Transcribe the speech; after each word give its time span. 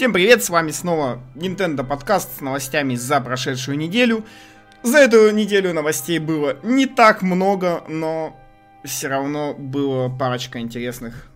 Всем 0.00 0.14
привет, 0.14 0.42
с 0.42 0.48
вами 0.48 0.70
снова 0.70 1.22
Nintendo 1.34 1.86
подкаст 1.86 2.38
с 2.38 2.40
новостями 2.40 2.94
за 2.94 3.20
прошедшую 3.20 3.76
неделю. 3.76 4.24
За 4.82 4.96
эту 4.96 5.30
неделю 5.30 5.74
новостей 5.74 6.18
было 6.18 6.56
не 6.62 6.86
так 6.86 7.20
много, 7.20 7.84
но 7.86 8.34
все 8.82 9.08
равно 9.08 9.52
было 9.52 10.08
парочка 10.08 10.58
интересных 10.58 11.28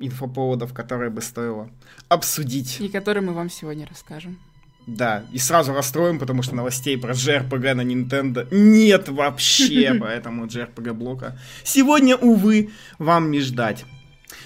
инфоповодов, 0.00 0.74
которые 0.74 1.08
бы 1.08 1.22
стоило 1.22 1.70
обсудить. 2.10 2.78
И 2.82 2.90
которые 2.90 3.22
мы 3.22 3.32
вам 3.32 3.48
сегодня 3.48 3.86
расскажем. 3.88 4.38
Да, 4.86 5.24
и 5.32 5.38
сразу 5.38 5.72
расстроим, 5.72 6.18
потому 6.18 6.42
что 6.42 6.54
новостей 6.54 6.98
про 6.98 7.14
JRPG 7.14 7.72
на 7.72 7.80
Nintendo 7.80 8.46
нет 8.50 9.08
вообще, 9.08 9.94
поэтому 9.98 10.44
JRPG 10.44 10.92
блока 10.92 11.38
сегодня, 11.64 12.16
увы, 12.16 12.68
вам 12.98 13.30
не 13.30 13.40
ждать. 13.40 13.86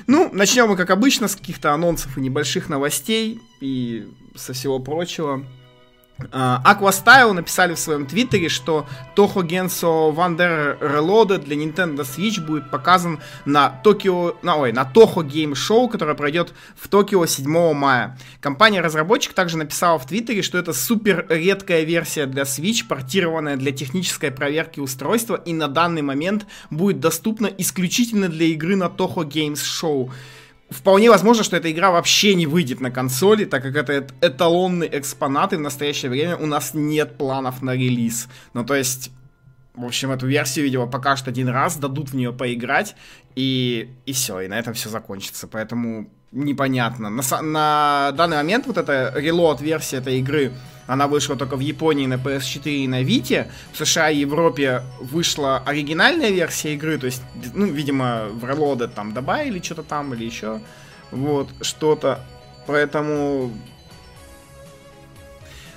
Ну, 0.06 0.30
начнем 0.32 0.68
мы, 0.68 0.76
как 0.76 0.90
обычно, 0.90 1.28
с 1.28 1.36
каких-то 1.36 1.72
анонсов 1.72 2.16
и 2.16 2.20
небольших 2.20 2.68
новостей 2.68 3.40
и 3.60 4.08
со 4.34 4.52
всего 4.52 4.78
прочего. 4.78 5.44
Aquastyle 6.18 7.32
написали 7.32 7.74
в 7.74 7.78
своем 7.78 8.06
твиттере, 8.06 8.48
что 8.48 8.86
Toho 9.16 9.42
Genso 9.42 10.14
Wander 10.14 10.78
Reloaded 10.78 11.38
для 11.38 11.56
Nintendo 11.56 12.02
Switch 12.04 12.40
будет 12.40 12.70
показан 12.70 13.20
на 13.44 13.68
Токио, 13.68 14.36
на, 14.42 14.56
ой, 14.56 14.72
на 14.72 14.82
Toho 14.82 15.26
Game 15.26 15.54
Show, 15.54 15.88
которое 15.90 16.14
пройдет 16.14 16.54
в 16.76 16.86
Токио 16.88 17.26
7 17.26 17.72
мая. 17.74 18.16
Компания-разработчик 18.40 19.32
также 19.32 19.58
написала 19.58 19.98
в 19.98 20.06
твиттере, 20.06 20.42
что 20.42 20.56
это 20.56 20.72
супер 20.72 21.26
редкая 21.28 21.82
версия 21.82 22.26
для 22.26 22.44
Switch, 22.44 22.86
портированная 22.86 23.56
для 23.56 23.72
технической 23.72 24.30
проверки 24.30 24.78
устройства 24.78 25.34
и 25.34 25.52
на 25.52 25.66
данный 25.66 26.02
момент 26.02 26.46
будет 26.70 27.00
доступна 27.00 27.46
исключительно 27.46 28.28
для 28.28 28.46
игры 28.46 28.76
на 28.76 28.84
Toho 28.84 29.24
Games 29.24 29.60
Show 29.62 30.10
вполне 30.74 31.10
возможно, 31.10 31.44
что 31.44 31.56
эта 31.56 31.70
игра 31.70 31.90
вообще 31.90 32.34
не 32.34 32.46
выйдет 32.46 32.80
на 32.80 32.90
консоли, 32.90 33.44
так 33.44 33.62
как 33.62 33.76
это 33.76 34.06
эталонный 34.20 34.88
экспонат, 34.92 35.52
и 35.52 35.56
в 35.56 35.60
настоящее 35.60 36.10
время 36.10 36.36
у 36.36 36.46
нас 36.46 36.72
нет 36.74 37.16
планов 37.16 37.62
на 37.62 37.74
релиз. 37.74 38.28
Ну, 38.52 38.64
то 38.64 38.74
есть, 38.74 39.10
в 39.74 39.84
общем, 39.84 40.10
эту 40.10 40.26
версию, 40.26 40.64
видимо, 40.64 40.86
покажут 40.86 41.28
один 41.28 41.48
раз, 41.48 41.76
дадут 41.76 42.10
в 42.10 42.14
нее 42.14 42.32
поиграть, 42.32 42.96
и, 43.34 43.90
и 44.06 44.12
все, 44.12 44.40
и 44.40 44.48
на 44.48 44.58
этом 44.58 44.74
все 44.74 44.88
закончится. 44.88 45.46
Поэтому 45.46 46.10
непонятно. 46.32 47.10
На, 47.10 47.22
на 47.42 48.12
данный 48.12 48.36
момент 48.38 48.66
вот 48.66 48.76
эта 48.76 49.12
релот-версия 49.16 49.98
этой 49.98 50.18
игры 50.18 50.52
она 50.86 51.06
вышла 51.06 51.36
только 51.36 51.56
в 51.56 51.60
Японии 51.60 52.06
на 52.06 52.14
PS4 52.14 52.70
и 52.70 52.88
на 52.88 53.02
Vita. 53.02 53.48
В 53.72 53.78
США 53.78 54.10
и 54.10 54.18
Европе 54.18 54.82
вышла 55.00 55.58
оригинальная 55.64 56.30
версия 56.30 56.74
игры, 56.74 56.98
то 56.98 57.06
есть, 57.06 57.22
ну, 57.54 57.66
видимо, 57.66 58.26
в 58.30 58.44
Reloaded 58.44 58.88
там 58.94 59.12
добавили 59.12 59.60
что-то 59.62 59.82
там 59.82 60.14
или 60.14 60.24
еще. 60.24 60.60
Вот, 61.10 61.48
что-то. 61.60 62.20
Поэтому... 62.66 63.52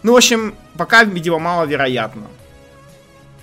Ну, 0.04 0.14
в 0.14 0.18
общем, 0.18 0.56
пока, 0.78 1.04
видимо, 1.04 1.40
маловероятно. 1.40 2.28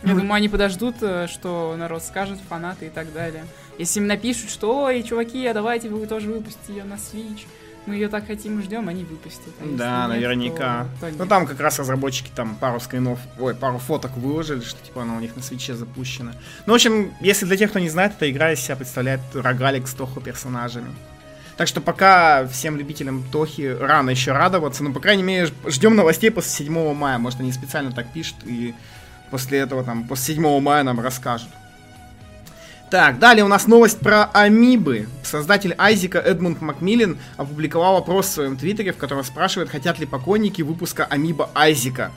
Я 0.02 0.12
ну, 0.12 0.20
думаю, 0.20 0.34
они 0.34 0.48
подождут, 0.50 0.96
э, 1.00 1.26
что 1.28 1.74
народ 1.78 2.02
скажет, 2.02 2.38
фанаты 2.46 2.86
и 2.86 2.90
так 2.90 3.12
далее. 3.12 3.46
Если 3.78 4.00
им 4.00 4.06
напишут, 4.06 4.50
что, 4.50 4.84
ой, 4.84 5.02
чуваки, 5.02 5.46
а 5.46 5.54
давайте 5.54 5.88
вы 5.88 6.06
тоже 6.06 6.30
выпустите 6.30 6.74
ее 6.74 6.84
на 6.84 6.94
Switch, 6.94 7.46
мы 7.86 7.94
ее 7.94 8.08
так 8.08 8.26
хотим 8.26 8.58
и 8.58 8.62
ждем, 8.62 8.88
они 8.88 9.04
выпустят. 9.04 9.52
А 9.60 9.76
да, 9.76 10.00
нет, 10.02 10.08
наверняка. 10.08 10.86
То, 11.00 11.10
ну 11.18 11.26
там 11.26 11.46
как 11.46 11.60
раз 11.60 11.78
разработчики 11.78 12.30
там 12.34 12.56
пару 12.56 12.80
скринов, 12.80 13.18
ой, 13.38 13.54
пару 13.54 13.78
фоток 13.78 14.16
выложили, 14.16 14.60
что 14.60 14.82
типа 14.84 15.02
она 15.02 15.16
у 15.16 15.20
них 15.20 15.36
на 15.36 15.42
свече 15.42 15.74
запущена. 15.74 16.32
Ну, 16.66 16.72
в 16.72 16.76
общем, 16.76 17.12
если 17.20 17.44
для 17.44 17.56
тех, 17.56 17.70
кто 17.70 17.78
не 17.78 17.90
знает, 17.90 18.12
эта 18.16 18.30
игра 18.30 18.52
из 18.52 18.60
себя 18.60 18.76
представляет 18.76 19.20
рогалик 19.34 19.86
с 19.86 19.94
Тоху 19.94 20.20
персонажами. 20.20 20.88
Так 21.56 21.68
что 21.68 21.80
пока 21.80 22.46
всем 22.48 22.76
любителям 22.76 23.22
Тохи 23.30 23.76
рано 23.80 24.10
еще 24.10 24.32
радоваться, 24.32 24.82
но, 24.82 24.92
по 24.92 25.00
крайней 25.00 25.22
мере, 25.22 25.50
ждем 25.66 25.94
новостей 25.94 26.30
после 26.30 26.50
7 26.50 26.94
мая. 26.94 27.18
Может, 27.18 27.40
они 27.40 27.52
специально 27.52 27.92
так 27.92 28.12
пишут 28.12 28.36
и 28.44 28.74
после 29.30 29.58
этого, 29.58 29.84
там, 29.84 30.08
после 30.08 30.34
7 30.34 30.60
мая 30.60 30.82
нам 30.82 31.00
расскажут. 31.00 31.48
Так, 32.90 33.18
далее 33.18 33.44
у 33.44 33.48
нас 33.48 33.66
новость 33.66 33.98
про 33.98 34.24
амибы. 34.32 35.08
Создатель 35.22 35.74
Айзика 35.78 36.18
Эдмунд 36.18 36.60
Макмиллин 36.60 37.18
опубликовал 37.36 37.94
вопрос 37.94 38.26
в 38.26 38.32
своем 38.32 38.56
твиттере, 38.56 38.92
в 38.92 38.96
котором 38.96 39.24
спрашивает, 39.24 39.68
хотят 39.70 39.98
ли 39.98 40.06
поклонники 40.06 40.62
выпуска 40.62 41.04
амиба 41.04 41.50
Айзика. 41.54 42.12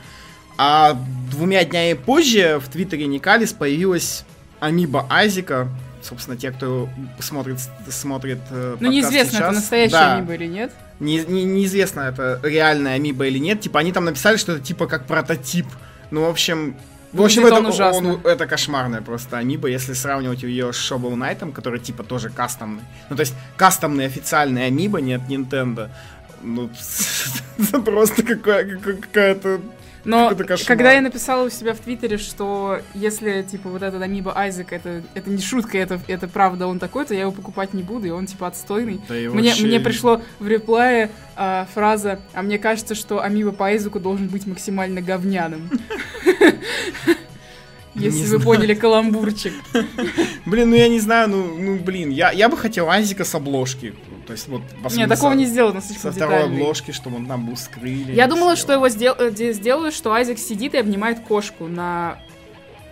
А 0.58 0.98
двумя 1.32 1.64
днями 1.64 1.94
позже 1.94 2.60
в 2.64 2.70
твиттере 2.70 3.08
Никалис 3.08 3.54
появилась 3.54 4.26
амиба 4.60 5.06
Айзика. 5.10 5.68
Собственно, 6.02 6.38
те, 6.38 6.52
кто 6.52 6.90
смотрит, 7.20 7.58
смотрит 7.90 8.40
э, 8.50 8.78
Ну, 8.80 8.92
неизвестно, 8.92 9.32
сейчас. 9.32 9.42
это 9.42 9.52
настоящая 9.52 9.92
да. 9.92 10.16
амиба 10.18 10.34
или 10.36 10.46
нет. 10.46 10.72
Не, 11.00 11.20
не, 11.26 11.44
неизвестно, 11.44 12.02
это 12.02 12.40
реальная 12.44 12.96
амиба 12.96 13.28
или 13.28 13.40
нет. 13.40 13.62
Типа, 13.62 13.80
они 13.80 13.92
там 13.92 14.06
написали, 14.06 14.38
что 14.38 14.54
это 14.54 14.62
типа 14.62 14.88
как 14.88 15.06
прототип. 15.06 15.66
Ну, 16.12 16.22
в 16.26 16.30
общем, 16.30 16.76
в 17.14 17.22
общем, 17.22 17.46
это, 17.46 17.56
он 17.56 17.68
ужасно. 17.68 18.14
Он, 18.16 18.22
это 18.24 18.46
кошмарное 18.48 19.02
просто 19.02 19.38
амиба, 19.38 19.68
если 19.68 19.94
сравнивать 19.94 20.44
ее 20.44 20.74
с 20.74 20.92
Shovel 20.92 21.14
Knight, 21.14 21.52
который 21.54 21.80
типа 21.80 22.04
тоже 22.04 22.30
кастомный. 22.30 22.84
Ну, 23.10 23.16
то 23.16 23.22
есть, 23.22 23.34
кастомный 23.56 24.06
официальный 24.06 24.68
амиба, 24.68 25.00
нет 25.00 25.22
Nintendo. 25.30 25.90
Ну, 26.42 26.70
просто 27.84 28.24
какая-то 28.24 29.62
но 30.08 30.34
когда 30.66 30.94
я 30.94 31.02
написала 31.02 31.46
у 31.46 31.50
себя 31.50 31.74
в 31.74 31.80
Твиттере, 31.80 32.18
что 32.18 32.80
если, 32.94 33.42
типа, 33.42 33.68
вот 33.68 33.84
этот 33.84 34.02
Амиба 34.02 34.38
Айзек, 34.38 34.72
это, 34.72 35.04
это 35.14 35.30
не 35.30 35.42
шутка, 35.42 35.78
это, 35.78 36.00
это 36.08 36.30
правда 36.30 36.68
он 36.68 36.80
такой, 36.80 37.06
то 37.06 37.14
я 37.14 37.22
его 37.22 37.34
покупать 37.34 37.74
не 37.74 37.84
буду, 37.84 38.08
и 38.08 38.10
он, 38.10 38.26
типа, 38.26 38.48
отстойный. 38.48 39.02
Да 39.10 39.14
мне, 39.14 39.30
вообще... 39.30 39.66
мне 39.66 39.82
пришло 39.82 40.22
в 40.40 40.48
реплае 40.48 41.12
а, 41.36 41.68
фраза, 41.74 42.20
а 42.34 42.42
мне 42.42 42.58
кажется, 42.58 42.96
что 42.96 43.22
Амиба 43.22 43.52
по 43.52 43.68
Айзеку 43.68 44.00
должен 44.00 44.30
быть 44.30 44.48
максимально 44.48 45.02
говняным. 45.02 45.70
Если 47.96 48.26
вы 48.28 48.40
поняли 48.40 48.76
каламбурчик. 48.76 49.54
Блин, 50.46 50.70
ну 50.70 50.76
я 50.76 50.88
не 50.88 51.00
знаю, 51.00 51.30
ну, 51.30 51.58
ну 51.58 51.80
блин, 51.80 52.10
я, 52.10 52.32
я 52.32 52.48
бы 52.48 52.56
хотел 52.56 52.90
Айзека 52.90 53.26
с 53.26 53.34
обложки. 53.34 53.96
То 54.28 54.34
есть 54.34 54.48
вот 54.48 54.62
Нет, 54.92 55.10
такого 55.10 55.34
не 55.34 55.46
сделано 55.46 55.82
Со 55.82 56.12
второй 56.12 56.44
обложки, 56.44 56.92
чтобы 56.92 57.18
он 57.18 57.26
там 57.26 57.46
был 57.46 57.58
скрыли. 57.58 58.14
Я 58.14 58.28
думала, 58.28 58.56
что 58.56 58.74
его 58.74 58.90
сдел... 58.90 59.16
Э, 59.18 59.32
сделают, 59.32 59.96
что 59.96 60.12
Айзек 60.14 60.38
сидит 60.38 60.76
и 60.76 60.78
обнимает 60.78 61.22
кошку 61.22 61.68
на 61.68 62.20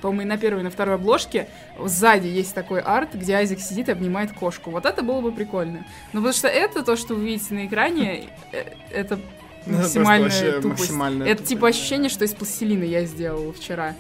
по-моему, 0.01 0.29
на 0.29 0.37
первой, 0.37 0.59
и 0.59 0.63
на 0.63 0.69
второй 0.69 0.95
обложке 0.95 1.47
сзади 1.83 2.27
есть 2.27 2.53
такой 2.53 2.79
арт, 2.79 3.15
где 3.15 3.35
Айзек 3.35 3.59
сидит 3.59 3.89
и 3.89 3.91
обнимает 3.91 4.33
кошку. 4.33 4.69
Вот 4.69 4.85
это 4.85 5.01
было 5.01 5.19
бы 5.19 5.31
прикольно. 5.31 5.85
Но 6.13 6.19
потому 6.19 6.33
что 6.33 6.47
это, 6.47 6.83
то, 6.83 6.95
что 6.95 7.15
вы 7.15 7.25
видите 7.25 7.55
на 7.55 7.65
экране, 7.65 8.25
э, 8.51 8.65
максимальная 9.71 10.61
тупость. 10.61 10.65
Максимальная 10.65 11.27
это 11.27 11.37
тупость. 11.37 11.49
типа 11.49 11.67
ощущение, 11.67 12.09
что 12.09 12.25
из 12.25 12.33
пластилина 12.33 12.83
я 12.83 13.05
сделал 13.05 13.53
вчера. 13.53 13.95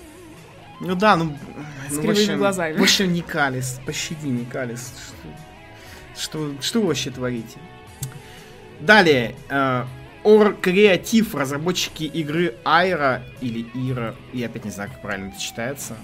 Ну 0.81 0.95
да, 0.95 1.15
ну... 1.15 1.37
С 1.89 1.95
ну, 1.95 2.01
кривыми 2.01 2.35
глазами. 2.35 2.77
Вообще 2.77 3.07
Nicalis, 3.07 3.79
пощади, 3.85 4.27
Nicalis. 4.27 4.91
Что, 6.17 6.49
что, 6.49 6.61
что 6.61 6.81
вы 6.81 6.87
вообще 6.87 7.11
творите? 7.11 7.57
Далее, 8.79 9.35
э, 9.49 9.85
Or 10.25 10.59
Creative, 10.59 11.37
разработчики 11.37 12.03
игры 12.03 12.55
Айра 12.65 13.23
или 13.41 13.67
Ира, 13.75 14.15
я 14.33 14.47
опять 14.47 14.65
не 14.65 14.71
знаю, 14.71 14.89
как 14.89 15.01
правильно 15.01 15.29
это 15.29 15.39
читается. 15.39 15.95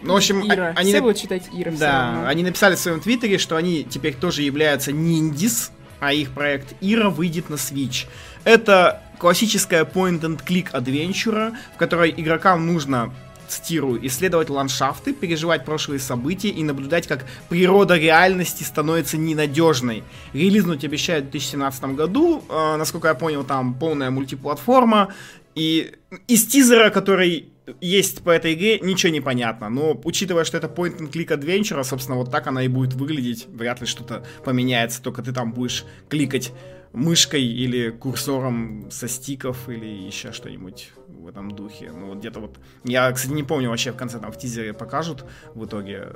Ну, 0.00 0.14
в 0.14 0.16
общем, 0.16 0.46
Ира. 0.46 0.72
они... 0.76 0.92
Все 0.92 1.00
будут 1.02 1.18
читать 1.18 1.42
Ира. 1.52 1.72
Да, 1.72 2.28
они 2.28 2.42
написали 2.42 2.74
в 2.74 2.78
своем 2.78 3.00
твиттере, 3.00 3.38
что 3.38 3.56
они 3.56 3.84
теперь 3.84 4.14
тоже 4.14 4.42
являются 4.42 4.92
ниндис, 4.92 5.72
а 6.00 6.12
их 6.12 6.30
проект 6.30 6.74
Ира 6.80 7.10
выйдет 7.10 7.50
на 7.50 7.56
Switch. 7.56 8.06
Это 8.48 9.02
классическая 9.18 9.84
point-and-click 9.84 10.70
адвенчура, 10.70 11.52
в 11.74 11.76
которой 11.76 12.14
игрокам 12.16 12.66
нужно 12.66 13.12
цитирую, 13.46 14.06
исследовать 14.06 14.48
ландшафты, 14.48 15.12
переживать 15.12 15.66
прошлые 15.66 16.00
события 16.00 16.48
и 16.48 16.64
наблюдать, 16.64 17.06
как 17.06 17.26
природа 17.50 17.98
реальности 17.98 18.62
становится 18.62 19.18
ненадежной. 19.18 20.02
Релизнуть 20.32 20.82
обещают 20.82 21.26
в 21.26 21.30
2017 21.32 21.94
году, 21.94 22.42
э, 22.48 22.76
насколько 22.76 23.08
я 23.08 23.14
понял, 23.14 23.44
там 23.44 23.74
полная 23.74 24.08
мультиплатформа, 24.10 25.12
и 25.54 25.92
из 26.26 26.46
тизера, 26.46 26.88
который 26.88 27.50
есть 27.82 28.22
по 28.22 28.30
этой 28.30 28.54
игре, 28.54 28.80
ничего 28.80 29.12
не 29.12 29.20
понятно. 29.20 29.68
Но 29.68 30.00
учитывая, 30.04 30.44
что 30.44 30.56
это 30.56 30.68
point-and-click 30.68 31.38
adventure, 31.38 31.84
собственно, 31.84 32.16
вот 32.16 32.30
так 32.30 32.46
она 32.46 32.62
и 32.62 32.68
будет 32.68 32.94
выглядеть. 32.94 33.46
Вряд 33.48 33.82
ли 33.82 33.86
что-то 33.86 34.24
поменяется, 34.42 35.02
только 35.02 35.20
ты 35.20 35.32
там 35.32 35.52
будешь 35.52 35.84
кликать 36.08 36.50
мышкой 36.92 37.42
или 37.42 37.90
курсором 37.90 38.90
со 38.90 39.08
стиков 39.08 39.68
или 39.68 39.86
еще 39.86 40.32
что-нибудь 40.32 40.92
в 41.06 41.26
этом 41.28 41.50
духе. 41.50 41.90
Ну, 41.92 42.08
вот 42.08 42.18
где-то 42.18 42.40
вот... 42.40 42.58
Я, 42.84 43.10
кстати, 43.12 43.32
не 43.32 43.42
помню 43.42 43.70
вообще 43.70 43.92
в 43.92 43.96
конце 43.96 44.18
там 44.18 44.32
в 44.32 44.38
тизере 44.38 44.72
покажут 44.72 45.24
в 45.54 45.64
итоге. 45.64 46.08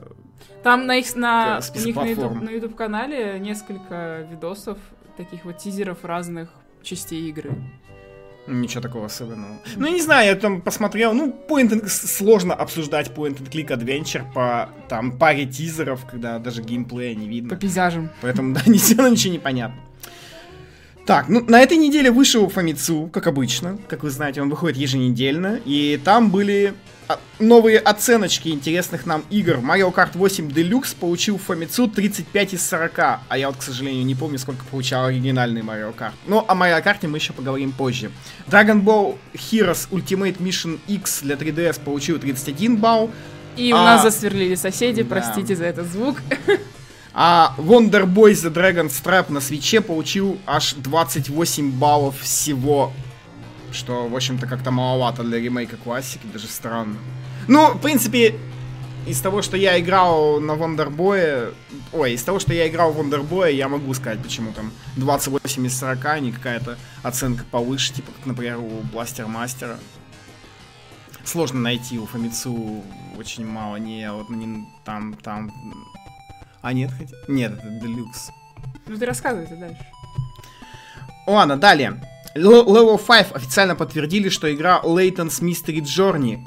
Там 0.62 0.86
на 0.86 0.96
их, 0.96 1.14
на, 1.16 1.60
у 1.74 1.78
них 1.78 1.96
на 1.96 2.06
YouTube, 2.06 2.42
на 2.42 2.50
YouTube 2.50 2.76
канале 2.76 3.38
несколько 3.38 4.26
видосов, 4.30 4.78
таких 5.16 5.44
вот 5.44 5.58
тизеров 5.58 6.04
разных 6.04 6.48
частей 6.82 7.28
игры. 7.28 7.52
Ничего 8.48 8.80
такого 8.80 9.06
особенного. 9.06 9.58
Ну, 9.76 9.86
я 9.86 9.92
не 9.92 10.00
знаю, 10.00 10.26
я 10.26 10.34
там 10.34 10.62
посмотрел, 10.62 11.14
ну, 11.14 11.32
point 11.48 11.70
and... 11.70 11.86
сложно 11.86 12.54
обсуждать 12.54 13.10
point 13.10 13.38
and 13.38 13.48
click 13.48 13.68
adventure 13.68 14.24
по 14.32 14.68
там 14.88 15.16
паре 15.16 15.46
тизеров, 15.46 16.04
когда 16.06 16.40
даже 16.40 16.62
геймплея 16.62 17.14
не 17.14 17.28
видно. 17.28 17.50
По 17.50 17.56
пейзажам. 17.56 18.10
Поэтому, 18.20 18.52
да, 18.54 18.62
ничего, 18.66 19.06
ничего 19.06 19.32
не 19.32 19.38
понятно. 19.38 19.76
Так, 21.12 21.28
ну 21.28 21.44
на 21.46 21.60
этой 21.60 21.76
неделе 21.76 22.10
вышел 22.10 22.48
Фамицу, 22.48 23.10
как 23.12 23.26
обычно. 23.26 23.76
Как 23.86 24.02
вы 24.02 24.08
знаете, 24.08 24.40
он 24.40 24.48
выходит 24.48 24.78
еженедельно. 24.78 25.60
И 25.66 26.00
там 26.02 26.30
были 26.30 26.72
а, 27.06 27.18
новые 27.38 27.80
оценочки 27.80 28.48
интересных 28.48 29.04
нам 29.04 29.22
игр. 29.28 29.56
Mario 29.56 29.94
Kart 29.94 30.12
8 30.14 30.48
Deluxe 30.48 30.96
получил 30.98 31.36
Фамицу 31.36 31.86
35 31.86 32.54
из 32.54 32.66
40. 32.66 32.98
А 33.28 33.36
я 33.36 33.48
вот, 33.48 33.58
к 33.58 33.62
сожалению, 33.62 34.06
не 34.06 34.14
помню, 34.14 34.38
сколько 34.38 34.64
получал 34.64 35.04
оригинальный 35.04 35.60
Mario 35.60 35.94
Kart. 35.94 36.12
Но 36.26 36.46
о 36.48 36.54
Mario 36.54 36.82
Kart 36.82 37.06
мы 37.06 37.18
еще 37.18 37.34
поговорим 37.34 37.72
позже. 37.72 38.10
Dragon 38.48 38.82
Ball 38.82 39.18
Heroes 39.34 39.90
Ultimate 39.90 40.38
Mission 40.38 40.80
X 40.88 41.20
для 41.20 41.34
3DS 41.34 41.78
получил 41.84 42.20
31 42.20 42.78
балл. 42.78 43.10
И 43.58 43.70
у 43.74 43.76
а... 43.76 43.84
нас 43.84 44.02
засверлили 44.02 44.54
соседи, 44.54 45.02
да. 45.02 45.10
простите 45.10 45.56
за 45.56 45.66
этот 45.66 45.88
звук. 45.88 46.22
А 47.14 47.54
Wonder 47.58 48.04
Boy 48.04 48.32
The 48.32 48.52
Dragon 48.52 48.88
Strap 48.88 49.30
на 49.30 49.40
свече 49.40 49.80
получил 49.80 50.38
аж 50.46 50.74
28 50.74 51.72
баллов 51.72 52.20
всего. 52.20 52.92
Что, 53.70 54.08
в 54.08 54.16
общем-то, 54.16 54.46
как-то 54.46 54.70
маловато 54.70 55.22
для 55.22 55.38
ремейка 55.38 55.76
классики, 55.76 56.26
даже 56.32 56.46
странно. 56.46 56.96
Ну, 57.48 57.74
в 57.74 57.80
принципе, 57.80 58.38
из 59.06 59.20
того, 59.20 59.42
что 59.42 59.56
я 59.56 59.78
играл 59.80 60.40
на 60.40 60.52
Wonderboy, 60.52 61.54
ой, 61.92 62.12
из 62.12 62.22
того, 62.22 62.38
что 62.38 62.54
я 62.54 62.68
играл 62.68 62.92
в 62.92 63.00
Wonderboy, 63.00 63.52
я 63.52 63.68
могу 63.68 63.92
сказать, 63.94 64.22
почему 64.22 64.52
там 64.52 64.72
28 64.96 65.66
из 65.66 65.78
40, 65.78 66.04
а 66.04 66.18
не 66.20 66.32
какая-то 66.32 66.78
оценка 67.02 67.44
повыше, 67.50 67.92
типа, 67.94 68.12
как, 68.12 68.26
например, 68.26 68.58
у 68.58 68.80
Бластер 68.92 69.26
Мастера. 69.26 69.78
Сложно 71.24 71.60
найти 71.60 71.98
у 71.98 72.06
Фамицу 72.06 72.82
очень 73.18 73.46
мало, 73.46 73.76
не, 73.76 74.10
вот 74.12 74.28
не, 74.30 74.66
там, 74.84 75.14
там 75.14 75.52
а 76.62 76.72
нет, 76.72 76.90
хотя... 76.96 77.14
Нет, 77.28 77.52
это 77.52 77.68
Deluxe. 77.68 78.30
Ну 78.86 78.96
ты 78.96 79.04
рассказывай 79.06 79.44
это 79.44 79.56
дальше. 79.56 79.84
Ладно, 81.26 81.56
далее. 81.56 82.00
Level 82.34 82.98
5 82.98 83.32
официально 83.32 83.74
подтвердили, 83.76 84.28
что 84.28 84.52
игра 84.52 84.80
Layton's 84.82 85.42
Mystery 85.42 85.80
Journey, 85.82 86.38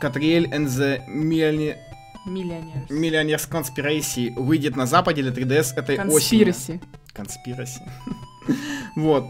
Catriel 0.00 0.50
and 0.50 0.66
the 0.66 1.00
Millionaire... 1.08 1.76
Millionaires. 2.26 2.88
Millionaires 2.88 3.48
Conspiracy 3.50 4.32
выйдет 4.34 4.76
на 4.76 4.86
западе 4.86 5.22
для 5.22 5.30
3DS 5.30 5.74
этой 5.76 5.96
Conspiracy. 5.96 6.14
осенью. 6.14 6.80
Conspiracy. 7.14 7.82
вот. 8.96 9.26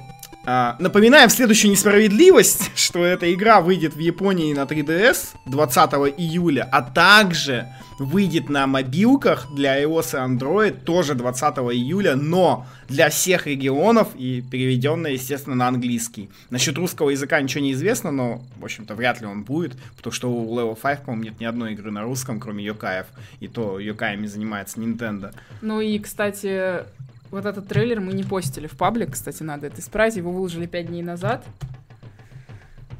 А, 0.46 0.76
напоминаем 0.78 1.30
следующую 1.30 1.70
несправедливость, 1.70 2.70
что 2.76 3.04
эта 3.04 3.32
игра 3.32 3.60
выйдет 3.62 3.94
в 3.94 3.98
Японии 3.98 4.52
на 4.52 4.64
3DS 4.64 5.36
20 5.46 5.92
июля, 6.18 6.68
а 6.70 6.82
также 6.82 7.68
выйдет 7.98 8.48
на 8.50 8.66
мобилках 8.66 9.46
для 9.54 9.82
iOS 9.82 10.14
и 10.14 10.34
Android 10.34 10.84
тоже 10.84 11.14
20 11.14 11.56
июля, 11.72 12.16
но 12.16 12.66
для 12.88 13.08
всех 13.08 13.46
регионов 13.46 14.08
и 14.16 14.42
переведенная, 14.42 15.12
естественно, 15.12 15.56
на 15.56 15.68
английский. 15.68 16.28
Насчет 16.50 16.76
русского 16.76 17.10
языка 17.10 17.40
ничего 17.40 17.62
не 17.62 17.72
известно, 17.72 18.10
но, 18.10 18.42
в 18.56 18.64
общем-то, 18.64 18.94
вряд 18.94 19.20
ли 19.20 19.26
он 19.26 19.44
будет, 19.44 19.72
потому 19.96 20.12
что 20.12 20.30
у 20.30 20.58
Level 20.58 20.78
5, 20.80 21.04
по-моему, 21.04 21.24
нет 21.24 21.40
ни 21.40 21.44
одной 21.44 21.72
игры 21.72 21.90
на 21.90 22.02
русском, 22.02 22.40
кроме 22.40 22.64
Йокаев, 22.64 23.06
и 23.40 23.48
то 23.48 23.78
Йокаями 23.78 24.26
занимается 24.26 24.80
Nintendo. 24.80 25.32
Ну 25.62 25.80
и, 25.80 25.98
кстати, 25.98 26.84
вот 27.30 27.46
этот 27.46 27.68
трейлер 27.68 28.00
мы 28.00 28.12
не 28.12 28.22
постили 28.22 28.66
в 28.66 28.76
паблик, 28.76 29.12
кстати, 29.12 29.42
надо 29.42 29.66
это 29.66 29.80
исправить, 29.80 30.16
его 30.16 30.32
выложили 30.32 30.66
5 30.66 30.86
дней 30.86 31.02
назад. 31.02 31.44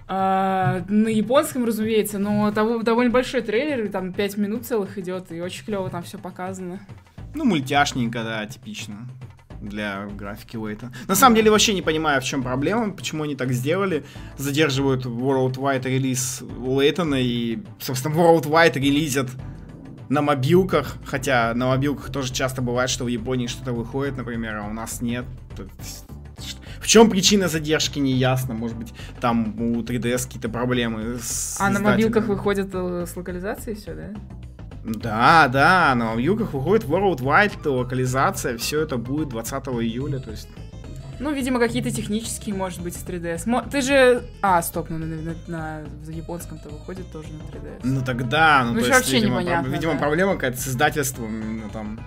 А, 0.06 0.84
на 0.88 1.08
японском, 1.08 1.64
разумеется, 1.64 2.18
но 2.18 2.52
того, 2.52 2.82
довольно 2.82 3.10
большой 3.10 3.40
трейлер, 3.40 3.88
там 3.90 4.12
5 4.12 4.36
минут 4.36 4.66
целых 4.66 4.98
идет, 4.98 5.32
и 5.32 5.40
очень 5.40 5.64
клево 5.64 5.88
там 5.88 6.02
все 6.02 6.18
показано. 6.18 6.80
Ну, 7.34 7.44
мультяшненько, 7.44 8.22
да, 8.22 8.46
типично 8.46 9.08
для 9.64 10.06
графики 10.06 10.56
Уэйта. 10.56 10.92
На 11.08 11.14
самом 11.14 11.36
деле 11.36 11.50
вообще 11.50 11.74
не 11.74 11.82
понимаю, 11.82 12.20
в 12.20 12.24
чем 12.24 12.42
проблема, 12.42 12.92
почему 12.92 13.24
они 13.24 13.34
так 13.34 13.52
сделали. 13.52 14.04
Задерживают 14.36 15.06
Worldwide 15.06 15.84
релиз 15.84 16.42
Уэйтона 16.42 17.16
и, 17.16 17.58
собственно, 17.80 18.14
Worldwide 18.14 18.74
релизят 18.74 19.30
на 20.08 20.22
мобилках, 20.22 20.96
хотя 21.04 21.54
на 21.54 21.68
мобилках 21.68 22.10
тоже 22.10 22.32
часто 22.32 22.62
бывает, 22.62 22.90
что 22.90 23.04
в 23.04 23.08
Японии 23.08 23.46
что-то 23.46 23.72
выходит, 23.72 24.16
например, 24.16 24.56
а 24.58 24.64
у 24.64 24.72
нас 24.72 25.00
нет. 25.00 25.24
В 26.80 26.86
чем 26.86 27.08
причина 27.08 27.48
задержки, 27.48 27.98
не 27.98 28.12
ясно. 28.12 28.52
Может 28.52 28.76
быть, 28.76 28.92
там 29.20 29.58
у 29.58 29.82
3DS 29.82 30.24
какие-то 30.24 30.50
проблемы 30.50 31.18
с 31.18 31.56
А 31.58 31.70
на 31.70 31.80
мобилках 31.80 32.26
выходит 32.26 32.68
э, 32.74 33.06
с 33.06 33.16
локализацией 33.16 33.76
все, 33.76 33.94
да? 33.94 34.10
Да, 34.84 35.48
да, 35.48 35.94
на 35.94 36.10
мобилках 36.10 36.52
выходит 36.52 36.84
Worldwide 36.84 37.66
локализация, 37.66 38.58
все 38.58 38.82
это 38.82 38.98
будет 38.98 39.30
20 39.30 39.66
июля, 39.68 40.18
то 40.18 40.30
есть... 40.30 40.48
Ну, 41.20 41.32
видимо, 41.32 41.58
какие-то 41.58 41.90
технические, 41.90 42.54
может 42.54 42.80
быть, 42.80 42.94
с 42.94 43.04
3DS. 43.04 43.70
Ты 43.70 43.80
же... 43.80 44.24
А, 44.42 44.62
стоп, 44.62 44.90
ну 44.90 44.98
на, 44.98 45.06
на, 45.06 45.34
на, 45.46 45.84
на 46.06 46.10
японском-то 46.10 46.68
выходит 46.68 47.10
тоже 47.12 47.28
на 47.32 47.42
3DS. 47.42 47.80
Ну 47.84 48.02
тогда, 48.04 48.62
ну, 48.64 48.72
ну 48.72 48.74
то 48.74 48.86
есть, 48.86 48.90
вообще 48.90 49.14
видимо, 49.16 49.40
непонятно, 49.40 49.68
про... 49.68 49.76
видимо, 49.76 49.92
да. 49.92 49.98
проблема 49.98 50.34
какая-то 50.34 50.58
с 50.58 50.68
издательством, 50.68 51.40
именно 51.40 51.68
там 51.70 52.00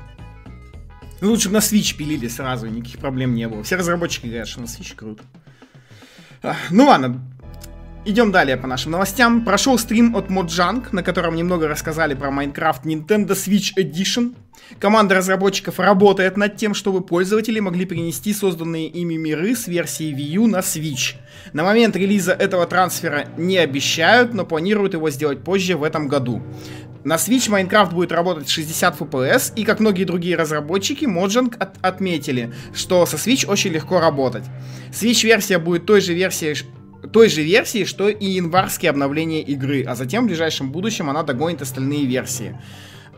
ну, 1.21 1.31
лучше 1.31 1.50
бы 1.50 1.56
на 1.56 1.59
Switch 1.59 1.95
пилили 1.95 2.27
сразу, 2.27 2.68
никаких 2.68 3.00
проблем 3.00 3.33
не 3.33 3.48
было. 3.48 3.63
Все 3.63 3.75
разработчики 3.75 4.27
говорят, 4.27 4.48
что 4.48 4.62
на 4.62 4.65
Switch 4.65 4.95
круто. 4.95 5.24
А, 6.44 6.56
ну 6.69 6.86
ладно, 6.86 7.19
идем 8.07 8.31
далее 8.31 8.57
по 8.57 8.68
нашим 8.68 8.94
новостям. 8.94 9.44
Прошел 9.44 9.77
стрим 9.77 10.15
от 10.15 10.30
Mojang, 10.30 10.88
на 10.92 11.04
котором 11.04 11.36
немного 11.36 11.68
рассказали 11.68 12.13
про 12.13 12.30
Minecraft 12.30 12.83
Nintendo 12.83 13.31
Switch 13.31 13.74
Edition. 13.77 14.33
Команда 14.80 15.15
разработчиков 15.15 15.80
работает 15.80 16.38
над 16.38 16.56
тем, 16.56 16.74
чтобы 16.74 17.01
пользователи 17.01 17.59
могли 17.59 17.86
перенести 17.86 18.33
созданные 18.33 18.88
ими 18.88 19.15
миры 19.15 19.56
с 19.56 19.68
версии 19.68 20.15
Wii 20.15 20.31
U 20.36 20.48
на 20.48 20.59
Switch. 20.59 21.15
На 21.54 21.63
момент 21.63 21.95
релиза 21.95 22.31
этого 22.31 22.65
трансфера 22.65 23.27
не 23.38 23.57
обещают, 23.57 24.33
но 24.33 24.45
планируют 24.45 24.94
его 24.94 25.09
сделать 25.09 25.44
позже 25.44 25.77
в 25.77 25.83
этом 25.83 26.07
году. 26.07 26.42
На 27.04 27.15
Switch 27.15 27.50
Minecraft 27.50 27.94
будет 27.94 28.12
работать 28.12 28.50
60 28.50 29.00
FPS, 29.00 29.54
и 29.56 29.63
как 29.63 29.80
многие 29.80 30.04
другие 30.04 30.36
разработчики, 30.36 31.06
Mojang 31.06 31.56
от 31.57 31.77
отметили, 31.81 32.54
что 32.74 33.06
со 33.06 33.18
Switch 33.18 33.45
очень 33.48 33.71
легко 33.71 34.00
работать. 34.00 34.44
Switch-версия 34.92 35.59
будет 35.59 35.86
той 35.86 36.01
же 36.01 36.13
версией 36.13 36.56
той 37.11 37.29
же 37.29 37.44
версии, 37.44 37.85
что 37.85 38.09
и 38.09 38.25
январские 38.25 38.89
обновления 38.89 39.41
игры, 39.41 39.83
а 39.83 39.95
затем 39.95 40.23
в 40.23 40.27
ближайшем 40.27 40.71
будущем 40.71 41.09
она 41.09 41.23
догонит 41.23 41.61
остальные 41.61 42.05
версии. 42.05 42.57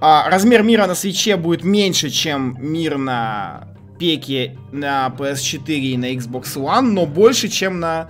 А, 0.02 0.30
размер 0.30 0.64
мира 0.64 0.88
на 0.88 0.96
свече 0.96 1.36
будет 1.36 1.64
меньше, 1.64 2.10
чем 2.10 2.58
мир 2.60 2.98
на 2.98 3.68
пеке 4.00 4.58
на 4.72 5.14
PS4 5.18 5.68
и 5.68 5.98
на 5.98 6.14
Xbox 6.14 6.56
One, 6.56 6.92
но 6.92 7.06
больше, 7.06 7.50
чем 7.50 7.80
на 7.80 8.10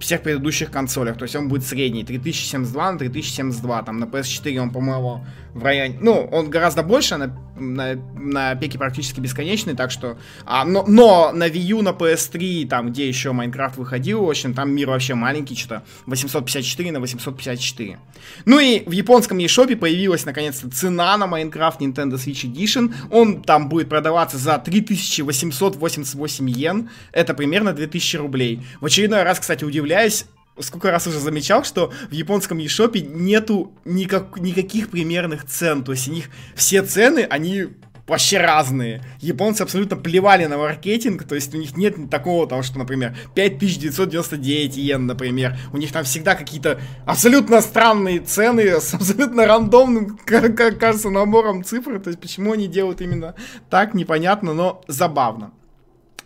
всех 0.00 0.22
предыдущих 0.22 0.70
консолях. 0.70 1.18
То 1.18 1.24
есть 1.24 1.36
он 1.36 1.48
будет 1.48 1.64
средний 1.64 2.04
3072 2.04 2.92
на 2.92 2.98
3072. 2.98 3.82
Там 3.82 3.98
на 3.98 4.04
PS4 4.04 4.58
он, 4.58 4.70
по-моему, 4.70 5.24
в 5.54 5.64
районе... 5.64 5.96
Ну, 6.00 6.28
он 6.30 6.50
гораздо 6.50 6.82
больше, 6.82 7.16
на, 7.16 7.34
на, 7.56 7.94
на 8.14 8.54
пике 8.54 8.78
практически 8.78 9.20
бесконечный, 9.20 9.74
так 9.74 9.90
что... 9.90 10.16
А, 10.44 10.64
но, 10.64 10.84
но 10.86 11.32
на 11.32 11.48
Wii 11.48 11.58
U, 11.58 11.82
на 11.82 11.90
PS3, 11.90 12.66
там, 12.68 12.90
где 12.90 13.08
еще 13.08 13.32
Майнкрафт 13.32 13.76
выходил, 13.76 14.24
в 14.24 14.30
общем, 14.30 14.54
там 14.54 14.70
мир 14.72 14.88
вообще 14.88 15.14
маленький, 15.14 15.56
что-то 15.56 15.82
854 16.06 16.92
на 16.92 17.00
854. 17.00 17.98
Ну 18.44 18.58
и 18.58 18.82
в 18.86 18.92
японском 18.92 19.38
eShop 19.38 19.76
появилась, 19.76 20.24
наконец-то, 20.24 20.70
цена 20.70 21.16
на 21.16 21.26
Майнкрафт 21.26 21.80
Nintendo 21.80 22.14
Switch 22.14 22.44
Edition. 22.50 22.94
Он 23.10 23.42
там 23.42 23.68
будет 23.68 23.88
продаваться 23.88 24.38
за 24.38 24.58
3888 24.58 26.48
йен. 26.50 26.90
Это 27.12 27.34
примерно 27.34 27.72
2000 27.72 28.16
рублей. 28.16 28.62
В 28.80 28.86
очередной 28.86 29.22
раз, 29.22 29.40
кстати, 29.40 29.64
удивляюсь, 29.64 30.26
сколько 30.60 30.90
раз 30.90 31.06
уже 31.06 31.18
замечал, 31.18 31.64
что 31.64 31.92
в 32.10 32.12
японском 32.12 32.58
eShop 32.58 32.98
нету 33.00 33.72
никак, 33.84 34.38
никаких 34.38 34.90
примерных 34.90 35.46
цен. 35.46 35.84
То 35.84 35.92
есть 35.92 36.08
у 36.08 36.12
них 36.12 36.30
все 36.54 36.82
цены, 36.82 37.26
они 37.28 37.68
вообще 38.10 38.38
разные. 38.38 39.02
Японцы 39.20 39.62
абсолютно 39.62 39.96
плевали 39.96 40.44
на 40.46 40.58
маркетинг, 40.58 41.24
то 41.24 41.36
есть 41.36 41.54
у 41.54 41.58
них 41.58 41.76
нет 41.76 42.10
такого 42.10 42.46
того, 42.46 42.62
что, 42.62 42.78
например, 42.78 43.16
5999 43.34 44.76
йен, 44.76 45.06
например. 45.06 45.56
У 45.72 45.76
них 45.76 45.92
там 45.92 46.04
всегда 46.04 46.34
какие-то 46.34 46.80
абсолютно 47.06 47.60
странные 47.60 48.18
цены 48.18 48.62
с 48.80 48.94
абсолютно 48.94 49.46
рандомным, 49.46 50.18
как 50.24 50.78
кажется, 50.78 51.08
набором 51.08 51.64
цифр. 51.64 52.00
То 52.00 52.08
есть 52.08 52.20
почему 52.20 52.52
они 52.52 52.66
делают 52.66 53.00
именно 53.00 53.34
так, 53.70 53.94
непонятно, 53.94 54.52
но 54.52 54.82
забавно. 54.88 55.52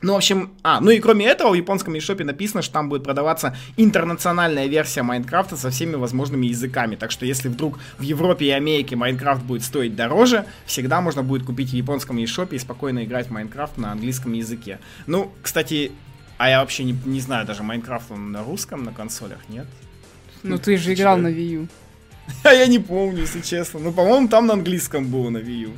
Ну, 0.05 0.13
в 0.13 0.17
общем, 0.17 0.51
а, 0.63 0.83
ну 0.83 0.91
и 0.91 1.01
кроме 1.01 1.25
этого, 1.25 1.53
в 1.53 1.55
японском 1.55 1.95
eShop 1.95 2.23
написано, 2.25 2.61
что 2.61 2.75
там 2.75 2.91
будет 2.91 3.05
продаваться 3.05 3.57
интернациональная 3.79 4.67
версия 4.67 5.03
Майнкрафта 5.03 5.57
со 5.57 5.71
всеми 5.71 5.95
возможными 5.95 6.47
языками. 6.47 6.95
Так 6.97 7.11
что 7.11 7.25
если 7.25 7.49
вдруг 7.49 7.79
в 7.97 8.03
Европе 8.03 8.45
и 8.45 8.51
Америке 8.51 8.97
Майнкрафт 8.97 9.43
будет 9.43 9.63
стоить 9.63 9.97
дороже, 9.97 10.45
всегда 10.67 11.01
можно 11.01 11.23
будет 11.23 11.47
купить 11.47 11.71
в 11.71 11.73
японском 11.73 12.19
eShop 12.19 12.55
и 12.55 12.59
спокойно 12.59 13.03
играть 13.05 13.29
в 13.29 13.31
Майнкрафт 13.31 13.79
на 13.79 13.93
английском 13.93 14.35
языке. 14.35 14.79
Ну, 15.07 15.33
кстати, 15.41 15.91
а 16.37 16.51
я 16.51 16.61
вообще 16.61 16.85
не, 16.85 16.95
не 17.07 17.21
знаю, 17.21 17.47
даже 17.47 17.63
Майнкрафт 17.63 18.11
он 18.11 18.31
на 18.31 18.45
русском 18.45 18.85
на 18.85 18.93
консолях, 18.93 19.39
нет? 19.49 19.67
Ну, 20.43 20.59
ты 20.59 20.77
же 20.77 20.93
играл 20.93 21.17
на 21.17 21.29
Wii 21.29 21.61
U. 21.61 21.69
А 22.43 22.53
я 22.53 22.67
не 22.67 22.79
помню, 22.79 23.21
если 23.23 23.41
честно. 23.41 23.81
Ну, 23.81 23.91
по-моему, 23.91 24.29
там 24.29 24.47
на 24.47 24.53
английском 24.53 25.07
было 25.07 25.31
на 25.31 25.39
Wii 25.39 25.63
U. 25.63 25.71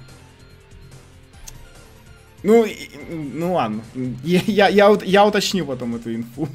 Ну, 2.47 2.65
и- 2.65 2.89
ну 3.11 3.55
ладно. 3.55 3.83
Я, 4.23 4.41
я, 4.47 4.69
я, 4.69 4.97
я 5.05 5.27
уточню 5.27 5.67
потом 5.67 5.97
эту 5.97 6.15
инфу. 6.15 6.49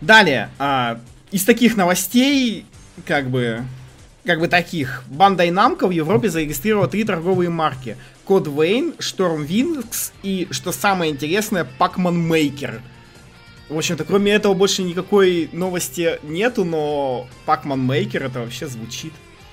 Далее, 0.00 0.50
а, 0.58 1.00
из 1.30 1.44
таких 1.44 1.76
новостей, 1.76 2.66
как 3.06 3.30
бы, 3.30 3.62
как 4.24 4.40
бы 4.40 4.48
таких, 4.48 5.04
Bandai 5.08 5.50
Namco 5.50 5.86
в 5.86 5.90
Европе 5.92 6.28
зарегистрировала 6.28 6.88
три 6.88 7.04
торговые 7.04 7.48
марки. 7.48 7.96
Code 8.26 8.52
Vein, 8.52 8.96
Storm 8.98 9.46
Wings 9.46 10.10
и, 10.24 10.48
что 10.50 10.72
самое 10.72 11.12
интересное, 11.12 11.64
Pac-Man 11.78 12.28
Maker. 12.28 12.80
В 13.68 13.78
общем-то, 13.78 14.04
кроме 14.04 14.32
этого 14.32 14.54
больше 14.54 14.82
никакой 14.82 15.48
новости 15.52 16.18
нету, 16.24 16.64
но 16.64 17.28
Pac-Man 17.46 17.86
Maker 17.86 18.24
это 18.24 18.40
вообще 18.40 18.66
звучит 18.66 19.12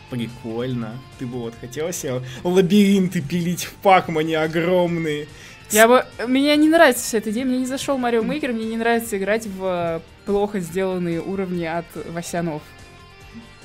прикольно. 0.09 0.97
Ты 1.19 1.25
бы 1.25 1.39
вот 1.39 1.53
хотела 1.59 1.91
себе 1.91 2.21
лабиринты 2.43 3.21
пилить 3.21 3.65
в 3.65 3.73
Пакмане 3.75 4.39
огромные. 4.39 5.27
Я 5.71 5.87
бы... 5.87 6.05
Мне 6.27 6.55
не 6.55 6.69
нравится 6.69 7.03
вся 7.03 7.17
эта 7.17 7.31
идея, 7.31 7.45
мне 7.45 7.57
не 7.59 7.65
зашел 7.65 7.97
Марио 7.97 8.21
Мейкер, 8.21 8.53
мне 8.53 8.65
не 8.65 8.77
нравится 8.77 9.17
играть 9.17 9.47
в 9.47 9.63
э, 9.63 9.99
плохо 10.25 10.59
сделанные 10.59 11.19
уровни 11.21 11.65
от 11.65 11.85
Васянов. 12.11 12.61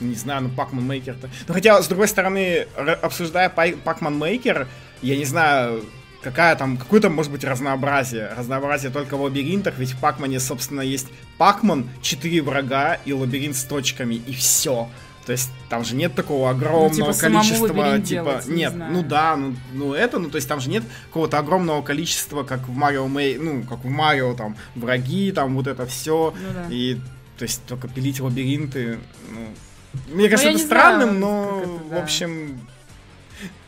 Не 0.00 0.14
знаю, 0.14 0.42
ну 0.42 0.49
Pac-Man 0.49 0.87
Maker-то. 0.87 1.28
Ну 1.49 1.54
хотя, 1.54 1.83
с 1.83 1.88
другой 1.88 2.09
стороны, 2.09 2.66
обсуждая 3.02 3.50
Pac-Man 3.50 4.18
Maker, 4.18 4.66
я 5.02 5.16
не 5.16 5.25
знаю, 5.25 5.85
какая 6.23 6.57
там, 6.57 6.76
какое 6.76 7.00
там 7.00 7.14
может 7.14 7.33
быть 7.33 7.45
разнообразие. 7.45 8.33
Разнообразие 8.37 8.90
только 8.90 9.16
в 9.16 9.23
лабиринтах, 9.23 9.78
ведь 9.78 9.92
в 9.92 10.00
Пакмане, 10.00 10.40
собственно, 10.40 10.80
есть 10.80 11.09
Пакман, 11.37 11.88
4 12.02 12.42
врага 12.42 12.99
и 13.04 13.12
лабиринт 13.12 13.57
с 13.57 13.64
точками, 13.64 14.14
и 14.14 14.33
все. 14.33 14.88
То 15.28 15.32
есть 15.32 15.50
там 15.68 15.85
же 15.85 15.94
нет 15.94 16.14
такого 16.14 16.49
огромного 16.49 16.90
типа, 16.90 17.12
самому 17.12 17.40
количества, 17.40 17.68
типа, 17.68 18.00
делать, 18.00 18.47
не 18.49 18.54
нет, 18.54 18.73
знаю. 18.73 18.92
ну 18.94 19.02
да, 19.02 19.37
ну, 19.37 19.54
ну 19.75 19.92
это, 19.92 20.18
ну 20.18 20.30
то 20.30 20.37
есть 20.37 20.49
там 20.49 20.58
же 20.58 20.70
нет 20.70 20.85
какого-то 21.08 21.38
огромного 21.38 21.82
количества, 21.82 22.44
как 22.44 22.66
в 22.66 22.75
Марио 22.75 23.06
Мэй, 23.08 23.37
ну 23.37 23.62
как 23.62 23.85
в 23.85 23.88
Марио 23.90 24.32
там 24.32 24.56
враги, 24.75 25.30
там 25.32 25.54
вот 25.54 25.66
это 25.66 25.85
все, 25.85 26.32
Ну 26.35 26.52
да. 26.54 26.75
и 26.75 26.94
то 27.37 27.42
есть 27.42 27.62
только 27.66 27.88
пилить 27.88 28.20
лабиринты, 28.20 29.00
ну, 29.30 30.14
мне 30.14 30.30
кажется, 30.30 30.49
я 30.49 30.54
это 30.54 30.62
не 30.62 30.66
странным, 30.66 31.18
знаю, 31.18 31.20
но, 31.20 31.61
это, 31.61 31.68
в 31.68 31.90
да. 31.90 32.02
общем, 32.02 32.61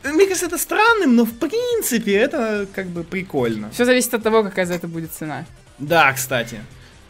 мне 0.03 0.25
кажется, 0.25 0.47
это 0.47 0.57
странным, 0.57 1.15
но 1.15 1.27
в 1.27 1.39
принципе 1.39 2.15
это 2.15 2.67
как 2.75 2.87
бы 2.87 3.05
прикольно. 3.05 3.69
Все 3.71 3.85
зависит 3.85 4.15
от 4.15 4.23
того, 4.23 4.43
какая 4.45 4.65
за 4.65 4.73
это 4.73 4.89
будет 4.89 5.13
цена. 5.13 5.45
Да, 5.79 6.11
кстати. 6.15 6.61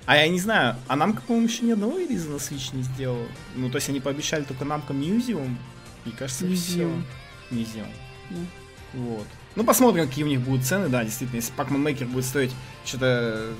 А 0.06 0.16
я 0.16 0.28
не 0.28 0.40
знаю, 0.40 0.76
а 0.88 0.96
нам, 0.96 1.14
по-моему, 1.14 1.46
еще 1.46 1.64
ни 1.64 1.72
одного 1.72 1.98
релиза 1.98 2.30
на 2.30 2.36
Switch 2.36 2.74
не 2.74 2.82
сделал. 2.82 3.26
Ну, 3.54 3.70
то 3.70 3.76
есть 3.76 3.88
они 3.88 4.00
пообещали 4.00 4.44
только 4.44 4.64
намка 4.64 4.92
Museum, 4.92 5.56
и 6.04 6.10
кажется, 6.10 6.46
все. 6.54 6.82
Museum. 6.82 7.02
Museum. 7.50 7.86
Да. 8.30 8.36
Вот. 8.94 9.26
Ну, 9.56 9.64
посмотрим, 9.64 10.06
какие 10.08 10.24
у 10.24 10.28
них 10.28 10.40
будут 10.40 10.64
цены, 10.64 10.88
да, 10.88 11.04
действительно, 11.04 11.36
если 11.36 11.54
Pac-Man 11.54 11.82
Maker 11.84 12.06
будет 12.06 12.24
стоить 12.24 12.52
что-то 12.84 13.52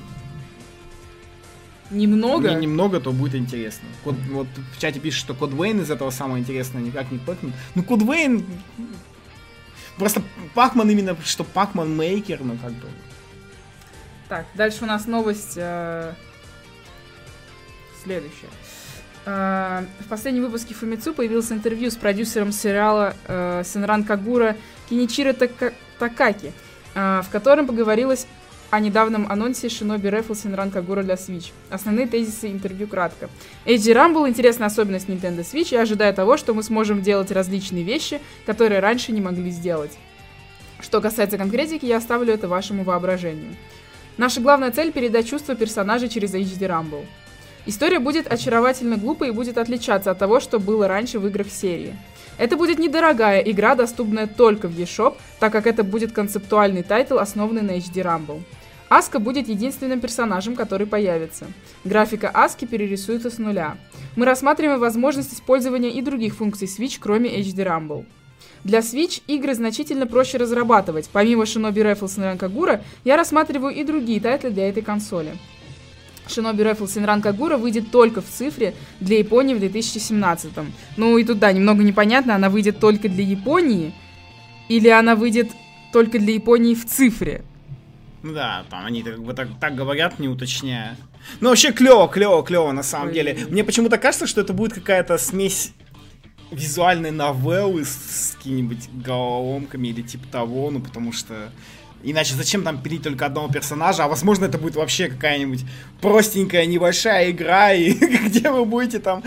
Немного. 1.89 2.49
не- 2.51 2.61
немного, 2.61 2.99
то 2.99 3.11
будет 3.11 3.35
интересно. 3.35 3.87
Код, 4.03 4.15
вот 4.29 4.47
в 4.75 4.79
чате 4.79 4.99
пишет, 4.99 5.19
что 5.19 5.33
Код 5.33 5.51
Вейн 5.51 5.81
из 5.81 5.91
этого 5.91 6.09
самое 6.09 6.41
интересное, 6.41 6.81
никак 6.81 7.11
не 7.11 7.17
Pac-Man. 7.17 7.53
Ну, 7.75 7.83
Код 7.83 8.01
Вейн... 8.01 8.45
Просто 9.97 10.23
Пакман 10.55 10.89
именно, 10.89 11.15
что 11.23 11.43
Пакман 11.43 11.95
Мейкер, 11.95 12.41
ну, 12.41 12.57
как 12.57 12.71
бы... 12.71 12.87
Так, 14.29 14.45
дальше 14.55 14.85
у 14.85 14.87
нас 14.87 15.05
новость 15.05 15.53
э, 15.57 16.13
следующая. 18.03 18.49
Э, 19.25 19.83
в 19.99 20.09
последнем 20.09 20.43
выпуске 20.43 20.73
Фумицу 20.73 21.13
появилось 21.13 21.51
интервью 21.51 21.91
с 21.91 21.95
продюсером 21.95 22.51
сериала 22.51 23.13
э, 23.27 23.63
Сенран 23.65 24.03
Кагура 24.03 24.55
Киничиро 24.89 25.33
Така- 25.33 25.73
Такаки, 25.99 26.53
э, 26.95 27.21
в 27.23 27.29
котором 27.29 27.67
поговорилось 27.67 28.25
о 28.71 28.79
недавнем 28.79 29.27
анонсе 29.29 29.67
Shinobi 29.67 30.09
Raffle 30.09 30.35
Сенран 30.35 30.71
Кагура 30.71 31.03
для 31.03 31.15
Switch. 31.15 31.51
Основные 31.69 32.07
тезисы 32.07 32.49
интервью 32.49 32.87
кратко. 32.87 33.29
HD 33.65 33.93
Rumble— 33.93 34.27
интересная 34.29 34.67
особенность 34.67 35.09
Nintendo 35.09 35.41
Switch, 35.41 35.67
я 35.71 35.81
ожидаю 35.81 36.13
того, 36.13 36.37
что 36.37 36.53
мы 36.53 36.63
сможем 36.63 37.01
делать 37.01 37.31
различные 37.31 37.83
вещи, 37.83 38.21
которые 38.45 38.79
раньше 38.79 39.11
не 39.11 39.21
могли 39.21 39.51
сделать. 39.51 39.91
Что 40.79 41.01
касается 41.01 41.37
конкретики, 41.37 41.85
я 41.85 41.97
оставлю 41.97 42.33
это 42.33 42.47
вашему 42.47 42.83
воображению. 42.83 43.55
Наша 44.17 44.41
главная 44.41 44.71
цель— 44.71 44.91
передать 44.93 45.27
чувства 45.29 45.53
персонажей 45.55 46.09
через 46.09 46.33
HD 46.33 46.67
Rumble. 46.67 47.05
История 47.65 47.99
будет 47.99 48.31
очаровательно 48.31 48.97
глупой 48.97 49.29
и 49.29 49.31
будет 49.31 49.57
отличаться 49.57 50.11
от 50.11 50.17
того, 50.17 50.39
что 50.39 50.59
было 50.59 50.87
раньше 50.87 51.19
в 51.19 51.27
играх 51.27 51.47
серии. 51.49 51.95
Это 52.37 52.57
будет 52.57 52.79
недорогая 52.79 53.39
игра, 53.39 53.75
доступная 53.75 54.25
только 54.25 54.67
в 54.67 54.79
eShop, 54.79 55.15
так 55.39 55.51
как 55.51 55.67
это 55.67 55.83
будет 55.83 56.11
концептуальный 56.11 56.81
title, 56.81 57.19
основанный 57.19 57.61
на 57.61 57.71
HD 57.77 58.03
Rumble. 58.03 58.41
Аска 58.89 59.19
будет 59.19 59.47
единственным 59.47 60.01
персонажем, 60.01 60.55
который 60.55 60.87
появится. 60.87 61.45
Графика 61.85 62.29
Аски 62.33 62.65
перерисуется 62.65 63.29
с 63.29 63.37
нуля. 63.37 63.77
Мы 64.15 64.25
рассматриваем 64.25 64.79
возможность 64.79 65.33
использования 65.33 65.91
и 65.91 66.01
других 66.01 66.35
функций 66.35 66.67
Switch, 66.67 66.97
кроме 66.99 67.29
HD 67.39 67.65
Rumble. 67.65 68.05
Для 68.63 68.79
Switch 68.79 69.21
игры 69.27 69.53
значительно 69.53 70.07
проще 70.07 70.37
разрабатывать. 70.37 71.09
Помимо 71.13 71.43
Shinobi 71.43 71.75
Rifle 71.75 72.07
Senran 72.07 72.37
Kagura, 72.37 72.81
я 73.03 73.17
рассматриваю 73.17 73.73
и 73.73 73.83
другие 73.83 74.19
тайтлы 74.19 74.49
для 74.49 74.67
этой 74.67 74.83
консоли. 74.83 75.37
Shinobi 76.27 76.63
Rifle 76.63 76.87
Senran 76.87 77.21
Kagura 77.21 77.57
выйдет 77.57 77.91
только 77.91 78.21
в 78.21 78.25
цифре 78.25 78.73
для 78.99 79.19
Японии 79.19 79.53
в 79.53 79.59
2017. 79.59 80.51
Ну 80.97 81.17
и 81.17 81.23
тут, 81.23 81.39
да, 81.39 81.51
немного 81.51 81.83
непонятно, 81.83 82.35
она 82.35 82.49
выйдет 82.49 82.79
только 82.79 83.09
для 83.09 83.23
Японии 83.23 83.93
или 84.69 84.87
она 84.87 85.15
выйдет 85.15 85.51
только 85.91 86.19
для 86.19 86.33
Японии 86.33 86.75
в 86.75 86.85
цифре. 86.85 87.43
Ну 88.23 88.33
да, 88.33 88.65
там 88.69 88.85
они 88.85 89.01
как 89.03 89.21
бы 89.21 89.33
так, 89.33 89.47
так 89.59 89.75
говорят, 89.75 90.19
не 90.19 90.27
уточняя. 90.27 90.95
Ну 91.39 91.49
вообще 91.49 91.71
клево, 91.71 92.07
клево, 92.07 92.43
клево 92.43 92.71
на 92.71 92.83
самом 92.83 93.07
Ой. 93.07 93.13
деле. 93.13 93.37
Мне 93.49 93.63
почему-то 93.63 93.97
кажется, 93.97 94.27
что 94.27 94.41
это 94.41 94.53
будет 94.53 94.73
какая-то 94.73 95.17
смесь 95.17 95.73
визуальной 96.51 97.11
новеллы 97.11 97.85
с, 97.85 97.89
с 97.89 98.35
какими-нибудь 98.35 98.89
головоломками 98.93 99.87
или 99.87 100.01
типа 100.01 100.27
того, 100.27 100.69
ну 100.69 100.81
потому 100.81 101.13
что 101.13 101.51
Иначе 102.03 102.35
зачем 102.35 102.63
там 102.63 102.81
пилить 102.81 103.03
только 103.03 103.25
одного 103.25 103.47
персонажа? 103.47 104.03
А 104.03 104.07
возможно, 104.07 104.45
это 104.45 104.57
будет 104.57 104.75
вообще 104.75 105.07
какая-нибудь 105.07 105.65
простенькая 106.01 106.65
небольшая 106.65 107.31
игра, 107.31 107.73
и 107.73 107.93
где 108.25 108.49
вы 108.49 108.65
будете 108.65 108.99
там 108.99 109.23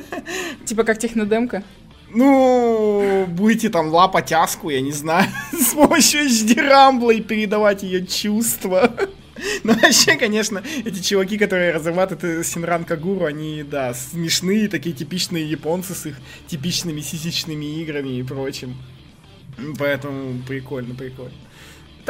Типа 0.64 0.84
как 0.84 0.98
технодемка. 0.98 1.62
ну, 2.12 3.26
будете 3.28 3.68
там 3.68 3.88
лапать 3.88 4.32
Аску, 4.32 4.70
я 4.70 4.80
не 4.80 4.92
знаю, 4.92 5.28
с 5.52 5.74
помощью 5.74 6.26
HD 6.26 7.14
и 7.14 7.20
передавать 7.20 7.82
ее 7.82 8.06
чувства. 8.06 8.92
Ну, 9.64 9.72
вообще, 9.72 10.16
конечно, 10.16 10.62
эти 10.84 11.00
чуваки, 11.02 11.38
которые 11.38 11.72
разрабатывают 11.72 12.46
Синран 12.46 12.84
Кагуру, 12.84 13.24
они, 13.24 13.62
да, 13.62 13.94
смешные, 13.94 14.68
такие 14.68 14.94
типичные 14.94 15.48
японцы 15.48 15.94
с 15.94 16.06
их 16.06 16.16
типичными 16.46 17.00
сисичными 17.00 17.80
играми 17.80 18.18
и 18.18 18.22
прочим. 18.22 18.76
Поэтому 19.78 20.42
прикольно, 20.46 20.94
прикольно. 20.94 21.32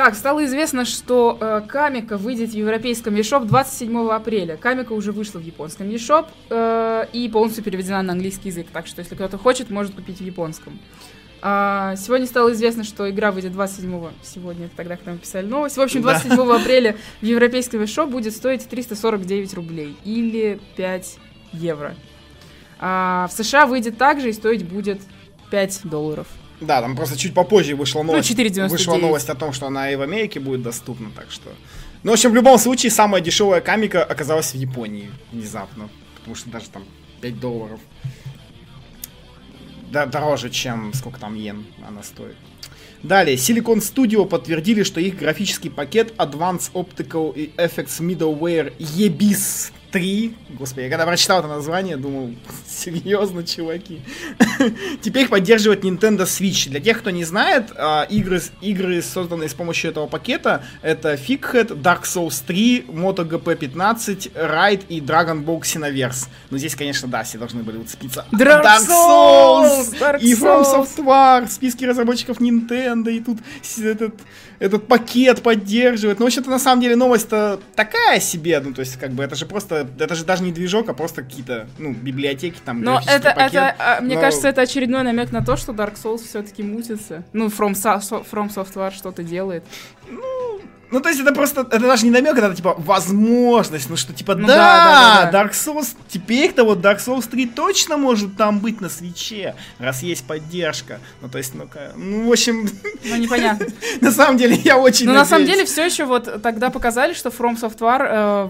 Так, 0.02 0.14
стало 0.14 0.47
известно, 0.47 0.87
что 0.87 1.37
э, 1.38 1.61
Камика 1.69 2.16
выйдет 2.16 2.52
в 2.52 2.54
европейском 2.54 3.16
eShop 3.16 3.45
27 3.45 4.09
апреля. 4.09 4.57
Камика 4.57 4.95
уже 4.95 5.12
вышла 5.12 5.40
в 5.40 5.42
японском 5.42 5.90
eShop 5.90 6.26
э, 6.49 7.04
и 7.12 7.28
полностью 7.28 7.62
переведена 7.62 8.00
на 8.00 8.14
английский 8.14 8.49
язык. 8.49 8.69
Так 8.73 8.87
что, 8.87 9.00
если 9.00 9.14
кто-то 9.14 9.37
хочет, 9.37 9.69
может 9.69 9.95
купить 9.95 10.16
в 10.16 10.25
японском. 10.25 10.78
А, 11.42 11.97
сегодня 11.97 12.26
стало 12.26 12.54
известно, 12.54 12.83
что 12.83 13.11
игра 13.11 13.30
выйдет 13.30 13.52
27 13.52 14.09
сегодня, 14.23 14.66
это 14.66 14.76
тогда, 14.76 14.97
когда 14.97 15.12
мы 15.12 15.19
писали 15.19 15.47
новость. 15.47 15.76
В 15.76 15.83
общем, 15.83 16.00
Да. 16.00 16.12
27 16.19 16.50
апреля 16.50 16.97
в 17.21 17.26
европейском 17.26 17.83
eShop 17.83 18.07
будет 18.07 18.35
стоить 18.35 18.66
349 18.66 19.52
рублей 19.52 19.99
или 20.07 20.59
5 20.76 21.19
евро. 21.52 21.95
А, 22.78 23.28
в 23.30 23.33
США 23.33 23.66
выйдет 23.66 23.99
также 23.99 24.30
и 24.30 24.33
стоить 24.33 24.66
будет 24.66 25.02
5 25.50 25.83
долларов. 25.85 26.26
Да, 26.60 26.80
там 26.80 26.96
просто 26.96 27.16
чуть 27.16 27.34
попозже 27.34 27.74
вышла 27.74 28.02
новость. 28.02 28.30
4,99. 28.30 28.68
Вышла 28.68 28.96
новость 28.96 29.28
о 29.30 29.34
том, 29.34 29.52
что 29.52 29.66
она 29.66 29.90
и 29.90 29.96
в 29.96 30.02
Америке 30.02 30.40
будет 30.40 30.62
доступна, 30.62 31.10
так 31.14 31.30
что... 31.30 31.50
Ну, 32.02 32.10
в 32.10 32.14
общем, 32.14 32.30
в 32.30 32.34
любом 32.34 32.58
случае, 32.58 32.90
самая 32.90 33.20
дешевая 33.20 33.60
камика 33.60 34.02
оказалась 34.02 34.52
в 34.52 34.56
Японии 34.56 35.10
внезапно. 35.32 35.88
Потому 36.16 36.34
что 36.34 36.50
даже 36.50 36.68
там 36.68 36.84
5 37.20 37.40
долларов. 37.40 37.80
Да, 39.90 40.06
дороже, 40.06 40.50
чем 40.50 40.92
сколько 40.94 41.18
там 41.18 41.34
йен 41.34 41.66
она 41.86 42.02
стоит. 42.02 42.36
Далее, 43.02 43.36
Silicon 43.36 43.78
Studio 43.78 44.26
подтвердили, 44.26 44.82
что 44.82 45.00
их 45.00 45.16
графический 45.16 45.70
пакет 45.70 46.12
Advanced 46.18 46.72
Optical 46.74 47.34
Effects 47.56 48.00
Middleware 48.00 48.76
EBIS 48.78 49.72
3. 49.92 50.35
Господи, 50.50 50.85
я 50.85 50.90
когда 50.90 51.06
прочитал 51.06 51.40
это 51.40 51.49
название, 51.49 51.97
думал, 51.97 52.35
серьезно, 52.68 53.44
чуваки. 53.44 54.00
Теперь 55.02 55.28
поддерживает 55.28 55.85
Nintendo 55.85 56.23
Switch. 56.23 56.68
Для 56.68 56.80
тех, 56.80 57.00
кто 57.00 57.11
не 57.11 57.25
знает, 57.25 57.70
а, 57.76 58.04
игры, 58.04 58.40
игры, 58.61 59.02
созданные 59.02 59.49
с 59.49 59.54
помощью 59.54 59.90
этого 59.90 60.06
пакета, 60.06 60.64
это 60.82 61.14
Fighead, 61.14 61.80
Dark 61.82 62.02
Souls 62.02 62.42
3, 62.47 62.87
MotoGP 62.88 63.56
15, 63.56 64.26
Ride 64.35 64.85
и 64.88 65.00
Dragon 65.00 65.44
Ball 65.44 65.61
Xenoverse. 65.61 66.28
Ну, 66.50 66.59
здесь, 66.59 66.75
конечно, 66.75 67.09
да, 67.09 67.23
все 67.23 67.38
должны 67.38 67.62
были 67.62 67.78
уцепиться. 67.78 68.25
Dark, 68.32 68.64
Dark 68.64 68.87
Souls! 68.87 69.99
Dark 69.99 70.20
и 70.20 70.35
From 70.35 70.62
Software, 70.62 71.49
списки 71.49 71.85
разработчиков 71.85 72.40
Nintendo, 72.40 73.11
и 73.11 73.20
тут 73.20 73.38
этот, 73.78 74.14
этот 74.60 74.86
пакет 74.86 75.42
поддерживает. 75.42 76.18
Ну, 76.18 76.26
в 76.26 76.28
общем-то, 76.28 76.50
на 76.50 76.58
самом 76.58 76.82
деле, 76.82 76.94
новость-то 76.94 77.58
такая 77.74 78.20
себе. 78.20 78.60
Ну, 78.60 78.72
то 78.74 78.80
есть, 78.80 78.96
как 78.98 79.10
бы, 79.10 79.24
это 79.24 79.34
же 79.34 79.46
просто 79.46 79.88
это 79.98 80.14
же 80.14 80.24
даже 80.24 80.42
не 80.42 80.52
движок, 80.52 80.88
а 80.90 80.94
просто 80.94 81.22
какие-то, 81.22 81.66
ну, 81.78 81.92
библиотеки 81.92 82.58
там. 82.62 82.82
Но 82.82 83.00
это, 83.04 83.32
пакет, 83.34 83.54
это, 83.54 83.76
а, 83.78 84.00
мне 84.02 84.16
но... 84.16 84.20
кажется, 84.20 84.48
это 84.48 84.60
очередной 84.60 85.02
намек 85.02 85.32
на 85.32 85.42
то, 85.42 85.56
что 85.56 85.72
Dark 85.72 85.94
Souls 86.00 86.22
все-таки 86.28 86.62
мутится. 86.62 87.24
Ну, 87.32 87.46
From, 87.46 87.72
From 87.72 88.54
Software 88.54 88.92
что-то 88.92 89.22
делает. 89.22 89.64
Ну, 90.08 90.20
ну, 90.90 91.00
то 91.00 91.09
есть 91.09 91.20
это 91.20 91.32
просто, 91.32 91.61
это 91.61 91.80
даже 91.80 92.04
не 92.04 92.11
намек, 92.11 92.37
это 92.37 92.54
типа 92.54 92.75
возможность, 92.78 93.88
ну 93.88 93.97
что 93.97 94.12
типа, 94.12 94.35
ну, 94.35 94.47
да, 94.47 94.56
да, 94.56 95.30
да, 95.30 95.30
да, 95.30 95.44
Dark 95.44 95.52
Souls, 95.52 95.94
теперь-то 96.09 96.64
вот 96.64 96.78
Dark 96.78 96.99
Souls 96.99 97.28
3 97.28 97.47
точно 97.47 97.97
может 97.97 98.37
там 98.37 98.59
быть 98.59 98.80
на 98.80 98.88
свече, 98.88 99.54
раз 99.78 100.02
есть 100.02 100.25
поддержка. 100.26 101.00
Ну, 101.20 101.28
то 101.28 101.38
есть, 101.38 101.54
ну-ка, 101.54 101.92
ну, 101.97 102.28
в 102.28 102.32
общем... 102.32 102.68
Ну, 103.04 103.16
непонятно. 103.16 103.66
на 104.00 104.11
самом 104.11 104.37
деле, 104.37 104.56
я 104.56 104.78
очень 104.78 105.06
Ну, 105.06 105.14
на 105.14 105.25
самом 105.25 105.47
деле, 105.47 105.64
все 105.64 105.87
еще 105.87 106.04
вот 106.04 106.42
тогда 106.42 106.70
показали, 106.70 107.14
что 107.14 107.28
From 107.30 107.61
Software 107.61 108.06
э, 108.09 108.49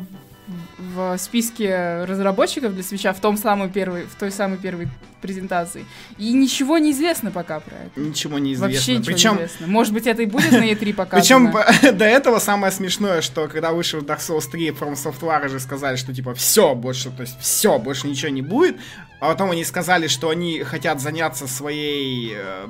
в 0.79 1.17
списке 1.19 2.05
разработчиков 2.05 2.75
для 2.75 2.83
свеча 2.83 3.13
в 3.13 3.21
том 3.21 3.37
самой 3.37 3.69
первой, 3.69 4.05
в 4.05 4.15
той 4.15 4.31
самой 4.31 4.59
первой 4.59 4.89
презентации. 5.21 5.85
И 6.19 6.33
ничего 6.33 6.79
не 6.79 6.93
известно 6.93 7.31
пока 7.31 7.61
про 7.61 7.77
это. 7.77 8.01
Ничего 8.01 8.39
не 8.39 8.55
известно. 8.55 8.75
Вообще 8.75 8.97
ничего 8.97 9.15
Причем... 9.15 9.31
не 9.33 9.37
известно. 9.39 9.67
Может 9.67 9.93
быть, 9.93 10.07
это 10.07 10.23
и 10.23 10.27
будет 10.27 10.53
на 10.53 10.71
E3 10.71 10.95
показано. 10.95 11.53
Причем 11.53 11.97
до 11.99 12.05
этого 12.05 12.39
самое 12.39 12.73
смешное, 12.73 13.21
что 13.21 13.49
когда 13.49 13.73
вышел 13.73 14.01
Dark 14.01 14.19
Souls 14.19 14.51
3, 14.51 14.71
From 14.71 14.95
Software 14.95 15.49
же 15.49 15.61
сказали, 15.61 15.97
что 15.97 16.15
типа 16.15 16.35
все, 16.35 16.75
больше, 16.75 17.11
то 17.11 17.23
есть 17.23 17.39
все, 17.41 17.79
больше 17.79 18.07
ничего 18.07 18.31
не 18.31 18.43
будет. 18.43 18.77
А 19.21 19.29
потом 19.29 19.51
они 19.51 19.65
сказали, 19.65 20.07
что 20.07 20.31
они 20.31 20.63
хотят 20.63 21.01
заняться 21.01 21.47
своей 21.47 22.33
э, 22.35 22.67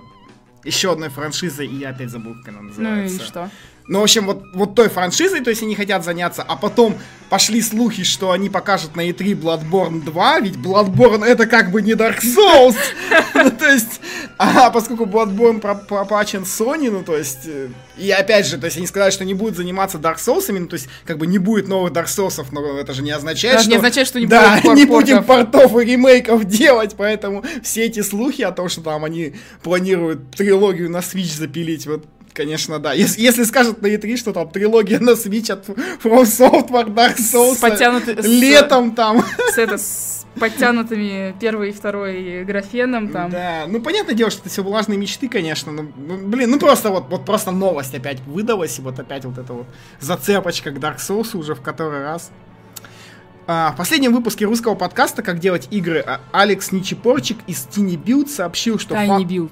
еще 0.65 0.93
одной 0.93 1.09
франшизой, 1.09 1.67
и 1.67 1.77
я 1.77 1.91
опять 1.91 2.11
забыл, 2.11 2.35
как 2.35 2.49
она 2.49 2.63
называется. 2.63 3.17
Ну 3.17 3.23
и 3.23 3.27
что? 3.27 3.51
Ну, 3.91 3.99
в 3.99 4.03
общем, 4.05 4.27
вот, 4.27 4.45
вот 4.55 4.77
той 4.77 4.89
франшизой, 4.89 5.41
то 5.41 5.51
есть 5.51 5.65
они 5.65 5.75
хотят 5.75 6.05
заняться, 6.05 6.45
а 6.47 6.55
потом 6.55 6.97
пошли 7.29 7.61
слухи, 7.61 8.05
что 8.05 8.31
они 8.31 8.49
покажут 8.49 8.95
на 8.95 9.11
E3 9.11 9.35
Bloodborne 9.35 10.05
2, 10.05 10.41
ведь 10.41 10.55
Bloodborne 10.55 11.25
это 11.25 11.47
как 11.47 11.73
бы 11.73 11.83
не 11.83 11.95
Dark 11.95 12.21
Souls. 12.23 12.77
Ну, 13.35 13.51
то 13.51 13.73
есть, 13.73 14.01
а 14.39 14.71
поскольку 14.71 15.07
Bloodborne 15.07 15.61
пропачен 15.61 16.43
Sony, 16.43 16.91
ну, 16.91 17.03
то 17.03 17.17
есть, 17.17 17.47
э, 17.47 17.69
и 17.97 18.11
опять 18.11 18.47
же, 18.47 18.59
то 18.59 18.67
есть 18.67 18.77
они 18.77 18.87
сказали, 18.87 19.11
что 19.11 19.25
не 19.25 19.35
будут 19.35 19.57
заниматься 19.57 19.99
Dark 19.99 20.19
Souls, 20.19 20.45
ну, 20.57 20.67
то 20.67 20.75
есть, 20.75 20.89
как 21.05 21.17
бы 21.19 21.27
не 21.27 21.39
будет 21.39 21.67
новых 21.67 21.93
Dark 21.93 22.07
Souls, 22.07 22.45
но 22.53 22.79
это 22.79 22.93
же 22.93 23.03
не 23.03 23.11
означает, 23.11 23.61
что... 23.61 23.71
не 23.71 23.77
означает, 23.77 24.07
что 24.07 24.21
не 24.21 24.27
да, 24.27 24.61
не 24.75 24.85
будем 24.85 25.25
портов 25.25 25.77
и 25.79 25.85
ремейков 25.85 26.45
делать, 26.45 26.95
поэтому 26.97 27.43
все 27.63 27.87
эти 27.87 28.03
слухи 28.03 28.43
о 28.43 28.53
том, 28.53 28.69
что 28.69 28.83
там 28.83 29.05
они 29.05 29.35
планируют 29.63 30.31
трилогию 30.33 30.91
на 30.91 30.99
Switch 30.99 31.35
запилить, 31.37 31.87
вот 31.87 32.05
Конечно, 32.33 32.79
да. 32.79 32.93
Если, 32.93 33.21
если 33.21 33.45
скажут 33.45 33.83
на 33.83 33.89
E3, 33.89 34.17
что 34.17 34.33
там 34.33 34.49
трилогия 34.51 35.01
на 35.01 35.11
Switch 35.11 35.53
от 35.53 35.69
From 35.69 36.23
Software, 36.23 36.87
Dark 36.87 37.17
Souls, 37.17 37.57
с 37.57 38.27
летом 38.27 38.93
с, 38.93 38.95
там. 38.95 39.25
С, 39.53 39.59
это, 39.59 39.79
с 39.79 40.27
подтянутыми 40.39 41.35
первый 41.41 41.71
и 41.71 41.73
второй 41.73 42.45
графеном 42.45 43.09
там. 43.09 43.31
Да, 43.31 43.65
ну 43.67 43.81
понятное 43.81 44.15
дело, 44.15 44.31
что 44.31 44.41
это 44.43 44.49
все 44.49 44.63
влажные 44.63 44.99
мечты, 44.99 45.29
конечно. 45.29 45.73
Ну, 45.73 45.83
блин, 46.29 46.51
ну 46.51 46.59
просто 46.59 46.91
вот, 46.91 47.09
вот 47.11 47.25
просто 47.25 47.51
новость 47.51 47.95
опять 47.95 48.21
выдалась, 48.21 48.79
и 48.79 48.83
вот 48.83 48.99
опять 48.99 49.25
вот 49.25 49.39
эта 49.39 49.53
вот 49.53 49.67
зацепочка 50.01 50.71
к 50.71 50.79
Dark 50.79 50.99
Souls 50.99 51.37
уже 51.37 51.55
в 51.55 51.61
который 51.61 52.03
раз. 52.03 52.31
А, 53.47 53.73
в 53.73 53.77
последнем 53.77 54.13
выпуске 54.13 54.45
русского 54.45 54.77
подкаста 54.77 55.23
«Как 55.23 55.41
делать 55.41 55.67
игры» 55.73 56.05
а, 56.07 56.21
Алекс 56.31 56.71
Ничипорчик 56.71 57.37
из 57.49 57.67
Tiny 57.67 58.01
Build 58.01 58.29
сообщил, 58.29 58.79
что... 58.79 58.95
Tiny 58.95 59.09
фан... 59.09 59.27
Build. 59.27 59.51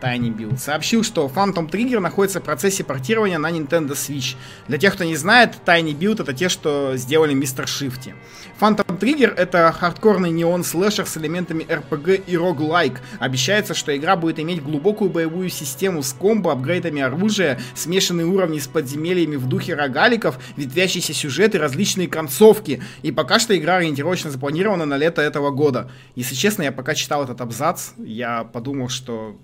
Tiny 0.00 0.34
Build, 0.34 0.58
сообщил, 0.58 1.02
что 1.02 1.30
Phantom 1.34 1.70
Trigger 1.70 2.00
находится 2.00 2.40
в 2.40 2.44
процессе 2.44 2.84
портирования 2.84 3.38
на 3.38 3.50
Nintendo 3.50 3.92
Switch. 3.92 4.36
Для 4.68 4.78
тех, 4.78 4.94
кто 4.94 5.04
не 5.04 5.16
знает, 5.16 5.54
Tiny 5.64 5.96
Build 5.96 6.22
это 6.22 6.32
те, 6.32 6.48
что 6.48 6.96
сделали 6.96 7.34
Мистер 7.34 7.64
Shifty. 7.64 8.14
Phantom 8.60 8.98
Trigger 8.98 9.34
это 9.34 9.72
хардкорный 9.72 10.30
неон 10.30 10.64
слэшер 10.64 11.06
с 11.06 11.16
элементами 11.16 11.64
RPG 11.64 12.24
и 12.26 12.34
roguelike. 12.34 12.98
Обещается, 13.18 13.74
что 13.74 13.96
игра 13.96 14.16
будет 14.16 14.38
иметь 14.38 14.62
глубокую 14.62 15.10
боевую 15.10 15.50
систему 15.50 16.02
с 16.02 16.12
комбо, 16.12 16.52
апгрейдами 16.52 17.02
оружия, 17.02 17.60
смешанные 17.74 18.26
уровни 18.26 18.58
с 18.58 18.66
подземельями 18.66 19.36
в 19.36 19.46
духе 19.46 19.74
рогаликов, 19.74 20.38
ветвящийся 20.56 21.12
сюжет 21.12 21.54
и 21.54 21.58
различные 21.58 22.08
концовки. 22.08 22.82
И 23.02 23.12
пока 23.12 23.38
что 23.38 23.56
игра 23.56 23.76
ориентировочно 23.76 24.30
запланирована 24.30 24.86
на 24.86 24.96
лето 24.96 25.22
этого 25.22 25.50
года. 25.50 25.90
Если 26.14 26.34
честно, 26.34 26.62
я 26.62 26.72
пока 26.72 26.94
читал 26.94 27.24
этот 27.24 27.40
абзац, 27.40 27.90
я 27.98 28.44
подумал, 28.44 28.88
что 28.88 29.36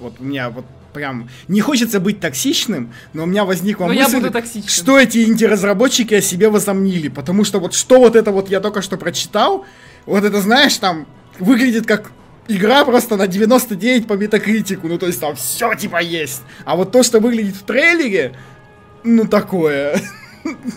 вот 0.00 0.14
у 0.18 0.24
меня 0.24 0.50
вот 0.50 0.64
прям 0.92 1.28
не 1.48 1.60
хочется 1.60 2.00
быть 2.00 2.20
токсичным, 2.20 2.92
но 3.12 3.24
у 3.24 3.26
меня 3.26 3.44
возникла 3.44 3.86
но 3.86 3.92
мысль, 3.92 4.66
что 4.66 4.98
эти 4.98 5.24
инди-разработчики 5.24 6.14
о 6.14 6.20
себе 6.20 6.48
возомнили. 6.48 7.08
Потому 7.08 7.44
что 7.44 7.60
вот 7.60 7.74
что 7.74 8.00
вот 8.00 8.16
это 8.16 8.32
вот 8.32 8.48
я 8.50 8.60
только 8.60 8.82
что 8.82 8.96
прочитал, 8.96 9.64
вот 10.06 10.24
это, 10.24 10.40
знаешь, 10.40 10.76
там 10.76 11.06
выглядит 11.38 11.86
как 11.86 12.10
игра 12.48 12.84
просто 12.84 13.16
на 13.16 13.26
99 13.26 14.06
по 14.06 14.14
метакритику. 14.14 14.88
Ну, 14.88 14.98
то 14.98 15.06
есть 15.06 15.20
там 15.20 15.36
все 15.36 15.74
типа 15.74 16.02
есть. 16.02 16.42
А 16.64 16.76
вот 16.76 16.90
то, 16.92 17.02
что 17.02 17.20
выглядит 17.20 17.56
в 17.56 17.62
трейлере, 17.62 18.34
ну, 19.04 19.26
такое. 19.26 20.00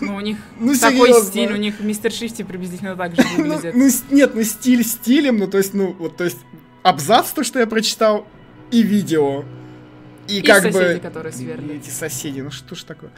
Ну, 0.00 0.16
у 0.16 0.20
них 0.20 0.36
ну, 0.58 0.74
такой 0.74 1.08
серьезно. 1.08 1.30
стиль, 1.30 1.52
у 1.52 1.56
них 1.56 1.80
мистер 1.80 2.12
Шифти 2.12 2.42
приблизительно 2.42 2.96
так 2.96 3.16
же 3.16 3.22
ну, 3.38 3.54
выглядит. 3.54 3.74
ну, 3.74 4.16
нет, 4.16 4.34
ну 4.34 4.42
стиль 4.42 4.84
стилем, 4.84 5.38
ну, 5.38 5.46
то 5.48 5.58
есть, 5.58 5.74
ну, 5.74 5.96
вот, 5.98 6.16
то 6.16 6.24
есть, 6.24 6.38
абзац, 6.82 7.30
то, 7.30 7.42
что 7.42 7.58
я 7.58 7.66
прочитал, 7.66 8.26
и 8.72 8.82
видео. 8.82 9.44
И, 10.28 10.38
и 10.38 10.42
как 10.42 10.62
соседи, 10.62 10.94
бы... 10.94 11.00
которые 11.00 11.32
сверлят. 11.32 11.70
Эти 11.70 11.90
соседи, 11.90 12.40
ну 12.40 12.50
что 12.50 12.74
ж 12.74 12.82
такое. 12.82 13.10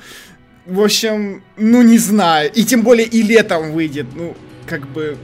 В 0.67 0.81
общем, 0.81 1.43
ну 1.57 1.83
не 1.83 1.99
знаю. 1.99 2.51
И 2.53 2.65
тем 2.65 2.83
более 2.83 3.07
и 3.07 3.23
летом 3.23 3.73
выйдет. 3.73 4.07
Ну, 4.15 4.37
как 4.67 4.87
бы... 4.89 5.17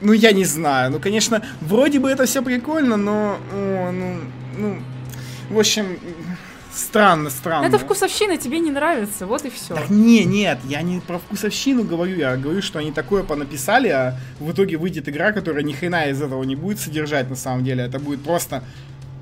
Ну, 0.00 0.12
я 0.12 0.32
не 0.32 0.44
знаю. 0.44 0.90
Ну, 0.90 1.00
конечно, 1.00 1.42
вроде 1.60 1.98
бы 1.98 2.10
это 2.10 2.26
все 2.26 2.42
прикольно, 2.42 2.96
но... 2.96 3.38
О, 3.52 3.90
ну, 3.90 4.20
ну... 4.58 4.78
В 5.48 5.58
общем, 5.58 5.98
странно, 6.72 7.30
странно. 7.30 7.66
Это 7.66 7.78
вкусовщина 7.78 8.36
тебе 8.36 8.58
не 8.58 8.70
нравится, 8.70 9.26
вот 9.26 9.44
и 9.44 9.50
все. 9.50 9.74
Так, 9.74 9.90
не, 9.90 10.24
нет, 10.24 10.58
я 10.64 10.82
не 10.82 11.00
про 11.00 11.18
вкусовщину 11.18 11.84
говорю, 11.84 12.16
я 12.16 12.36
говорю, 12.36 12.62
что 12.62 12.78
они 12.78 12.92
такое 12.92 13.22
понаписали, 13.22 13.88
а 13.88 14.18
в 14.40 14.52
итоге 14.52 14.76
выйдет 14.76 15.08
игра, 15.08 15.32
которая 15.32 15.62
ни 15.62 15.72
хрена 15.72 16.10
из 16.10 16.20
этого 16.20 16.42
не 16.42 16.56
будет 16.56 16.80
содержать 16.80 17.30
на 17.30 17.36
самом 17.36 17.64
деле. 17.64 17.84
Это 17.84 17.98
будет 17.98 18.22
просто 18.22 18.62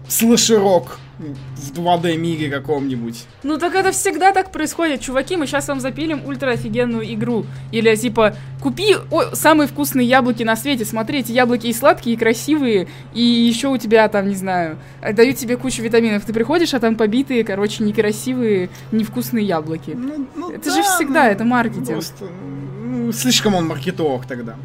слэшерок 0.08 0.98
в 1.18 1.72
2D 1.72 2.16
мире 2.16 2.50
каком-нибудь. 2.50 3.24
Ну 3.42 3.58
так 3.58 3.74
это 3.74 3.92
всегда 3.92 4.32
так 4.32 4.50
происходит. 4.50 5.00
Чуваки, 5.00 5.36
мы 5.36 5.46
сейчас 5.46 5.68
вам 5.68 5.80
запилим 5.80 6.26
ультра 6.26 6.50
офигенную 6.50 7.12
игру. 7.14 7.46
Или 7.70 7.94
типа, 7.94 8.34
купи 8.60 8.96
о, 9.10 9.34
самые 9.34 9.68
вкусные 9.68 10.06
яблоки 10.06 10.42
на 10.42 10.56
свете. 10.56 10.84
Смотри, 10.84 11.20
эти 11.20 11.32
яблоки 11.32 11.68
и 11.68 11.72
сладкие, 11.72 12.16
и 12.16 12.18
красивые. 12.18 12.88
И 13.12 13.22
еще 13.22 13.68
у 13.68 13.78
тебя 13.78 14.08
там, 14.08 14.28
не 14.28 14.34
знаю, 14.34 14.78
дают 15.12 15.36
тебе 15.36 15.56
кучу 15.56 15.82
витаминов. 15.82 16.24
Ты 16.24 16.32
приходишь, 16.32 16.74
а 16.74 16.80
там 16.80 16.96
побитые, 16.96 17.44
короче, 17.44 17.84
некрасивые, 17.84 18.70
невкусные 18.90 19.46
яблоки. 19.46 19.92
Ну, 19.96 20.26
ну, 20.34 20.50
это 20.50 20.70
да, 20.70 20.74
же 20.74 20.82
всегда, 20.82 21.24
ну, 21.24 21.30
это 21.30 21.44
маркетинг. 21.44 21.88
Просто, 21.88 22.24
ну, 22.24 23.12
слишком 23.12 23.54
он 23.54 23.68
маркетолог 23.68 24.26
тогда. 24.26 24.56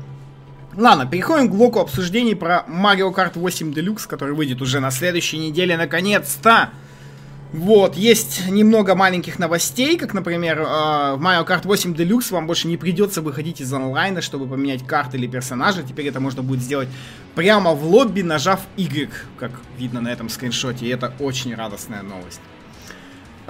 Ладно, 0.75 1.08
переходим 1.08 1.49
к 1.49 1.51
блоку 1.51 1.79
обсуждений 1.79 2.36
про 2.36 2.65
Mario 2.67 3.13
Kart 3.13 3.38
8 3.38 3.71
Deluxe, 3.71 4.08
который 4.08 4.36
выйдет 4.36 4.62
уже 4.62 4.79
на 4.79 4.91
следующей 4.91 5.39
неделе 5.39 5.75
наконец-то. 5.77 6.69
Вот, 7.51 7.95
есть 7.95 8.47
немного 8.47 8.93
маленьких 8.93 9.39
новостей, 9.39 9.97
как, 9.97 10.13
например, 10.13 10.60
э, 10.60 10.63
в 11.15 11.19
Mario 11.19 11.47
Kart 11.47 11.65
8 11.65 11.95
Deluxe 11.95 12.32
вам 12.32 12.45
больше 12.45 12.67
не 12.67 12.77
придется 12.77 13.23
выходить 13.23 13.60
из 13.60 13.73
онлайна, 13.73 14.21
чтобы 14.21 14.45
поменять 14.45 14.86
карты 14.86 15.17
или 15.17 15.25
персонажа. 15.25 15.82
Теперь 15.82 16.08
это 16.08 16.19
можно 16.19 16.43
будет 16.43 16.62
сделать 16.62 16.89
прямо 17.34 17.73
в 17.73 17.84
лобби, 17.84 18.21
нажав 18.21 18.60
Y, 18.77 19.10
как 19.39 19.51
видно 19.79 20.01
на 20.01 20.10
этом 20.10 20.29
скриншоте. 20.29 20.86
И 20.86 20.89
это 20.89 21.12
очень 21.19 21.55
радостная 21.55 22.03
новость. 22.03 22.41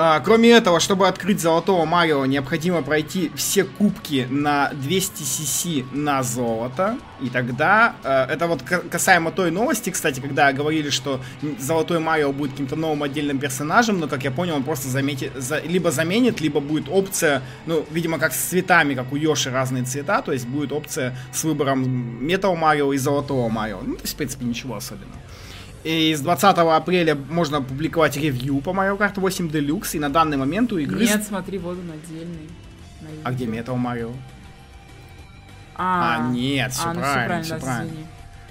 А, 0.01 0.21
кроме 0.21 0.51
этого, 0.51 0.79
чтобы 0.79 1.09
открыть 1.09 1.41
золотого 1.41 1.83
Марио, 1.83 2.25
необходимо 2.25 2.81
пройти 2.81 3.33
все 3.35 3.65
кубки 3.65 4.25
на 4.29 4.69
200 4.69 5.23
cc 5.23 5.85
на 5.91 6.23
золото. 6.23 6.97
И 7.19 7.29
тогда, 7.29 7.97
э, 8.05 8.27
это 8.29 8.47
вот 8.47 8.63
касаемо 8.63 9.31
той 9.31 9.51
новости, 9.51 9.89
кстати, 9.89 10.21
когда 10.21 10.53
говорили, 10.53 10.89
что 10.89 11.19
золотой 11.59 11.99
Марио 11.99 12.31
будет 12.31 12.51
каким-то 12.51 12.77
новым 12.77 13.03
отдельным 13.03 13.39
персонажем, 13.39 13.99
но, 13.99 14.07
как 14.07 14.23
я 14.23 14.31
понял, 14.31 14.55
он 14.55 14.63
просто 14.63 14.87
заметит, 14.87 15.33
за, 15.35 15.59
либо 15.59 15.91
заменит, 15.91 16.39
либо 16.39 16.61
будет 16.61 16.87
опция, 16.87 17.41
ну, 17.65 17.85
видимо, 17.91 18.19
как 18.19 18.31
с 18.31 18.37
цветами, 18.37 18.93
как 18.93 19.11
у 19.11 19.17
Йоши 19.17 19.51
разные 19.51 19.83
цвета, 19.83 20.21
то 20.21 20.31
есть 20.31 20.47
будет 20.47 20.71
опция 20.71 21.13
с 21.33 21.43
выбором 21.43 22.25
Метал 22.25 22.55
Марио 22.55 22.93
и 22.93 22.97
Золотого 22.97 23.49
Марио. 23.49 23.81
Ну, 23.85 23.95
то 23.95 24.03
есть, 24.03 24.13
в 24.13 24.17
принципе, 24.17 24.45
ничего 24.45 24.75
особенного. 24.75 25.19
И 25.83 26.13
с 26.13 26.21
20 26.21 26.57
апреля 26.57 27.15
можно 27.15 27.61
публиковать 27.61 28.17
ревью 28.17 28.59
по 28.59 28.71
Mario 28.71 28.97
Kart 28.97 29.19
8 29.19 29.49
Deluxe, 29.49 29.95
и 29.95 29.99
на 29.99 30.09
данный 30.09 30.37
момент 30.37 30.71
у 30.73 30.77
игры... 30.77 31.05
Нет, 31.05 31.23
смотри, 31.23 31.57
вот 31.57 31.77
он 31.77 31.91
отдельный. 31.91 32.49
А 33.23 33.31
где 33.31 33.45
Metal 33.45 33.75
Mario? 33.75 34.13
А, 35.75 36.17
а 36.17 36.29
нет, 36.31 36.73
все 36.73 36.89
а, 36.89 36.93
ну, 36.93 36.99
правильно, 36.99 37.43
все 37.43 37.57
правильно. 37.57 37.93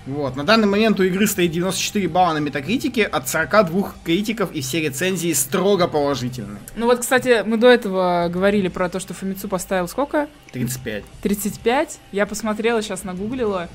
Вот, 0.06 0.36
на 0.36 0.44
данный 0.44 0.66
момент 0.66 0.98
у 1.00 1.02
игры 1.02 1.26
стоит 1.26 1.50
94 1.50 2.08
балла 2.08 2.32
на 2.32 2.38
метакритике 2.38 3.04
от 3.04 3.28
42 3.28 3.92
критиков, 4.02 4.50
и 4.52 4.62
все 4.62 4.80
рецензии 4.80 5.34
строго 5.34 5.86
положительные. 5.86 6.60
Ну 6.76 6.86
вот, 6.86 7.00
кстати, 7.00 7.42
мы 7.44 7.58
до 7.58 7.68
этого 7.68 8.30
говорили 8.30 8.68
про 8.68 8.88
то, 8.88 9.00
что 9.00 9.12
Фомицу 9.12 9.48
поставил 9.48 9.86
сколько? 9.86 10.28
35. 10.52 11.04
35? 11.20 11.98
Я 12.12 12.24
посмотрела, 12.24 12.80
сейчас 12.80 13.04
нагуглила. 13.04 13.68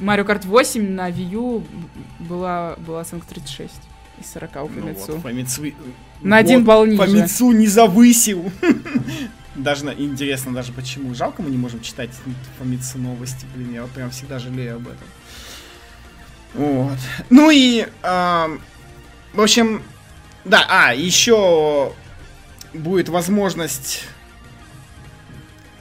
Mario 0.00 0.26
Kart 0.26 0.46
8 0.46 0.90
на 0.90 1.10
Wii 1.10 1.30
U 1.30 1.64
была, 2.20 2.76
была 2.78 3.00
оценка 3.00 3.26
36 3.28 3.72
из 4.20 4.32
40 4.32 4.50
у 4.50 4.68
Фамицу. 4.68 5.04
Ну 5.08 5.14
вот, 5.14 5.22
Фамицу... 5.22 5.62
На 6.20 6.36
один 6.38 6.60
вот, 6.60 6.66
балл 6.66 6.86
ниже. 6.86 6.98
Фамицу 6.98 7.52
не 7.52 7.66
завысил. 7.66 8.50
Даже 9.54 9.86
интересно, 9.94 10.52
даже 10.52 10.72
почему. 10.72 11.14
Жалко, 11.14 11.40
мы 11.40 11.48
не 11.48 11.56
можем 11.56 11.80
читать 11.80 12.10
Фамицу 12.58 12.98
новости, 12.98 13.46
блин, 13.54 13.72
я 13.72 13.82
вот 13.82 13.90
прям 13.90 14.10
всегда 14.10 14.38
жалею 14.38 14.76
об 14.76 14.82
этом. 14.82 15.08
Вот. 16.52 16.98
Ну 17.30 17.50
и, 17.50 17.86
э, 18.02 18.58
в 19.32 19.40
общем, 19.40 19.82
да, 20.44 20.66
а, 20.68 20.94
еще 20.94 21.94
будет 22.74 23.08
возможность 23.08 24.04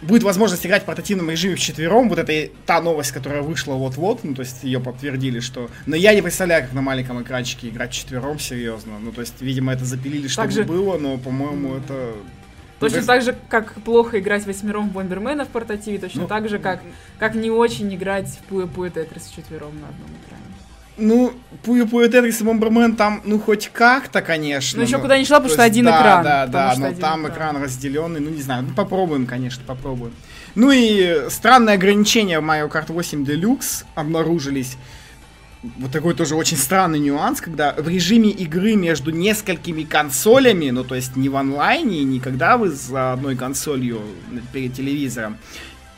будет 0.06 0.24
возможность 0.24 0.66
играть 0.66 0.84
в 0.84 0.86
портативном 0.86 1.30
режиме 1.30 1.56
в 1.56 1.60
четвером. 1.60 2.10
Вот 2.10 2.20
это 2.20 2.50
та 2.66 2.82
новость, 2.82 3.12
которая 3.12 3.42
вышла 3.42 3.74
вот-вот. 3.74 4.24
Ну, 4.24 4.34
то 4.34 4.42
есть 4.42 4.64
ее 4.64 4.80
подтвердили, 4.80 5.40
что... 5.40 5.70
Но 5.86 5.96
я 5.96 6.14
не 6.14 6.22
представляю, 6.22 6.64
как 6.64 6.74
на 6.74 6.82
маленьком 6.82 7.22
экранчике 7.22 7.70
играть 7.70 7.92
четвером, 7.92 8.40
серьезно. 8.40 9.00
Ну, 9.00 9.12
то 9.12 9.22
есть, 9.22 9.42
видимо, 9.42 9.74
это 9.74 9.86
запилили, 9.86 10.28
чтобы 10.28 10.48
Также... 10.48 10.64
было, 10.64 10.98
но, 10.98 11.18
по-моему, 11.18 11.76
это... 11.76 12.14
Точно 12.80 13.04
так 13.04 13.22
же, 13.22 13.36
как 13.48 13.74
плохо 13.84 14.20
играть 14.20 14.46
восьмером 14.46 14.90
в 14.90 14.94
Бомбермена 14.94 15.46
в 15.46 15.48
портативе, 15.48 15.98
точно 15.98 16.24
ну, 16.24 16.28
так 16.28 16.50
же, 16.50 16.60
как, 16.60 16.82
как 17.18 17.34
не 17.34 17.50
очень 17.50 17.94
играть 17.96 18.28
в 18.28 18.40
Пуэ 18.50 18.68
Пуэ 18.68 18.90
Тетрис 18.90 19.32
четвером 19.34 19.80
на 19.80 19.88
одном 19.88 20.10
экране. 20.26 20.55
Ну, 20.98 21.34
Пуя 21.64 21.86
Пуя 21.86 22.08
Тетрис 22.08 22.40
и 22.40 22.44
Бомбермен 22.44 22.96
там, 22.96 23.22
ну, 23.26 23.38
хоть 23.38 23.70
как-то, 23.74 24.22
конечно. 24.22 24.80
Ну, 24.80 24.88
еще 24.88 24.98
куда 24.98 25.18
не 25.18 25.26
шла, 25.26 25.38
потому 25.38 25.54
что 25.54 25.64
один 25.64 25.86
да, 25.86 26.00
экран. 26.00 26.24
Да, 26.24 26.48
да, 26.48 26.76
но 26.78 26.94
там 26.94 27.28
экран. 27.28 27.34
экран 27.34 27.64
разделенный, 27.64 28.22
ну, 28.22 28.30
не 28.30 28.42
знаю, 28.42 28.64
ну, 28.64 28.74
попробуем, 28.74 29.26
конечно, 29.26 29.62
попробуем. 29.66 30.14
Ну 30.56 30.72
и 30.72 31.30
странные 31.30 31.74
ограничения 31.76 32.40
в 32.40 32.44
Mario 32.44 32.72
Kart 32.72 32.92
8 32.92 33.24
Deluxe 33.24 33.84
обнаружились. 33.94 34.78
Вот 35.80 35.92
такой 35.92 36.14
тоже 36.14 36.36
очень 36.36 36.58
странный 36.58 37.00
нюанс, 37.00 37.42
когда 37.42 37.74
в 37.74 37.88
режиме 37.90 38.30
игры 38.30 38.76
между 38.76 39.12
несколькими 39.12 39.84
консолями, 39.84 40.70
ну 40.70 40.84
то 40.84 40.96
есть 40.96 41.18
не 41.18 41.28
в 41.28 41.36
онлайне, 41.36 42.04
не 42.04 42.20
когда 42.20 42.56
вы 42.58 42.70
за 42.70 43.14
одной 43.14 43.36
консолью 43.36 44.02
перед 44.54 44.74
телевизором, 44.76 45.38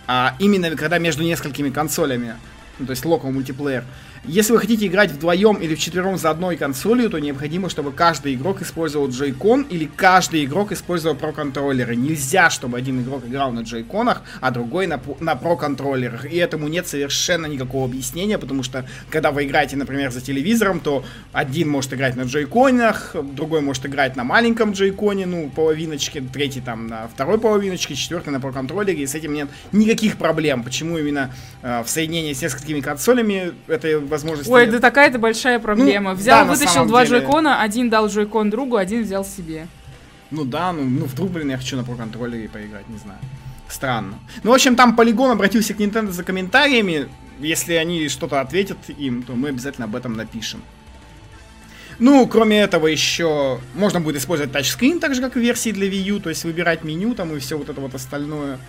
а 0.07 0.35
именно 0.39 0.71
когда 0.71 0.97
между 0.99 1.23
несколькими 1.23 1.69
консолями, 1.69 2.35
ну 2.79 2.85
то 2.85 2.91
есть 2.91 3.05
локал 3.05 3.31
мультиплеер, 3.31 3.83
если 4.25 4.53
вы 4.53 4.59
хотите 4.59 4.87
играть 4.87 5.11
вдвоем 5.11 5.55
или 5.57 5.75
вчетвером 5.75 6.17
за 6.17 6.29
одной 6.29 6.57
консолью, 6.57 7.09
то 7.09 7.19
необходимо, 7.19 7.69
чтобы 7.69 7.91
каждый 7.91 8.35
игрок 8.35 8.61
использовал 8.61 9.09
джойкон 9.09 9.63
или 9.69 9.89
каждый 9.95 10.45
игрок 10.45 10.71
использовал 10.71 11.15
про-контроллеры. 11.15 11.95
Нельзя, 11.95 12.49
чтобы 12.49 12.77
один 12.77 13.01
игрок 13.01 13.25
играл 13.25 13.51
на 13.51 13.61
джойконах, 13.61 14.21
а 14.41 14.51
другой 14.51 14.87
на, 14.87 14.99
на 15.19 15.35
про-контроллерах. 15.35 16.25
И 16.31 16.37
этому 16.37 16.67
нет 16.67 16.87
совершенно 16.87 17.45
никакого 17.45 17.85
объяснения, 17.85 18.37
потому 18.37 18.63
что 18.63 18.85
когда 19.09 19.31
вы 19.31 19.45
играете, 19.45 19.75
например, 19.77 20.11
за 20.11 20.21
телевизором, 20.21 20.79
то 20.79 21.03
один 21.33 21.69
может 21.69 21.93
играть 21.93 22.15
на 22.15 22.23
джойконах, 22.23 23.15
другой 23.33 23.61
может 23.61 23.85
играть 23.85 24.15
на 24.15 24.23
маленьком 24.23 24.71
джойконе, 24.71 25.25
ну, 25.25 25.49
половиночке, 25.49 26.21
третий 26.21 26.61
там 26.61 26.87
на 26.87 27.07
второй 27.07 27.39
половиночке, 27.39 27.95
четвертый 27.95 28.29
на 28.29 28.39
про-контроллере, 28.39 29.03
и 29.03 29.07
с 29.07 29.15
этим 29.15 29.33
нет 29.33 29.49
никаких 29.71 30.17
проблем. 30.17 30.63
Почему 30.63 30.97
именно 30.97 31.33
э, 31.61 31.83
в 31.83 31.89
соединении 31.89 32.33
с 32.33 32.41
несколькими 32.41 32.81
консолями 32.81 33.53
это 33.67 33.99
возможности. 34.07 34.51
Ой, 34.51 34.67
да 34.67 34.79
такая-то 34.79 35.19
большая 35.19 35.59
проблема. 35.59 36.11
Ну, 36.11 36.17
Взял, 36.17 36.45
да, 36.45 36.51
вытащил 36.51 36.85
два 36.85 37.05
деле... 37.05 37.19
джойкона, 37.19 37.61
один 37.61 37.89
дал 37.89 38.07
джойкон 38.07 38.49
другу, 38.49 38.77
один 38.77 39.03
взял 39.03 39.23
себе. 39.25 39.67
Ну 40.31 40.43
да, 40.43 40.73
ну, 40.73 40.83
ну 40.83 41.05
вдруг, 41.05 41.31
блин, 41.31 41.51
я 41.51 41.57
хочу 41.57 41.77
на 41.77 41.83
про-контроллере 41.83 42.49
поиграть, 42.49 42.87
не 42.89 42.97
знаю. 42.97 43.19
Странно. 43.69 44.19
Ну, 44.43 44.51
в 44.51 44.53
общем, 44.53 44.75
там 44.75 44.95
Полигон 44.95 45.31
обратился 45.31 45.73
к 45.73 45.79
Nintendo 45.79 46.11
за 46.11 46.23
комментариями. 46.23 47.07
Если 47.39 47.73
они 47.73 48.07
что-то 48.09 48.41
ответят 48.41 48.77
им, 48.89 49.23
то 49.23 49.33
мы 49.33 49.49
обязательно 49.49 49.85
об 49.85 49.95
этом 49.95 50.13
напишем. 50.13 50.61
Ну, 51.99 52.27
кроме 52.27 52.61
этого, 52.61 52.87
еще 52.87 53.59
можно 53.73 53.99
будет 53.99 54.17
использовать 54.17 54.51
тачскрин, 54.51 54.99
так 54.99 55.15
же, 55.15 55.21
как 55.21 55.35
в 55.35 55.39
версии 55.39 55.71
для 55.71 55.87
Wii 55.87 56.01
U, 56.03 56.19
то 56.19 56.29
есть 56.29 56.43
выбирать 56.43 56.83
меню 56.83 57.15
там 57.15 57.35
и 57.35 57.39
все 57.39 57.57
вот 57.57 57.69
это 57.69 57.81
вот 57.81 57.95
остальное. 57.95 58.59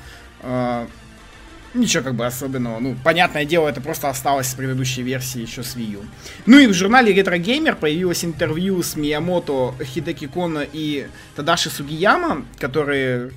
Ничего 1.75 2.03
как 2.03 2.15
бы 2.15 2.25
особенного. 2.25 2.79
Ну, 2.81 2.97
понятное 3.05 3.45
дело, 3.45 3.69
это 3.69 3.81
просто 3.81 4.09
осталось 4.09 4.49
с 4.49 4.55
предыдущей 4.55 5.03
версии 5.03 5.43
еще 5.43 5.63
с 5.63 5.77
Wii 5.77 5.93
U. 5.93 6.05
Ну 6.47 6.59
и 6.59 6.67
в 6.67 6.73
журнале 6.73 7.15
Retro 7.15 7.39
Gamer 7.39 7.77
появилось 7.77 8.25
интервью 8.25 8.83
с 8.83 8.97
Миямото, 8.97 9.75
Хидеки 9.83 10.27
Коно 10.27 10.65
и 10.73 11.09
Тадаши 11.37 11.69
Сугияма, 11.69 12.47
которые, 12.59 13.33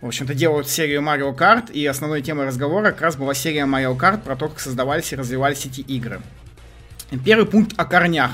в 0.00 0.08
общем-то, 0.08 0.34
делают 0.34 0.68
серию 0.68 1.02
Mario 1.02 1.36
Kart, 1.36 1.70
и 1.72 1.86
основной 1.86 2.20
темой 2.20 2.46
разговора 2.46 2.90
как 2.90 3.02
раз 3.02 3.16
была 3.16 3.32
серия 3.32 3.64
Mario 3.64 3.96
Kart 3.96 4.22
про 4.22 4.34
то, 4.34 4.48
как 4.48 4.58
создавались 4.58 5.12
и 5.12 5.16
развивались 5.16 5.64
эти 5.64 5.82
игры. 5.82 6.20
Первый 7.24 7.46
пункт 7.46 7.74
о 7.76 7.84
корнях. 7.84 8.32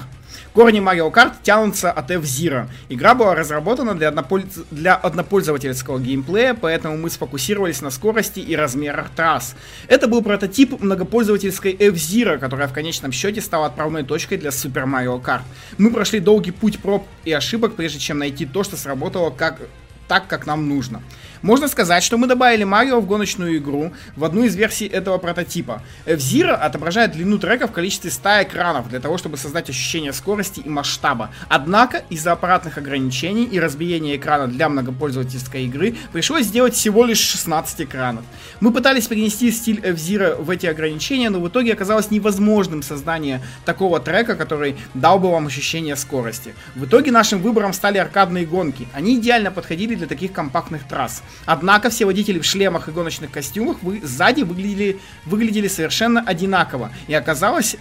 Корни 0.52 0.80
Mario 0.80 1.12
Kart 1.12 1.34
тянутся 1.42 1.90
от 1.90 2.10
F-Zero. 2.10 2.68
Игра 2.88 3.14
была 3.14 3.34
разработана 3.34 3.94
для, 3.94 4.08
однопольз... 4.08 4.46
для 4.70 4.94
однопользовательского 4.94 5.98
геймплея, 5.98 6.54
поэтому 6.54 6.96
мы 6.96 7.10
сфокусировались 7.10 7.80
на 7.80 7.90
скорости 7.90 8.40
и 8.40 8.56
размерах 8.56 9.10
трасс. 9.10 9.54
Это 9.88 10.08
был 10.08 10.22
прототип 10.22 10.80
многопользовательской 10.80 11.72
F-Zero, 11.72 12.38
которая 12.38 12.68
в 12.68 12.72
конечном 12.72 13.12
счете 13.12 13.40
стала 13.40 13.66
отправной 13.66 14.02
точкой 14.02 14.38
для 14.38 14.50
Super 14.50 14.84
Mario 14.84 15.22
Kart. 15.22 15.42
Мы 15.76 15.90
прошли 15.90 16.20
долгий 16.20 16.50
путь 16.50 16.80
проб 16.80 17.06
и 17.24 17.32
ошибок, 17.32 17.74
прежде 17.74 17.98
чем 17.98 18.18
найти 18.18 18.46
то, 18.46 18.64
что 18.64 18.76
сработало 18.76 19.30
как 19.30 19.60
так, 20.08 20.26
как 20.26 20.46
нам 20.46 20.68
нужно. 20.68 21.02
Можно 21.42 21.68
сказать, 21.68 22.02
что 22.02 22.18
мы 22.18 22.26
добавили 22.26 22.64
Марио 22.64 23.00
в 23.00 23.06
гоночную 23.06 23.58
игру 23.58 23.92
в 24.16 24.24
одну 24.24 24.44
из 24.44 24.56
версий 24.56 24.86
этого 24.86 25.18
прототипа. 25.18 25.82
F-Zero 26.06 26.52
отображает 26.52 27.12
длину 27.12 27.38
трека 27.38 27.68
в 27.68 27.72
количестве 27.72 28.10
100 28.10 28.42
экранов 28.42 28.88
для 28.88 29.00
того, 29.00 29.18
чтобы 29.18 29.36
создать 29.36 29.70
ощущение 29.70 30.12
скорости 30.12 30.60
и 30.60 30.68
масштаба. 30.68 31.30
Однако, 31.48 32.02
из-за 32.10 32.32
аппаратных 32.32 32.78
ограничений 32.78 33.44
и 33.44 33.60
разбиения 33.60 34.16
экрана 34.16 34.48
для 34.48 34.68
многопользовательской 34.68 35.64
игры, 35.64 35.96
пришлось 36.12 36.46
сделать 36.46 36.74
всего 36.74 37.04
лишь 37.04 37.18
16 37.18 37.82
экранов. 37.82 38.24
Мы 38.60 38.72
пытались 38.72 39.06
перенести 39.06 39.50
стиль 39.52 39.80
F-Zero 39.82 40.42
в 40.42 40.50
эти 40.50 40.66
ограничения, 40.66 41.30
но 41.30 41.40
в 41.40 41.48
итоге 41.48 41.72
оказалось 41.72 42.10
невозможным 42.10 42.82
создание 42.82 43.40
такого 43.64 44.00
трека, 44.00 44.34
который 44.34 44.76
дал 44.94 45.18
бы 45.18 45.30
вам 45.30 45.46
ощущение 45.46 45.96
скорости. 45.96 46.54
В 46.74 46.86
итоге 46.86 47.12
нашим 47.12 47.40
выбором 47.40 47.72
стали 47.72 47.98
аркадные 47.98 48.44
гонки. 48.44 48.88
Они 48.92 49.16
идеально 49.16 49.50
подходили 49.50 49.94
для 49.94 50.06
таких 50.06 50.32
компактных 50.32 50.86
трасс. 50.88 51.22
Однако 51.46 51.90
все 51.90 52.04
водители 52.04 52.38
в 52.38 52.44
шлемах 52.44 52.88
и 52.88 52.92
гоночных 52.92 53.30
костюмах 53.30 53.78
вы, 53.82 54.00
сзади 54.02 54.42
выглядели, 54.42 54.98
выглядели 55.24 55.68
совершенно 55.68 56.20
одинаково. 56.20 56.92
И 57.06 57.14
оказалось, 57.14 57.76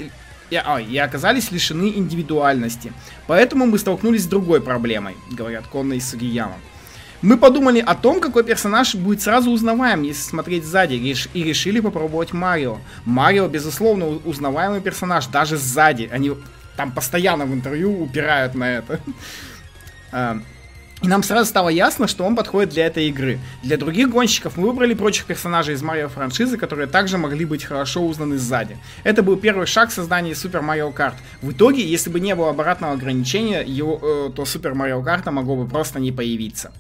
и, 0.50 0.56
а, 0.56 0.80
оказались 1.04 1.52
лишены 1.52 1.90
индивидуальности. 1.96 2.94
Поэтому 3.28 3.66
мы 3.66 3.78
столкнулись 3.80 4.24
с 4.24 4.28
другой 4.28 4.62
проблемой, 4.62 5.16
говорят 5.32 5.68
Конна 5.68 5.94
и 5.94 6.00
Сугияма. 6.00 6.56
Мы 7.22 7.38
подумали 7.38 7.80
о 7.80 7.96
том, 7.96 8.20
какой 8.22 8.44
персонаж 8.44 8.94
будет 8.94 9.22
сразу 9.22 9.50
узнаваем, 9.50 10.04
если 10.04 10.22
смотреть 10.22 10.64
сзади, 10.66 10.94
и 10.94 11.44
решили 11.44 11.80
попробовать 11.80 12.32
Марио. 12.32 12.78
Марио, 13.06 13.48
безусловно, 13.48 14.06
узнаваемый 14.24 14.82
персонаж, 14.82 15.26
даже 15.28 15.58
сзади. 15.58 16.10
Они 16.12 16.34
там 16.76 16.92
постоянно 16.92 17.46
в 17.46 17.54
интервью 17.54 18.04
упирают 18.04 18.54
на 18.54 18.78
это. 18.78 19.00
И 21.04 21.08
нам 21.08 21.22
сразу 21.22 21.48
стало 21.48 21.70
ясно, 21.70 22.08
что 22.08 22.26
он 22.26 22.36
подходит 22.36 22.72
для 22.72 22.88
этой 22.88 23.08
игры. 23.08 23.40
Для 23.62 23.78
других 23.78 24.10
гонщиков 24.10 24.58
мы 24.58 24.68
выбрали 24.68 24.96
прочих 24.96 25.26
персонажей 25.26 25.76
из 25.76 25.84
Марио 25.84 26.10
франшизы, 26.10 26.58
которые 26.58 26.88
также 26.88 27.20
могли 27.20 27.46
быть 27.46 27.64
хорошо 27.64 28.02
узнаны 28.04 28.40
сзади. 28.40 28.78
Это 29.04 29.22
был 29.22 29.38
первый 29.38 29.68
шаг 29.68 29.92
в 29.92 29.94
создании 29.94 30.34
Super 30.34 30.64
Mario 30.64 30.92
Kart. 30.92 31.14
В 31.44 31.52
итоге, 31.52 31.86
если 31.86 32.10
бы 32.10 32.20
не 32.20 32.34
было 32.34 32.50
обратного 32.50 32.94
ограничения, 32.94 33.62
его, 33.62 34.00
э, 34.02 34.32
то 34.36 34.44
Super 34.44 34.74
Mario 34.74 35.04
Kart 35.04 35.30
могло 35.30 35.56
бы 35.56 35.68
просто 35.68 36.00
не 36.00 36.12
появиться. 36.12 36.72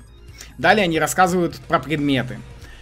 Далее 0.58 0.86
они 0.86 1.00
рассказывают 1.00 1.56
про 1.68 1.78
предметы. 1.78 2.40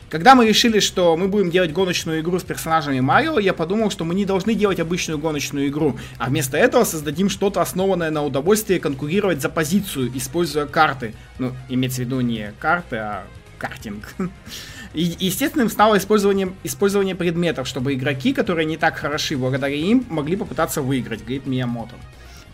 Когда 0.09 0.35
мы 0.35 0.47
решили, 0.47 0.79
что 0.79 1.17
мы 1.17 1.27
будем 1.27 1.49
делать 1.49 1.73
гоночную 1.73 2.21
игру 2.21 2.39
с 2.39 2.43
персонажами 2.43 2.99
Марио, 2.99 3.39
я 3.39 3.53
подумал, 3.53 3.89
что 3.89 4.05
мы 4.05 4.13
не 4.13 4.25
должны 4.25 4.53
делать 4.53 4.79
обычную 4.79 5.17
гоночную 5.17 5.67
игру, 5.67 5.97
а 6.17 6.29
вместо 6.29 6.57
этого 6.57 6.83
создадим 6.83 7.29
что-то 7.29 7.61
основанное 7.61 8.11
на 8.11 8.23
удовольствии 8.23 8.77
конкурировать 8.77 9.41
за 9.41 9.49
позицию, 9.49 10.11
используя 10.15 10.67
карты. 10.67 11.15
Ну, 11.39 11.53
имеется 11.69 12.01
в 12.01 12.05
виду 12.05 12.21
не 12.21 12.53
карты, 12.59 12.97
а 12.97 13.27
картинг. 13.57 14.13
И 14.93 15.13
естественным 15.19 15.69
стало 15.69 15.97
использование, 15.97 16.53
использование 16.63 17.15
предметов, 17.15 17.67
чтобы 17.67 17.95
игроки, 17.95 18.31
которые 18.31 18.65
не 18.65 18.77
так 18.77 18.95
хороши 18.95 19.35
благодаря 19.35 19.75
им, 19.75 20.05
могли 20.09 20.37
попытаться 20.37 20.81
выиграть, 20.81 21.21
говорит 21.21 21.45
Миямото. 21.45 21.95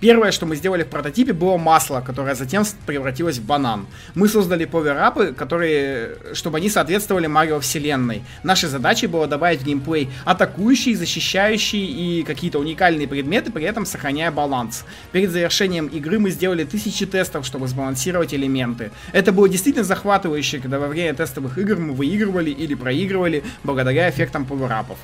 Первое, 0.01 0.31
что 0.31 0.47
мы 0.47 0.55
сделали 0.55 0.81
в 0.81 0.87
прототипе, 0.87 1.31
было 1.31 1.57
масло, 1.57 2.01
которое 2.01 2.33
затем 2.33 2.63
превратилось 2.87 3.37
в 3.37 3.45
банан. 3.45 3.85
Мы 4.15 4.27
создали 4.27 4.65
поверапы, 4.65 5.31
которые, 5.31 6.17
чтобы 6.33 6.57
они 6.57 6.71
соответствовали 6.71 7.27
Марио 7.27 7.59
вселенной. 7.59 8.23
Нашей 8.41 8.67
задачей 8.67 9.05
было 9.05 9.27
добавить 9.27 9.61
в 9.61 9.63
геймплей 9.63 10.09
атакующие, 10.25 10.97
защищающие 10.97 11.85
и 11.85 12.23
какие-то 12.23 12.57
уникальные 12.57 13.07
предметы, 13.07 13.51
при 13.51 13.63
этом 13.63 13.85
сохраняя 13.85 14.31
баланс. 14.31 14.85
Перед 15.11 15.29
завершением 15.29 15.85
игры 15.85 16.17
мы 16.17 16.31
сделали 16.31 16.63
тысячи 16.63 17.05
тестов, 17.05 17.45
чтобы 17.45 17.67
сбалансировать 17.67 18.33
элементы. 18.33 18.89
Это 19.13 19.31
было 19.31 19.47
действительно 19.47 19.85
захватывающе, 19.85 20.61
когда 20.61 20.79
во 20.79 20.87
время 20.87 21.13
тестовых 21.13 21.59
игр 21.59 21.77
мы 21.77 21.93
выигрывали 21.93 22.49
или 22.49 22.73
проигрывали 22.73 23.43
благодаря 23.63 24.09
эффектам 24.09 24.47
поверапов. 24.47 24.97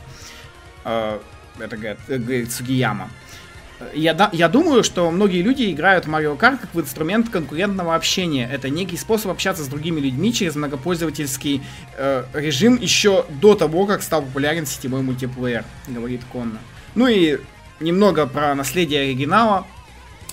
Э, 0.86 1.20
это 1.60 1.78
говорит, 1.78 2.00
говорит 2.08 2.52
Сугияма. 2.52 3.12
Я, 3.94 4.30
я 4.34 4.50
думаю, 4.50 4.84
что 4.84 5.12
многие 5.12 5.44
люди 5.44 5.72
играют 5.72 6.06
в 6.06 6.10
Mario 6.10 6.38
Kart 6.38 6.58
как 6.58 6.74
в 6.74 6.82
инструмент 6.82 7.30
конкурентного 7.30 7.94
общения. 7.94 8.50
Это 8.52 8.70
некий 8.70 8.98
способ 8.98 9.30
общаться 9.30 9.64
с 9.64 9.68
другими 9.68 10.00
людьми 10.00 10.34
через 10.34 10.56
многопользовательский 10.56 11.62
э, 11.96 12.24
режим 12.34 12.78
еще 12.78 13.26
до 13.30 13.54
того, 13.54 13.86
как 13.86 14.02
стал 14.02 14.24
популярен 14.24 14.66
сетевой 14.66 15.04
мультиплеер, 15.04 15.64
говорит 15.88 16.22
Конна. 16.32 16.58
Ну 16.96 17.08
и 17.08 17.40
немного 17.80 18.26
про 18.26 18.56
наследие 18.56 19.02
оригинала. 19.02 19.68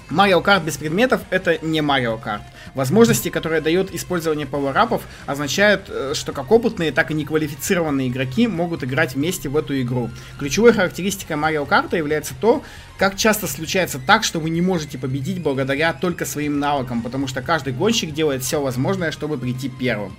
Mario 0.09 0.43
Kart 0.43 0.65
без 0.65 0.79
предметов 0.79 1.21
это 1.29 1.59
не 1.65 1.81
Mario 1.81 2.23
Kart. 2.23 2.43
Возможности, 2.75 3.29
которые 3.29 3.61
дает 3.61 3.95
использование 3.95 4.47
пауэрапов, 4.47 5.03
означают, 5.27 5.83
э, 5.89 6.13
что 6.15 6.33
как 6.33 6.51
опытные, 6.51 6.93
так 6.93 7.11
и 7.11 7.15
неквалифицированные 7.15 8.09
игроки 8.09 8.49
могут 8.49 8.83
играть 8.83 9.15
вместе 9.15 9.49
в 9.49 9.57
эту 9.57 9.81
игру. 9.81 10.11
Ключевой 10.39 10.73
характеристикой 10.73 11.37
Mario 11.37 11.69
Kart 11.69 11.97
является 11.97 12.35
то, 12.41 12.63
как 12.99 13.17
часто 13.17 13.47
случается 13.47 14.01
так, 14.05 14.25
что 14.25 14.41
вы 14.41 14.51
не 14.51 14.61
можете 14.61 14.99
победить 14.99 15.41
благодаря 15.41 15.93
только 15.93 16.27
своим 16.27 16.59
навыкам, 16.59 17.03
потому 17.03 17.27
что 17.29 17.43
каждый 17.43 17.73
гонщик 17.73 18.13
делает 18.13 18.43
все 18.43 18.61
возможное, 18.61 19.13
чтобы 19.13 19.39
прийти 19.39 19.69
первым. 19.69 20.17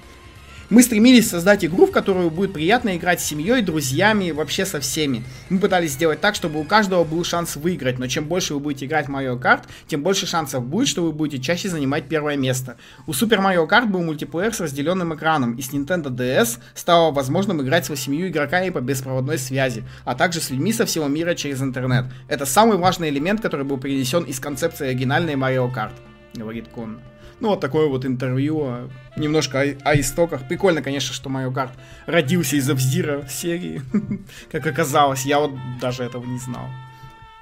Мы 0.72 0.82
стремились 0.82 1.30
создать 1.30 1.64
игру, 1.64 1.86
в 1.86 1.92
которую 1.92 2.32
будет 2.32 2.54
приятно 2.54 2.98
играть 2.98 3.22
с 3.22 3.26
семьей, 3.26 3.62
друзьями, 3.62 4.32
вообще 4.32 4.66
со 4.66 4.80
всеми. 4.80 5.24
Мы 5.50 5.60
пытались 5.60 5.92
сделать 5.92 6.22
так, 6.22 6.34
чтобы 6.34 6.60
у 6.60 6.64
каждого 6.64 7.04
был 7.04 7.24
шанс 7.24 7.56
выиграть, 7.56 8.00
но 8.00 8.08
чем 8.08 8.26
больше 8.26 8.56
вы 8.56 8.60
будете 8.60 8.88
играть 8.88 9.08
в 9.08 9.12
Mario 9.12 9.40
Kart, 9.40 9.66
тем 9.86 10.02
больше 10.02 10.26
шансов 10.26 10.66
будет, 10.66 10.88
что 10.88 11.04
вы 11.04 11.12
будете 11.12 11.44
чаще 11.44 11.70
занимать 11.70 12.08
первое 12.08 12.36
место. 12.36 12.78
У 13.06 13.12
Super 13.12 13.40
Mario 13.40 13.70
Kart 13.70 13.86
был 13.86 14.02
мультиплеер 14.02 14.56
с 14.56 14.60
разделенным 14.60 15.14
экраном, 15.14 15.54
и 15.54 15.62
с 15.62 15.70
Nintendo 15.72 16.08
DS 16.08 16.58
стало 16.74 17.12
возможным 17.12 17.62
играть 17.62 17.86
с 17.86 17.90
8 17.90 18.28
игроками 18.28 18.72
по 18.72 18.82
беспроводной 18.82 19.38
связи, 19.38 19.84
а 20.04 20.16
также 20.16 20.42
с 20.42 20.50
людьми 20.50 20.74
со 20.74 20.88
всего 20.88 21.08
мира 21.08 21.36
через 21.36 21.62
интернет. 21.62 22.06
Это 22.28 22.48
самый 22.48 22.78
важный 22.78 23.10
элемент, 23.10 23.40
который 23.40 23.68
был 23.68 23.78
перенесен 23.78 24.24
из 24.24 24.40
концепции 24.40 24.88
оригинальной 24.88 25.34
Mario 25.34 25.72
Kart, 25.72 25.94
говорит 26.34 26.70
Кон. 26.70 27.00
Ну, 27.40 27.50
вот 27.50 27.60
такое 27.60 27.88
вот 27.88 28.06
интервью, 28.06 28.90
немножко 29.18 29.62
о, 29.62 29.78
о 29.84 30.00
истоках. 30.00 30.48
Прикольно, 30.48 30.82
конечно, 30.82 31.14
что 31.14 31.30
Mario 31.30 31.54
Kart 31.54 31.72
родился 32.06 32.56
из 32.56 32.70
Авзира 32.70 33.28
серии, 33.28 33.82
как 34.52 34.66
оказалось. 34.66 35.26
Я 35.26 35.40
вот 35.40 35.52
даже 35.82 36.04
этого 36.04 36.26
не 36.26 36.40
знал. 36.40 36.66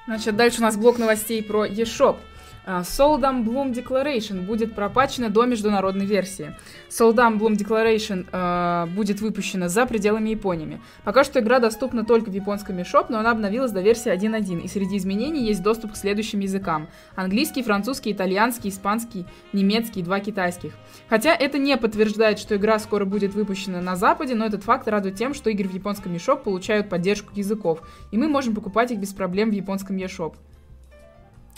Значит, 0.06 0.36
дальше 0.36 0.60
у 0.60 0.64
нас 0.64 0.76
блок 0.76 0.98
новостей 0.98 1.42
про 1.44 1.66
eShop. 1.66 2.18
Soldam 2.66 3.44
Bloom 3.44 3.74
Declaration 3.74 4.46
будет 4.46 4.74
пропачена 4.74 5.30
до 5.30 5.46
международной 5.46 6.06
версии. 6.06 6.56
Soldam 6.90 7.38
Bloom 7.38 7.58
Declaration 7.58 8.26
э, 8.32 8.88
будет 8.88 9.22
выпущена 9.22 9.70
за 9.70 9.86
пределами 9.86 10.30
Японии. 10.30 10.80
Пока 11.04 11.24
что 11.24 11.40
игра 11.40 11.60
доступна 11.60 12.06
только 12.06 12.30
в 12.30 12.34
японском 12.34 12.78
eShop, 12.78 13.08
но 13.10 13.20
она 13.20 13.32
обновилась 13.32 13.72
до 13.72 13.82
версии 13.82 14.12
1.1, 14.12 14.62
и 14.62 14.68
среди 14.68 14.98
изменений 14.98 15.46
есть 15.46 15.62
доступ 15.62 15.94
к 15.94 15.96
следующим 15.98 16.40
языкам. 16.40 16.88
Английский, 17.16 17.64
французский, 17.64 18.12
итальянский, 18.12 18.70
испанский, 18.70 19.26
немецкий 19.52 20.02
два 20.02 20.20
китайских. 20.20 20.74
Хотя 21.10 21.36
это 21.36 21.58
не 21.58 21.76
подтверждает, 21.78 22.40
что 22.40 22.56
игра 22.56 22.80
скоро 22.80 23.06
будет 23.06 23.34
выпущена 23.34 23.82
на 23.82 23.96
Западе, 23.96 24.36
но 24.36 24.46
этот 24.46 24.64
факт 24.64 24.88
радует 24.88 25.16
тем, 25.16 25.34
что 25.34 25.50
игры 25.50 25.68
в 25.68 25.74
японском 25.74 26.14
eShop 26.14 26.44
получают 26.44 26.90
поддержку 26.90 27.32
языков, 27.36 27.82
и 28.12 28.18
мы 28.18 28.28
можем 28.28 28.56
покупать 28.56 28.92
их 28.92 29.00
без 29.00 29.14
проблем 29.14 29.50
в 29.50 29.54
японском 29.54 29.98
eShop. 29.98 30.36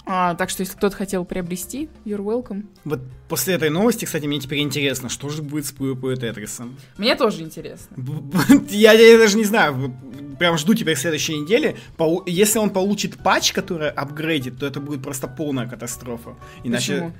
А, 0.06 0.36
так 0.36 0.50
что, 0.50 0.62
если 0.62 0.76
кто-то 0.76 0.96
хотел 0.96 1.26
приобрести, 1.26 1.89
you're 2.06 2.24
welcome. 2.24 2.68
Вот 2.84 3.02
после 3.28 3.56
этой 3.56 3.70
новости, 3.70 4.06
кстати, 4.06 4.26
мне 4.26 4.39
теперь 4.39 4.60
интересно, 4.60 5.10
что 5.10 5.30
же 5.30 5.41
будет 5.41 5.65
с 5.65 5.74
PvP 5.74 6.18
Тетрисом. 6.18 6.78
Мне 6.98 7.15
тоже 7.15 7.41
интересно. 7.41 7.96
Я, 8.70 8.94
я 8.94 9.18
даже 9.18 9.38
не 9.38 9.46
знаю, 9.46 9.96
прям 10.38 10.58
жду 10.58 10.74
теперь 10.76 10.96
следующей 10.96 11.38
недели. 11.38 11.76
Если 12.28 12.60
он 12.60 12.70
получит 12.70 13.18
патч, 13.18 13.52
который 13.52 13.89
апгрейдит, 13.89 14.60
то 14.60 14.68
это 14.68 14.80
будет 14.80 15.02
просто 15.02 15.28
полная 15.28 15.68
катастрофа. 15.68 16.36
Иначе... 16.63 16.94
Почему? 16.94 17.13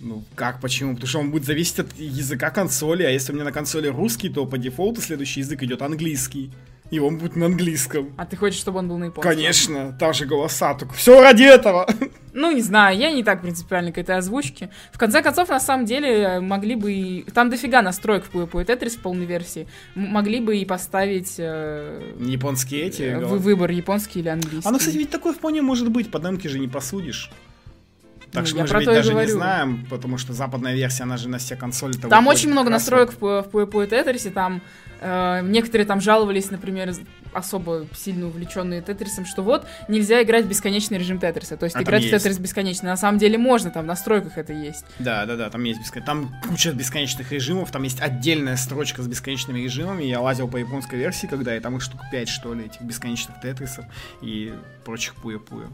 Ну, 0.00 0.24
как, 0.34 0.60
почему? 0.60 0.94
Потому 0.94 1.08
что 1.08 1.18
он 1.20 1.30
будет 1.30 1.44
зависеть 1.44 1.78
от 1.78 1.96
языка 1.96 2.50
консоли, 2.50 3.04
а 3.04 3.10
если 3.10 3.30
у 3.30 3.36
меня 3.36 3.44
на 3.44 3.52
консоли 3.52 3.86
русский, 3.86 4.30
то 4.30 4.46
по 4.46 4.58
дефолту 4.58 5.00
следующий 5.00 5.40
язык 5.40 5.62
идет 5.62 5.80
английский 5.80 6.50
и 6.92 6.98
он 6.98 7.16
будет 7.16 7.36
на 7.36 7.46
английском. 7.46 8.12
А 8.18 8.26
ты 8.26 8.36
хочешь, 8.36 8.60
чтобы 8.60 8.80
он 8.80 8.88
был 8.88 8.98
на 8.98 9.04
японском? 9.06 9.32
Конечно, 9.32 9.96
там 9.98 10.12
же 10.12 10.26
голоса, 10.26 10.74
только 10.74 10.92
все 10.94 11.20
ради 11.20 11.42
этого. 11.42 11.88
Ну, 12.34 12.50
не 12.50 12.62
знаю, 12.62 12.96
я 12.96 13.12
не 13.12 13.22
так 13.22 13.42
принципиально 13.42 13.92
к 13.92 13.98
этой 13.98 14.16
озвучке. 14.16 14.70
В 14.90 14.96
конце 14.96 15.20
концов, 15.20 15.50
на 15.50 15.60
самом 15.60 15.84
деле, 15.84 16.40
могли 16.40 16.76
бы 16.76 16.90
и... 16.90 17.22
Там 17.24 17.50
дофига 17.50 17.82
настроек 17.82 18.24
в 18.24 18.34
PvP 18.34 18.64
Tetris 18.64 18.96
в 18.96 19.02
полной 19.02 19.26
версии. 19.26 19.68
могли 19.94 20.40
бы 20.40 20.56
и 20.56 20.64
поставить... 20.64 21.34
Э... 21.36 22.14
Японские 22.18 22.84
эти? 22.84 23.02
Э, 23.02 23.18
выбор, 23.18 23.70
японский 23.70 24.20
или 24.20 24.30
английский. 24.30 24.66
А 24.66 24.72
ну, 24.72 24.78
кстати, 24.78 24.96
ведь 24.96 25.10
такой 25.10 25.34
вполне 25.34 25.60
может 25.60 25.90
быть, 25.90 26.10
по 26.10 26.20
же 26.22 26.58
не 26.58 26.68
посудишь. 26.68 27.30
Так 28.32 28.42
ну, 28.42 28.46
что 28.46 28.60
мы 28.60 28.66
же 28.66 28.78
ведь 28.78 28.86
даже 28.86 29.10
говорю. 29.10 29.28
не 29.28 29.32
знаем, 29.32 29.86
потому 29.90 30.16
что 30.16 30.32
западная 30.32 30.74
версия, 30.74 31.02
она 31.02 31.18
же 31.18 31.28
на 31.28 31.38
все 31.38 31.54
консоли. 31.54 31.92
Там 31.92 32.26
очень 32.26 32.50
много 32.50 32.70
настроек 32.70 33.12
в, 33.12 33.20
в 33.20 33.48
PvP 33.54 33.90
Tetris, 33.90 34.30
там 34.30 34.62
Э, 35.02 35.40
некоторые 35.42 35.84
там 35.84 36.00
жаловались, 36.00 36.50
например, 36.50 36.94
особо 37.32 37.86
сильно 37.96 38.28
увлеченные 38.28 38.82
Тетрисом, 38.82 39.26
что 39.26 39.42
вот 39.42 39.66
нельзя 39.88 40.22
играть 40.22 40.44
в 40.44 40.48
бесконечный 40.48 40.98
режим 40.98 41.18
Тетриса. 41.18 41.56
То 41.56 41.64
есть 41.64 41.74
а 41.74 41.82
играть 41.82 42.04
в 42.04 42.10
Тетрис 42.10 42.38
бесконечно. 42.38 42.88
На 42.88 42.96
самом 42.96 43.18
деле 43.18 43.36
можно, 43.36 43.70
там 43.70 43.84
в 43.84 43.86
настройках 43.86 44.38
это 44.38 44.52
есть. 44.52 44.84
Да, 45.00 45.26
да, 45.26 45.36
да, 45.36 45.50
там 45.50 45.64
есть 45.64 45.80
бескон... 45.80 46.04
Там 46.04 46.34
куча 46.48 46.72
бесконечных 46.72 47.32
режимов, 47.32 47.72
там 47.72 47.82
есть 47.82 48.00
отдельная 48.00 48.56
строчка 48.56 49.02
с 49.02 49.08
бесконечными 49.08 49.60
режимами. 49.60 50.04
Я 50.04 50.20
лазил 50.20 50.46
по 50.46 50.56
японской 50.56 50.96
версии, 50.96 51.26
когда 51.26 51.56
и 51.56 51.60
там 51.60 51.76
их 51.76 51.82
штук 51.82 52.00
5, 52.12 52.28
что 52.28 52.54
ли, 52.54 52.66
этих 52.66 52.82
бесконечных 52.82 53.40
Тетрисов 53.40 53.84
и 54.20 54.54
прочих 54.84 55.16
пуя-пуя. 55.16 55.66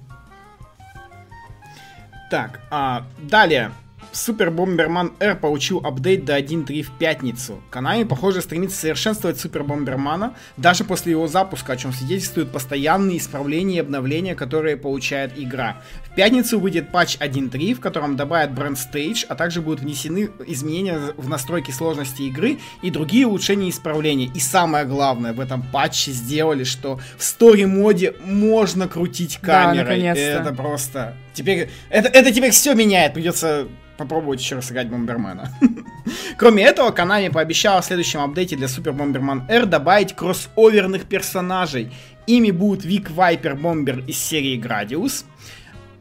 Так, 2.31 2.61
а 2.71 3.07
далее. 3.19 3.73
Супер 4.11 4.51
Бомберман 4.51 5.13
R 5.21 5.37
получил 5.37 5.81
апдейт 5.85 6.25
до 6.25 6.39
1.3 6.39 6.83
в 6.83 6.91
пятницу. 6.99 7.61
Канами, 7.71 8.05
похоже, 8.05 8.41
стремится 8.41 8.79
совершенствовать 8.79 9.39
Супер 9.39 9.65
Бомбермана 9.65 10.35
даже 10.57 10.85
после 10.85 11.13
его 11.13 11.29
запуска, 11.29 11.75
о 11.75 11.77
чем 11.77 11.93
свидетельствуют 11.93 12.51
постоянные 12.51 13.19
исправления 13.19 13.77
и 13.77 13.81
обновления, 13.81 14.35
которые 14.35 14.77
получает 14.77 15.33
игра. 15.37 15.83
В 16.11 16.15
пятницу 16.15 16.59
выйдет 16.59 16.91
патч 16.91 17.19
1.3, 17.19 17.75
в 17.75 17.81
котором 17.81 18.17
добавят 18.17 18.51
Brand 18.53 18.77
Stage, 18.77 19.27
а 19.29 19.35
также 19.35 19.61
будут 19.61 19.81
внесены 19.81 20.31
изменения 20.47 21.13
в 21.17 21.29
настройки 21.29 21.71
сложности 21.71 22.23
игры 22.23 22.59
и 22.83 22.91
другие 22.91 23.27
улучшения 23.27 23.67
и 23.67 23.71
исправления. 23.71 24.31
И 24.35 24.41
самое 24.41 24.87
главное, 24.87 25.35
в 25.35 25.41
этом 25.41 25.63
патче 25.63 26.13
сделали, 26.13 26.65
что 26.65 26.99
в 27.19 27.23
стори 27.23 27.67
моде 27.67 28.15
можно 28.25 28.89
крутить 28.89 29.39
камерой. 29.39 30.01
Да, 30.01 30.15
это 30.15 30.55
просто... 30.55 31.15
Теперь... 31.39 31.71
Это, 31.89 32.09
это 32.09 32.33
теперь 32.33 32.51
все 32.51 32.75
меняет. 32.75 33.15
Придется 33.15 33.69
попробовать 33.97 34.41
еще 34.41 34.57
раз 34.57 34.67
сыграть 34.67 34.89
Бомбермена. 34.89 35.53
Кроме 36.37 36.65
этого, 36.65 36.91
Konami 36.91 37.31
пообещала 37.31 37.81
в 37.81 37.85
следующем 37.85 38.21
апдейте 38.21 38.57
для 38.57 38.67
Super 38.67 38.93
Bomberman 38.93 39.49
R 39.49 39.67
добавить 39.67 40.15
кроссоверных 40.15 41.05
персонажей. 41.05 41.93
Ими 42.27 42.51
будут 42.51 42.85
Вик 42.85 43.11
Вайпер 43.11 43.55
Бомбер 43.55 44.01
из 44.07 44.19
серии 44.19 44.57
Градиус, 44.57 45.25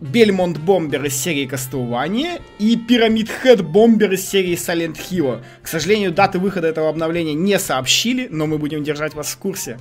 Бельмонт 0.01 0.57
Бомбер 0.57 1.05
из 1.05 1.15
серии 1.15 1.47
Castlevania 1.47 2.41
и 2.59 2.75
Пирамид 2.77 3.29
Хед 3.29 3.61
Бомбер 3.61 4.13
из 4.13 4.27
серии 4.27 4.55
Silent 4.55 4.97
Hill. 5.09 5.43
К 5.61 5.67
сожалению, 5.67 6.11
даты 6.11 6.39
выхода 6.39 6.67
этого 6.67 6.89
обновления 6.89 7.33
не 7.33 7.59
сообщили, 7.59 8.27
но 8.29 8.47
мы 8.47 8.57
будем 8.57 8.83
держать 8.83 9.13
вас 9.13 9.27
в 9.27 9.37
курсе. 9.37 9.77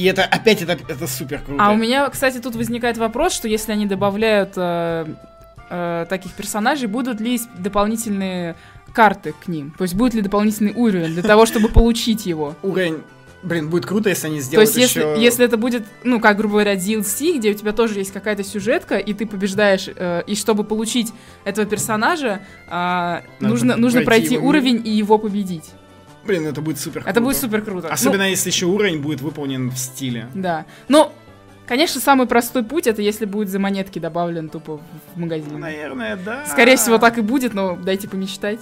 И 0.00 0.04
это 0.04 0.24
опять 0.24 0.62
это, 0.62 0.78
это 0.88 1.06
супер 1.06 1.42
круто. 1.42 1.62
А 1.62 1.72
у 1.72 1.76
меня, 1.76 2.08
кстати, 2.08 2.38
тут 2.38 2.56
возникает 2.56 2.96
вопрос, 2.96 3.34
что 3.34 3.48
если 3.48 3.72
они 3.72 3.84
добавляют 3.84 4.54
э, 4.56 5.06
э, 5.68 6.06
таких 6.08 6.32
персонажей, 6.32 6.88
будут 6.88 7.20
ли 7.20 7.38
дополнительные 7.58 8.56
карты 8.94 9.34
к 9.44 9.46
ним? 9.46 9.74
То 9.76 9.84
есть 9.84 9.94
будет 9.94 10.14
ли 10.14 10.22
дополнительный 10.22 10.72
уровень 10.72 11.12
для 11.12 11.22
того, 11.22 11.44
чтобы 11.44 11.68
получить 11.68 12.24
его? 12.24 12.56
Уровень 12.62 13.02
Блин, 13.42 13.70
будет 13.70 13.86
круто, 13.86 14.10
если 14.10 14.26
они 14.26 14.40
сделают 14.40 14.70
То 14.70 14.78
есть, 14.78 14.90
еще... 14.90 15.00
если, 15.00 15.22
если 15.22 15.44
это 15.46 15.56
будет, 15.56 15.84
ну, 16.04 16.20
как, 16.20 16.36
грубо 16.36 16.56
говоря, 16.56 16.74
DLC, 16.74 17.38
где 17.38 17.50
у 17.50 17.54
тебя 17.54 17.72
тоже 17.72 17.98
есть 17.98 18.12
какая-то 18.12 18.44
сюжетка, 18.44 18.98
и 18.98 19.14
ты 19.14 19.24
побеждаешь, 19.26 19.88
э, 19.94 20.22
и 20.26 20.34
чтобы 20.34 20.62
получить 20.62 21.10
этого 21.44 21.66
персонажа, 21.66 22.42
э, 22.68 23.20
нужно, 23.40 23.76
нужно 23.76 24.02
пройти, 24.02 24.28
пройти 24.28 24.38
уровень 24.38 24.82
и 24.86 24.90
его 24.90 25.16
победить. 25.16 25.70
Блин, 26.30 26.46
это 26.46 26.60
будет 26.60 26.78
супер 26.78 27.00
круто. 27.00 27.10
Это 27.10 27.20
будет 27.20 27.36
супер 27.36 27.62
круто. 27.62 27.88
Особенно 27.88 28.22
ну, 28.22 28.30
если 28.30 28.50
еще 28.50 28.66
уровень 28.66 29.00
будет 29.00 29.20
выполнен 29.20 29.70
в 29.70 29.76
стиле. 29.76 30.28
Да. 30.34 30.64
Но 30.88 31.12
Конечно, 31.66 32.00
самый 32.00 32.26
простой 32.26 32.64
путь 32.64 32.88
это 32.88 33.00
если 33.00 33.26
будет 33.26 33.48
за 33.48 33.60
монетки 33.60 34.00
добавлен 34.00 34.48
тупо 34.48 34.80
в 35.14 35.18
магазин. 35.18 35.60
Наверное, 35.60 36.16
да. 36.16 36.44
Скорее 36.46 36.76
всего, 36.76 36.98
так 36.98 37.16
и 37.18 37.20
будет, 37.20 37.54
но 37.54 37.76
дайте 37.76 38.08
помечтать. 38.08 38.58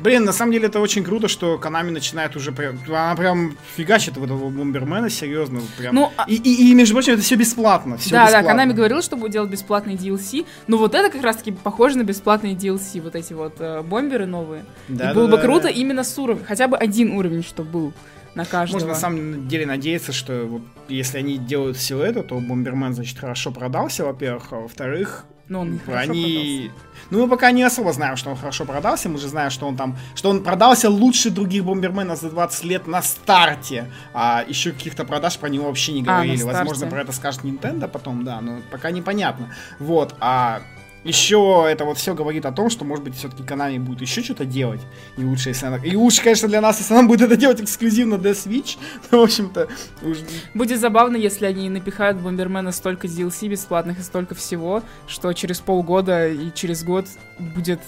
Блин, 0.00 0.24
на 0.24 0.32
самом 0.32 0.52
деле 0.52 0.66
это 0.66 0.80
очень 0.80 1.04
круто, 1.04 1.28
что 1.28 1.58
Канами 1.58 1.90
начинает 1.90 2.36
уже 2.36 2.52
прям... 2.52 2.78
Она 2.88 3.14
прям 3.16 3.56
фигачит 3.76 4.16
в 4.16 4.24
этого 4.24 4.48
Бомбермена, 4.50 5.10
серьезно. 5.10 5.60
Прям. 5.76 5.94
Ну, 5.94 6.12
а 6.16 6.24
и, 6.28 6.34
и, 6.36 6.70
и, 6.70 6.74
между 6.74 6.94
прочим, 6.94 7.14
это 7.14 7.22
все 7.22 7.36
бесплатно. 7.36 7.96
Все 7.96 8.10
да, 8.10 8.24
бесплатно. 8.24 8.42
да, 8.42 8.52
Канами 8.52 8.72
говорил, 8.72 9.02
что 9.02 9.16
будет 9.16 9.32
делать 9.32 9.50
бесплатный 9.50 9.94
DLC, 9.94 10.46
но 10.66 10.76
вот 10.76 10.94
это 10.94 11.10
как 11.10 11.22
раз-таки 11.22 11.52
похоже 11.52 11.98
на 11.98 12.02
бесплатные 12.04 12.54
DLC, 12.54 13.00
вот 13.00 13.14
эти 13.14 13.32
вот 13.32 13.54
э, 13.58 13.82
бомберы 13.82 14.26
новые. 14.26 14.64
Да, 14.88 15.10
и 15.10 15.14
было 15.14 15.26
да, 15.26 15.32
бы 15.32 15.36
да, 15.36 15.42
круто 15.42 15.62
да. 15.64 15.70
именно 15.70 16.04
с 16.04 16.18
уровнем, 16.18 16.44
хотя 16.46 16.68
бы 16.68 16.76
один 16.76 17.12
уровень, 17.12 17.42
чтобы 17.42 17.70
был 17.70 17.92
на 18.34 18.44
каждого. 18.44 18.76
Можно 18.76 18.88
на 18.90 18.94
самом 18.94 19.48
деле 19.48 19.66
надеяться, 19.66 20.12
что 20.12 20.46
вот, 20.46 20.62
если 20.88 21.18
они 21.18 21.38
делают 21.38 21.76
все 21.76 22.02
это, 22.02 22.22
то 22.22 22.38
Бомбермен, 22.38 22.94
значит, 22.94 23.18
хорошо 23.18 23.50
продался, 23.50 24.04
во-первых, 24.04 24.52
а 24.52 24.56
во-вторых, 24.56 25.24
но 25.48 25.60
он 25.60 25.80
они... 25.86 26.70
Ну, 27.10 27.22
мы 27.22 27.28
пока 27.28 27.52
не 27.52 27.62
особо 27.62 27.92
знаем, 27.92 28.16
что 28.16 28.30
он 28.30 28.36
хорошо 28.36 28.66
продался. 28.66 29.08
Мы 29.08 29.18
же 29.18 29.28
знаем, 29.28 29.50
что 29.50 29.66
он 29.66 29.76
там... 29.76 29.96
Что 30.14 30.28
он 30.28 30.42
продался 30.42 30.90
лучше 30.90 31.30
других 31.30 31.64
бомберменов 31.64 32.20
за 32.20 32.30
20 32.30 32.64
лет 32.64 32.86
на 32.86 33.00
старте. 33.02 33.90
А 34.12 34.44
еще 34.46 34.72
каких-то 34.72 35.04
продаж 35.04 35.38
про 35.38 35.48
него 35.48 35.66
вообще 35.66 35.92
не 35.92 36.02
а, 36.02 36.04
говорили. 36.04 36.42
А, 36.42 36.46
Возможно, 36.46 36.86
про 36.86 37.00
это 37.00 37.12
скажет 37.12 37.44
Nintendo 37.44 37.88
потом, 37.88 38.24
да, 38.24 38.40
но 38.40 38.58
пока 38.70 38.90
непонятно. 38.90 39.54
Вот, 39.78 40.14
а 40.20 40.60
еще 41.04 41.66
это 41.68 41.84
вот 41.84 41.98
все 41.98 42.14
говорит 42.14 42.44
о 42.46 42.52
том, 42.52 42.70
что, 42.70 42.84
может 42.84 43.04
быть, 43.04 43.16
все-таки 43.16 43.42
Konami 43.42 43.78
будет 43.78 44.00
еще 44.00 44.22
что-то 44.22 44.44
делать. 44.44 44.80
И 45.16 45.24
лучше, 45.24 45.50
если 45.50 45.66
она... 45.66 45.76
И 45.78 45.94
лучше, 45.96 46.22
конечно, 46.22 46.48
для 46.48 46.60
нас, 46.60 46.78
если 46.78 46.94
она 46.94 47.02
будет 47.08 47.22
это 47.22 47.36
делать 47.36 47.60
эксклюзивно 47.60 48.18
для 48.18 48.32
Switch. 48.32 48.76
Ну, 49.10 49.20
в 49.20 49.22
общем-то... 49.22 49.68
Уж... 50.02 50.18
Будет 50.54 50.80
забавно, 50.80 51.16
если 51.16 51.46
они 51.46 51.70
напихают 51.70 52.18
Бомбермена 52.18 52.72
столько 52.72 53.06
DLC 53.06 53.48
бесплатных 53.48 54.00
и 54.00 54.02
столько 54.02 54.34
всего, 54.34 54.82
что 55.06 55.32
через 55.32 55.60
полгода 55.60 56.28
и 56.28 56.52
через 56.54 56.84
год 56.84 57.06
будет 57.38 57.80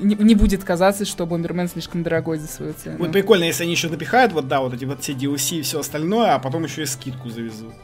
не, 0.00 0.14
не 0.14 0.34
будет 0.34 0.64
казаться, 0.64 1.04
что 1.04 1.26
Бомбермен 1.26 1.68
слишком 1.68 2.02
дорогой 2.02 2.38
за 2.38 2.48
свою 2.48 2.72
цену. 2.72 2.98
Будет 2.98 3.12
прикольно, 3.12 3.44
если 3.44 3.64
они 3.64 3.72
еще 3.72 3.88
напихают, 3.88 4.32
вот 4.32 4.48
да, 4.48 4.60
вот 4.60 4.74
эти 4.74 4.84
вот 4.84 5.02
все 5.02 5.12
DLC 5.12 5.58
и 5.58 5.62
все 5.62 5.80
остальное, 5.80 6.34
а 6.34 6.38
потом 6.38 6.64
еще 6.64 6.82
и 6.82 6.86
скидку 6.86 7.28
завезут. 7.28 7.74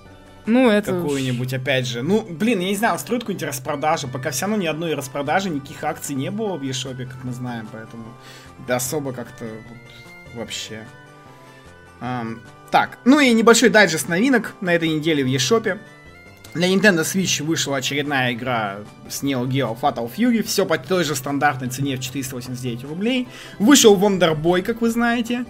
Ну, 0.46 0.70
это 0.70 0.92
Какую-нибудь, 0.92 1.52
опять 1.54 1.86
же. 1.86 2.02
Ну, 2.02 2.22
блин, 2.22 2.60
я 2.60 2.68
не 2.68 2.76
знаю, 2.76 2.94
устроить 2.94 3.22
какую-нибудь 3.22 3.48
распродажу. 3.48 4.08
Пока 4.08 4.30
все 4.30 4.46
равно 4.46 4.62
ни 4.62 4.66
одной 4.66 4.94
распродажи, 4.94 5.50
никаких 5.50 5.82
акций 5.82 6.14
не 6.14 6.30
было 6.30 6.56
в 6.56 6.62
eShop, 6.62 7.04
как 7.04 7.24
мы 7.24 7.32
знаем, 7.32 7.68
поэтому 7.70 8.04
да 8.66 8.76
особо 8.76 9.12
как-то 9.12 9.44
вот, 9.44 10.36
вообще. 10.36 10.86
Um, 12.00 12.40
так, 12.70 12.98
ну 13.04 13.18
и 13.18 13.32
небольшой 13.32 13.70
дайджест 13.70 14.08
новинок 14.08 14.54
на 14.60 14.74
этой 14.74 14.88
неделе 14.88 15.24
в 15.24 15.26
eShop. 15.26 15.78
Для 16.54 16.68
Nintendo 16.72 17.02
Switch 17.02 17.42
вышла 17.42 17.76
очередная 17.76 18.32
игра 18.32 18.78
с 19.10 19.22
Neo 19.22 19.46
Geo 19.46 19.78
Fatal 19.78 20.10
Fury. 20.10 20.42
Все 20.42 20.64
по 20.64 20.78
той 20.78 21.04
же 21.04 21.14
стандартной 21.14 21.68
цене 21.68 21.96
в 21.96 22.00
489 22.00 22.84
рублей. 22.84 23.28
Вышел 23.58 23.94
Wonder 23.94 24.34
Boy, 24.34 24.62
как 24.62 24.80
вы 24.80 24.88
знаете. 24.88 25.44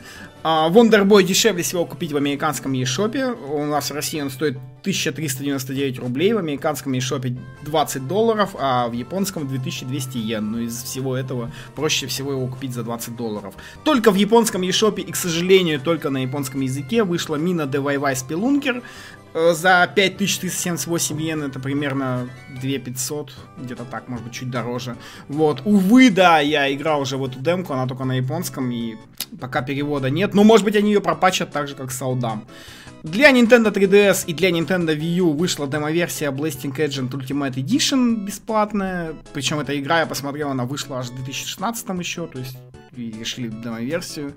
Uh, 0.47 0.71
Wonder 0.71 1.05
Boy 1.05 1.25
дешевле 1.25 1.65
всего 1.65 1.85
купить 1.85 2.13
в 2.13 2.17
американском 2.17 2.73
eShop. 2.73 3.37
У 3.51 3.65
нас 3.65 3.91
в 3.91 3.95
России 3.95 4.21
он 4.21 4.31
стоит 4.31 4.57
1399 4.83 5.99
рублей, 5.99 6.35
в 6.35 6.39
американском 6.39 6.93
eShop 6.93 7.37
20 7.63 8.07
долларов, 8.07 8.51
а 8.57 8.87
в 8.87 8.93
японском 8.93 9.49
2200 9.49 10.19
йен. 10.19 10.53
Ну, 10.53 10.59
из 10.59 10.85
всего 10.85 11.17
этого 11.17 11.51
проще 11.75 12.07
всего 12.07 12.31
его 12.31 12.47
купить 12.47 12.75
за 12.75 12.85
20 12.85 13.17
долларов. 13.17 13.55
Только 13.83 14.13
в 14.13 14.15
японском 14.15 14.63
eShop 14.63 15.01
и, 15.01 15.11
к 15.11 15.17
сожалению, 15.17 15.81
только 15.81 16.11
на 16.11 16.19
японском 16.19 16.61
языке 16.61 17.03
вышла 17.03 17.35
Мина 17.35 17.63
DIY 17.63 18.13
Spelunker. 18.13 18.85
Э, 19.35 19.53
за 19.53 19.91
5378 19.95 21.21
йен 21.21 21.43
это 21.43 21.61
примерно 21.61 22.29
2500, 22.61 23.33
где-то 23.59 23.85
так, 23.85 24.09
может 24.09 24.25
быть, 24.25 24.35
чуть 24.35 24.51
дороже. 24.51 24.97
Вот, 25.29 25.63
увы, 25.65 26.11
да, 26.11 26.41
я 26.41 26.73
играл 26.73 27.03
уже 27.03 27.17
в 27.17 27.25
эту 27.25 27.39
демку, 27.39 27.73
она 27.73 27.87
только 27.87 28.05
на 28.05 28.15
японском, 28.15 28.71
и 28.71 28.97
пока 29.41 29.63
перевода 29.63 30.11
нет. 30.11 30.35
Но, 30.35 30.45
может 30.45 30.65
быть, 30.65 30.77
они 30.77 30.93
ее 30.93 31.01
пропачат 31.01 31.51
так 31.51 31.69
же, 31.69 31.75
как 31.75 31.91
Саудам. 31.91 32.47
Для 33.03 33.31
Nintendo 33.31 33.73
3DS 33.73 34.25
и 34.27 34.35
для 34.35 34.51
Nintendo 34.51 34.97
Wii 34.97 35.17
U 35.19 35.33
вышла 35.33 35.69
демо-версия 35.69 36.31
Blasting 36.31 36.75
Agent 36.77 37.11
Ultimate 37.11 37.55
Edition 37.55 38.25
бесплатная. 38.25 39.15
Причем 39.33 39.61
эта 39.61 39.79
игра, 39.79 40.01
я 40.01 40.07
посмотрел, 40.07 40.51
она 40.51 40.65
вышла 40.65 40.99
аж 40.99 41.11
в 41.11 41.15
2016 41.15 41.89
еще, 42.01 42.27
то 42.27 42.39
есть 42.39 42.57
и 42.97 43.13
решили 43.13 43.49
демо-версию. 43.49 44.35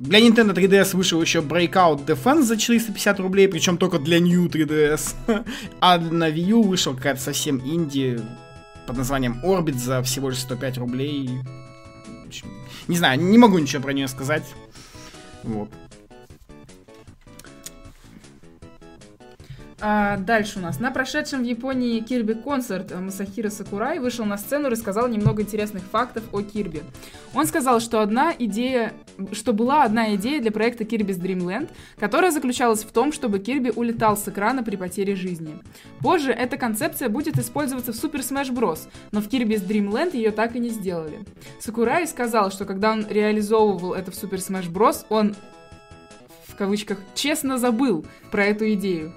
Для 0.00 0.20
Nintendo 0.20 0.54
3DS 0.54 0.96
вышел 0.96 1.20
еще 1.20 1.40
Breakout 1.40 2.04
Defense 2.04 2.42
за 2.42 2.56
450 2.56 3.20
рублей, 3.20 3.48
причем 3.48 3.78
только 3.78 3.98
для 3.98 4.18
New 4.18 4.46
3DS. 4.46 5.14
а 5.80 5.98
на 5.98 6.30
Wii 6.30 6.50
U 6.50 6.62
вышел 6.62 6.94
какая-то 6.94 7.20
совсем 7.20 7.60
инди 7.60 8.20
под 8.86 8.96
названием 8.96 9.40
Orbit 9.44 9.78
за 9.78 10.02
всего 10.02 10.30
лишь 10.30 10.38
105 10.38 10.78
рублей. 10.78 11.30
Не 12.88 12.96
знаю, 12.96 13.20
не 13.20 13.38
могу 13.38 13.58
ничего 13.58 13.82
про 13.82 13.92
нее 13.92 14.08
сказать. 14.08 14.44
Вот. 15.42 15.68
А 19.86 20.16
дальше 20.16 20.60
у 20.60 20.62
нас. 20.62 20.80
На 20.80 20.90
прошедшем 20.90 21.42
в 21.42 21.44
Японии 21.44 22.00
Кирби 22.00 22.32
концерт 22.32 22.98
Масахира 22.98 23.50
Сакурай 23.50 23.98
вышел 23.98 24.24
на 24.24 24.38
сцену 24.38 24.68
и 24.68 24.70
рассказал 24.70 25.08
немного 25.08 25.42
интересных 25.42 25.82
фактов 25.82 26.24
о 26.32 26.40
Кирби. 26.40 26.82
Он 27.34 27.44
сказал, 27.44 27.80
что 27.80 28.00
одна 28.00 28.32
идея, 28.38 28.94
что 29.32 29.52
была 29.52 29.82
одна 29.82 30.14
идея 30.14 30.40
для 30.40 30.50
проекта 30.52 30.84
Kirby's 30.84 31.20
Dream 31.20 31.40
Land, 31.40 31.68
которая 31.98 32.30
заключалась 32.30 32.82
в 32.82 32.92
том, 32.92 33.12
чтобы 33.12 33.40
Кирби 33.40 33.72
улетал 33.76 34.16
с 34.16 34.26
экрана 34.26 34.62
при 34.62 34.76
потере 34.76 35.16
жизни. 35.16 35.58
Позже 36.00 36.32
эта 36.32 36.56
концепция 36.56 37.10
будет 37.10 37.38
использоваться 37.38 37.92
в 37.92 38.02
Super 38.02 38.20
Smash 38.20 38.54
Bros., 38.54 38.88
но 39.12 39.20
в 39.20 39.28
Kirby's 39.28 39.68
Dream 39.68 39.90
Land 39.90 40.16
ее 40.16 40.30
так 40.30 40.56
и 40.56 40.60
не 40.60 40.70
сделали. 40.70 41.26
Сакурай 41.60 42.06
сказал, 42.06 42.50
что 42.50 42.64
когда 42.64 42.90
он 42.90 43.06
реализовывал 43.06 43.92
это 43.92 44.10
в 44.10 44.14
Super 44.14 44.38
Smash 44.38 44.72
Bros., 44.72 45.04
он 45.10 45.36
в 46.46 46.56
кавычках 46.56 47.00
честно 47.14 47.58
забыл 47.58 48.06
про 48.30 48.46
эту 48.46 48.72
идею. 48.72 49.12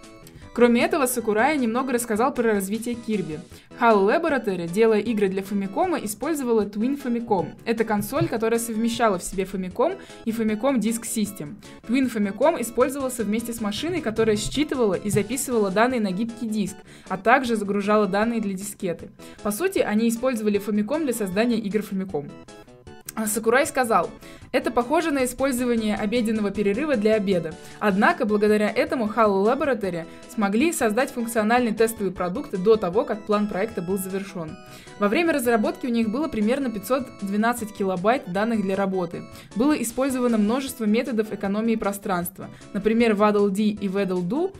Кроме 0.57 0.81
этого, 0.81 1.05
Сакурай 1.05 1.55
немного 1.55 1.93
рассказал 1.93 2.33
про 2.33 2.53
развитие 2.53 2.95
Кирби. 2.95 3.39
HAL 3.79 4.07
Laboratory, 4.07 4.67
делая 4.67 5.01
игры 5.01 5.29
для 5.29 5.43
Famicom, 5.43 6.03
использовала 6.03 6.65
Twin 6.65 6.99
Famicom. 6.99 7.49
Это 7.63 7.83
консоль, 7.83 8.27
которая 8.27 8.59
совмещала 8.59 9.19
в 9.19 9.23
себе 9.23 9.43
Famicom 9.43 9.99
и 10.25 10.31
Famicom 10.31 10.79
Disk 10.79 11.03
System. 11.03 11.57
Twin 11.87 12.11
Famicom 12.11 12.59
использовался 12.59 13.23
вместе 13.23 13.53
с 13.53 13.61
машиной, 13.61 14.01
которая 14.01 14.35
считывала 14.35 14.95
и 14.95 15.11
записывала 15.11 15.69
данные 15.69 16.01
на 16.01 16.09
гибкий 16.09 16.47
диск, 16.47 16.77
а 17.07 17.17
также 17.17 17.55
загружала 17.55 18.07
данные 18.07 18.41
для 18.41 18.55
дискеты. 18.55 19.11
По 19.43 19.51
сути, 19.51 19.77
они 19.77 20.09
использовали 20.09 20.59
Famicom 20.59 21.03
для 21.03 21.13
создания 21.13 21.59
игр 21.59 21.81
Famicom. 21.81 22.31
Сакурай 23.25 23.65
сказал, 23.65 24.11
это 24.51 24.69
похоже 24.69 25.11
на 25.11 25.25
использование 25.25 25.95
обеденного 25.95 26.51
перерыва 26.51 26.95
для 26.95 27.15
обеда. 27.15 27.53
Однако, 27.79 28.25
благодаря 28.25 28.69
этому 28.69 29.07
HAL 29.07 29.43
Laboratory 29.43 30.05
смогли 30.33 30.71
создать 30.71 31.11
функциональный 31.11 31.73
тестовый 31.73 32.11
продукт 32.11 32.51
до 32.51 32.75
того, 32.75 33.05
как 33.05 33.23
план 33.23 33.47
проекта 33.47 33.81
был 33.81 33.97
завершен. 33.97 34.55
Во 34.99 35.07
время 35.07 35.33
разработки 35.33 35.87
у 35.87 35.89
них 35.89 36.09
было 36.09 36.27
примерно 36.27 36.69
512 36.69 37.75
килобайт 37.75 38.31
данных 38.31 38.61
для 38.61 38.75
работы. 38.75 39.23
Было 39.55 39.73
использовано 39.73 40.37
множество 40.37 40.85
методов 40.85 41.33
экономии 41.33 41.75
пространства. 41.75 42.49
Например, 42.73 43.13
WaddleD 43.13 43.59
и 43.59 43.87
WaddleDo 43.87 44.55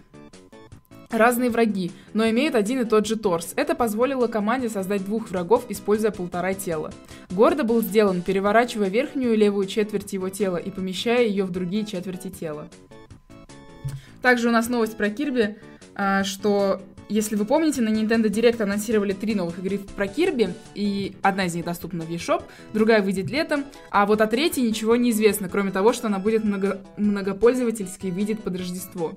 разные 1.10 1.50
враги, 1.50 1.91
но 2.13 2.30
имеют 2.30 2.56
один 2.56 2.82
и 2.82 2.86
тот 2.86 3.06
же 3.06 3.15
торс. 3.15 3.54
Это 3.56 3.76
позволило 3.76 4.28
команде 4.28 4.70
создать 4.70 5.06
двух 5.06 5.30
врагов, 5.30 5.65
используя 5.70 6.12
полтора 6.12 6.54
тела. 6.54 6.91
Гордо 7.32 7.63
был 7.63 7.82
сделан, 7.82 8.22
переворачивая 8.22 8.89
верхнюю 8.89 9.34
и 9.34 9.38
левую 9.38 9.67
четверть 9.67 10.13
его 10.13 10.30
тела 10.30 10.58
и 10.58 10.70
помещая 10.70 11.26
ее 11.26 11.46
в 11.46 11.52
другие 11.52 11.86
четверти 11.86 12.30
тела. 12.30 12.67
Также 14.22 14.50
у 14.50 14.52
нас 14.52 14.67
новость 14.70 14.98
про 14.98 15.10
Кирби, 15.10 15.58
а, 15.96 16.24
что 16.24 16.82
если 17.10 17.36
вы 17.36 17.46
помните, 17.46 17.82
на 17.82 17.89
Nintendo 17.89 18.30
Direct 18.30 18.62
анонсировали 18.62 19.13
три 19.13 19.36
новых 19.36 19.60
игры 19.60 19.80
про 19.80 20.08
Кирби, 20.08 20.54
и 20.76 21.15
одна 21.22 21.46
из 21.46 21.56
них 21.56 21.65
доступна 21.65 22.04
в 22.04 22.10
eShop, 22.10 22.43
другая 22.74 23.02
выйдет 23.02 23.30
летом, 23.30 23.65
а 23.91 24.06
вот 24.06 24.22
о 24.22 24.28
третьей 24.28 24.63
ничего 24.63 24.96
не 24.96 25.12
известно, 25.12 25.50
кроме 25.50 25.72
того, 25.72 25.93
что 25.93 26.08
она 26.08 26.20
будет 26.20 26.43
много, 26.43 26.82
и 28.08 28.12
выйдет 28.12 28.43
под 28.43 28.58
Рождество. 28.58 29.13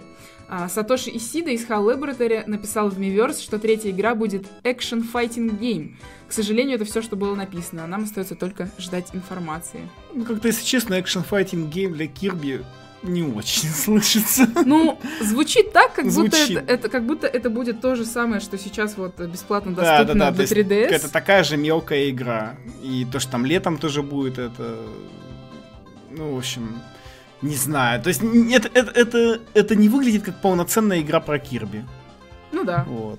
А, 0.48 0.68
Сатоши 0.68 1.10
Исида 1.10 1.50
из 1.50 1.64
HAL 1.64 1.86
Laboratory 1.86 2.44
написал 2.46 2.90
в 2.90 2.98
Miiverse, 2.98 3.40
что 3.40 3.58
третья 3.58 3.90
игра 3.90 4.14
будет 4.14 4.46
Action 4.64 5.04
Fighting 5.12 5.58
Game. 5.58 5.94
К 6.28 6.32
сожалению, 6.32 6.76
это 6.76 6.84
все, 6.84 7.02
что 7.02 7.16
было 7.16 7.34
написано, 7.34 7.84
а 7.84 7.86
нам 7.86 8.04
остается 8.04 8.34
только 8.34 8.70
ждать 8.78 9.14
информации. 9.14 9.88
Ну, 10.12 10.24
как-то, 10.24 10.48
если 10.48 10.64
честно, 10.64 10.94
Action 10.94 11.24
Fighting 11.28 11.70
Game 11.70 11.92
для 11.92 12.06
Кирби 12.06 12.62
не 13.02 13.22
очень 13.22 13.68
слышится. 13.74 14.48
Ну, 14.64 14.98
звучит 15.20 15.72
так, 15.72 15.94
как 15.94 16.10
звучит. 16.10 16.48
будто 16.48 16.60
это, 16.60 16.72
это 16.72 16.88
как 16.88 17.06
будто 17.06 17.26
это 17.26 17.50
будет 17.50 17.80
то 17.80 17.94
же 17.94 18.04
самое, 18.04 18.40
что 18.40 18.58
сейчас 18.58 18.96
вот 18.96 19.18
бесплатно 19.20 19.72
доступно 19.72 20.04
да, 20.04 20.14
да, 20.14 20.30
да, 20.30 20.30
для 20.30 20.44
3DS. 20.44 20.88
Это 20.88 21.10
такая 21.10 21.44
же 21.44 21.56
мелкая 21.56 22.10
игра. 22.10 22.56
И 22.82 23.06
то, 23.10 23.20
что 23.20 23.32
там 23.32 23.46
летом 23.46 23.78
тоже 23.78 24.02
будет, 24.02 24.38
это. 24.38 24.78
Ну, 26.10 26.34
в 26.34 26.38
общем. 26.38 26.80
Не 27.42 27.56
знаю. 27.56 28.02
То 28.02 28.08
есть 28.08 28.22
это, 28.22 28.68
это, 28.74 28.90
это, 28.90 29.40
это 29.54 29.74
не 29.74 29.88
выглядит 29.88 30.22
как 30.24 30.42
полноценная 30.42 31.00
игра 31.00 31.20
про 31.20 31.38
Кирби. 31.38 31.86
Ну 32.52 32.64
да. 32.64 32.84
Вот. 32.86 33.18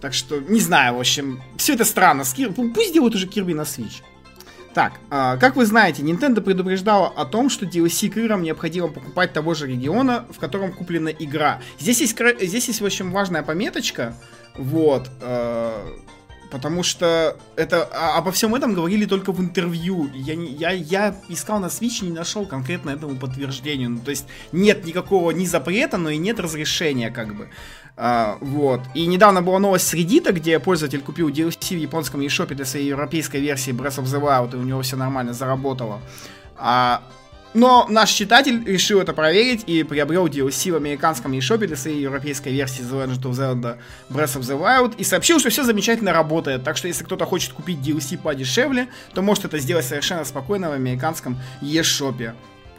Так 0.00 0.14
что, 0.14 0.40
не 0.40 0.60
знаю, 0.60 0.94
в 0.94 1.00
общем, 1.00 1.42
все 1.58 1.74
это 1.74 1.84
странно. 1.84 2.24
С 2.24 2.32
Кир... 2.32 2.52
Пусть 2.52 2.94
делают 2.94 3.14
уже 3.14 3.26
Кирби 3.26 3.52
на 3.52 3.62
Switch. 3.62 4.02
Так, 4.74 5.00
э, 5.10 5.36
как 5.40 5.56
вы 5.56 5.66
знаете, 5.66 6.02
Nintendo 6.02 6.40
предупреждала 6.40 7.08
о 7.08 7.24
том, 7.24 7.50
что 7.50 7.66
DLC 7.66 8.08
к 8.08 8.16
играм 8.16 8.42
необходимо 8.42 8.88
покупать 8.88 9.32
того 9.32 9.54
же 9.54 9.66
региона, 9.66 10.26
в 10.30 10.38
котором 10.38 10.72
куплена 10.72 11.10
игра. 11.10 11.60
Здесь 11.78 12.00
есть, 12.00 12.16
здесь 12.40 12.68
есть 12.68 12.80
в 12.80 12.86
общем, 12.86 13.10
важная 13.10 13.42
пометочка, 13.42 14.14
вот, 14.56 15.10
э, 15.20 15.98
потому 16.50 16.82
что 16.82 17.36
это, 17.56 17.88
а, 17.92 18.18
обо 18.18 18.32
всем 18.32 18.54
этом 18.54 18.74
говорили 18.74 19.06
только 19.06 19.32
в 19.32 19.40
интервью. 19.40 20.10
Я, 20.14 20.34
я, 20.34 20.70
я 20.70 21.16
искал 21.28 21.60
на 21.60 21.66
Switch 21.66 22.02
и 22.02 22.06
не 22.06 22.12
нашел 22.12 22.46
конкретно 22.46 22.90
этому 22.90 23.16
подтверждению. 23.16 23.90
Ну, 23.90 23.98
то 24.00 24.10
есть 24.10 24.26
нет 24.52 24.84
никакого 24.84 25.30
ни 25.30 25.46
запрета, 25.46 25.96
но 25.96 26.10
и 26.10 26.18
нет 26.18 26.40
разрешения, 26.40 27.10
как 27.10 27.34
бы. 27.34 27.48
А, 27.96 28.38
вот. 28.40 28.80
И 28.94 29.06
недавно 29.06 29.42
была 29.42 29.58
новость 29.58 29.88
с 29.88 29.94
Reddit, 29.94 30.32
где 30.32 30.58
пользователь 30.58 31.00
купил 31.00 31.28
DLC 31.28 31.76
в 31.76 31.80
японском 31.80 32.20
eShop 32.20 32.54
для 32.54 32.64
своей 32.64 32.88
европейской 32.88 33.40
версии 33.40 33.72
Breath 33.72 34.02
of 34.02 34.04
the 34.04 34.20
Wild, 34.20 34.54
и 34.54 34.56
у 34.56 34.62
него 34.62 34.82
все 34.82 34.96
нормально 34.96 35.32
заработало. 35.32 36.00
А, 36.56 37.02
но 37.52 37.86
наш 37.88 38.10
читатель 38.10 38.64
решил 38.64 39.00
это 39.00 39.12
проверить 39.12 39.64
и 39.66 39.82
приобрел 39.82 40.26
DLC 40.26 40.72
в 40.72 40.76
американском 40.76 41.32
eShop 41.32 41.66
для 41.66 41.76
своей 41.76 42.00
европейской 42.00 42.50
версии 42.50 42.82
The 42.82 43.06
Legend 43.06 43.22
of 43.22 43.32
Zelda 43.32 43.78
Breath 44.08 44.38
of 44.38 44.42
the 44.42 44.58
Wild 44.58 44.94
и 44.96 45.04
сообщил, 45.04 45.40
что 45.40 45.50
все 45.50 45.64
замечательно 45.64 46.12
работает. 46.12 46.62
Так 46.62 46.76
что 46.76 46.86
если 46.86 47.04
кто-то 47.04 47.26
хочет 47.26 47.52
купить 47.52 47.78
DLC 47.78 48.18
подешевле, 48.18 48.88
то 49.14 49.22
может 49.22 49.44
это 49.44 49.58
сделать 49.58 49.84
совершенно 49.84 50.24
спокойно 50.24 50.70
в 50.70 50.72
американском 50.72 51.38
eShop. 51.60 52.34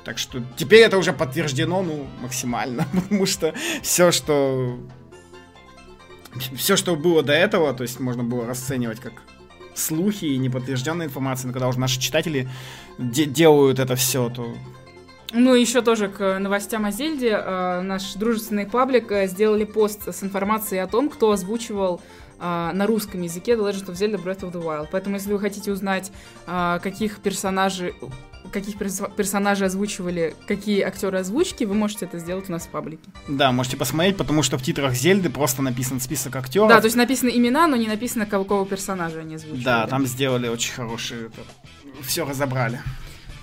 Так 0.05 0.17
что 0.17 0.41
теперь 0.55 0.81
это 0.81 0.97
уже 0.97 1.13
подтверждено, 1.13 1.83
ну, 1.83 2.07
максимально, 2.21 2.87
потому 2.93 3.25
что 3.25 3.53
все, 3.81 4.11
что 4.11 4.79
все, 6.55 6.77
что 6.77 6.95
было 6.95 7.21
до 7.23 7.33
этого, 7.33 7.73
то 7.73 7.83
есть 7.83 7.99
можно 7.99 8.23
было 8.23 8.47
расценивать 8.47 8.99
как 8.99 9.13
слухи 9.73 10.25
и 10.25 10.37
неподтвержденная 10.37 11.07
информация, 11.07 11.47
но 11.47 11.53
когда 11.53 11.67
уже 11.67 11.79
наши 11.79 11.99
читатели 11.99 12.49
де- 12.97 13.25
делают 13.25 13.79
это 13.79 13.95
все, 13.95 14.29
то 14.29 14.53
ну, 15.33 15.53
еще 15.53 15.81
тоже 15.81 16.09
к 16.09 16.39
новостям 16.39 16.85
о 16.85 16.91
Зельде. 16.91 17.29
Э, 17.31 17.81
наш 17.81 18.15
дружественный 18.15 18.65
паблик 18.65 19.11
э, 19.11 19.27
сделали 19.27 19.63
пост 19.63 20.09
с 20.09 20.23
информацией 20.23 20.81
о 20.81 20.87
том, 20.87 21.09
кто 21.09 21.31
озвучивал 21.31 22.01
э, 22.37 22.71
на 22.73 22.85
русском 22.85 23.21
языке 23.21 23.53
The 23.53 23.69
Legend 23.69 23.85
of 23.85 23.93
Zelda 23.93 24.21
Breath 24.21 24.41
of 24.41 24.51
the 24.51 24.61
Wild. 24.61 24.89
Поэтому, 24.91 25.15
если 25.15 25.31
вы 25.31 25.39
хотите 25.39 25.71
узнать, 25.71 26.11
э, 26.47 26.79
каких 26.83 27.19
персонажей 27.19 27.93
каких 28.51 28.77
персонажей 28.77 29.67
озвучивали, 29.67 30.35
какие 30.47 30.81
актеры 30.81 31.19
озвучки, 31.19 31.63
вы 31.63 31.73
можете 31.73 32.05
это 32.05 32.19
сделать 32.19 32.49
у 32.49 32.51
нас 32.51 32.63
в 32.63 32.69
паблике. 32.69 33.03
Да, 33.27 33.51
можете 33.51 33.77
посмотреть, 33.77 34.17
потому 34.17 34.43
что 34.43 34.57
в 34.57 34.63
титрах 34.63 34.93
Зельды 34.93 35.29
просто 35.29 35.61
написан 35.61 35.99
список 35.99 36.35
актеров. 36.35 36.69
Да, 36.69 36.79
то 36.79 36.85
есть 36.85 36.97
написаны 36.97 37.31
имена, 37.33 37.67
но 37.67 37.75
не 37.75 37.87
написано, 37.87 38.25
какого 38.25 38.65
персонажа 38.65 39.19
они 39.19 39.35
озвучивали. 39.35 39.63
Да, 39.63 39.87
там 39.87 40.05
сделали 40.05 40.47
очень 40.47 40.73
хорошие... 40.73 41.29
Все 42.01 42.25
разобрали. 42.25 42.79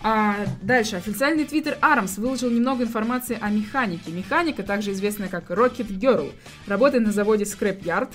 А, 0.02 0.36
дальше. 0.62 0.96
Официальный 0.96 1.44
твиттер 1.44 1.76
ARMS 1.80 2.20
выложил 2.20 2.50
немного 2.50 2.84
информации 2.84 3.38
о 3.40 3.50
механике. 3.50 4.10
Механика, 4.10 4.62
также 4.62 4.92
известная 4.92 5.28
как 5.28 5.50
Rocket 5.50 5.88
Girl, 5.88 6.32
работает 6.66 7.04
на 7.04 7.12
заводе 7.12 7.44
Scrap 7.44 7.82
Yard. 7.82 8.08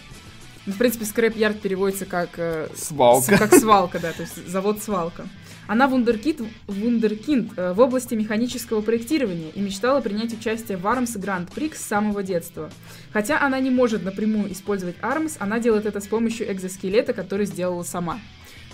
Ну, 0.65 0.73
в 0.73 0.77
принципе, 0.77 1.03
Scrap 1.05 1.35
Yard 1.35 1.59
переводится 1.59 2.05
как... 2.05 2.29
Э, 2.37 2.69
свалка. 2.75 3.35
С, 3.35 3.39
как 3.39 3.53
свалка, 3.53 3.99
да, 3.99 4.13
то 4.13 4.21
есть 4.21 4.47
завод-свалка. 4.47 5.27
Она 5.67 5.87
вундеркинд, 5.87 6.41
вундеркинд 6.67 7.57
э, 7.57 7.73
в 7.73 7.79
области 7.79 8.15
механического 8.15 8.81
проектирования 8.81 9.49
и 9.51 9.61
мечтала 9.61 10.01
принять 10.01 10.33
участие 10.33 10.77
в 10.77 10.85
ARMS 10.85 11.17
Grand 11.19 11.49
Prix 11.53 11.75
с 11.75 11.81
самого 11.81 12.21
детства. 12.21 12.69
Хотя 13.11 13.41
она 13.41 13.59
не 13.59 13.69
может 13.69 14.03
напрямую 14.03 14.51
использовать 14.51 14.97
ARMS, 15.01 15.37
она 15.39 15.59
делает 15.59 15.85
это 15.85 16.01
с 16.01 16.07
помощью 16.07 16.51
экзоскелета, 16.51 17.13
который 17.13 17.45
сделала 17.45 17.83
сама. 17.83 18.19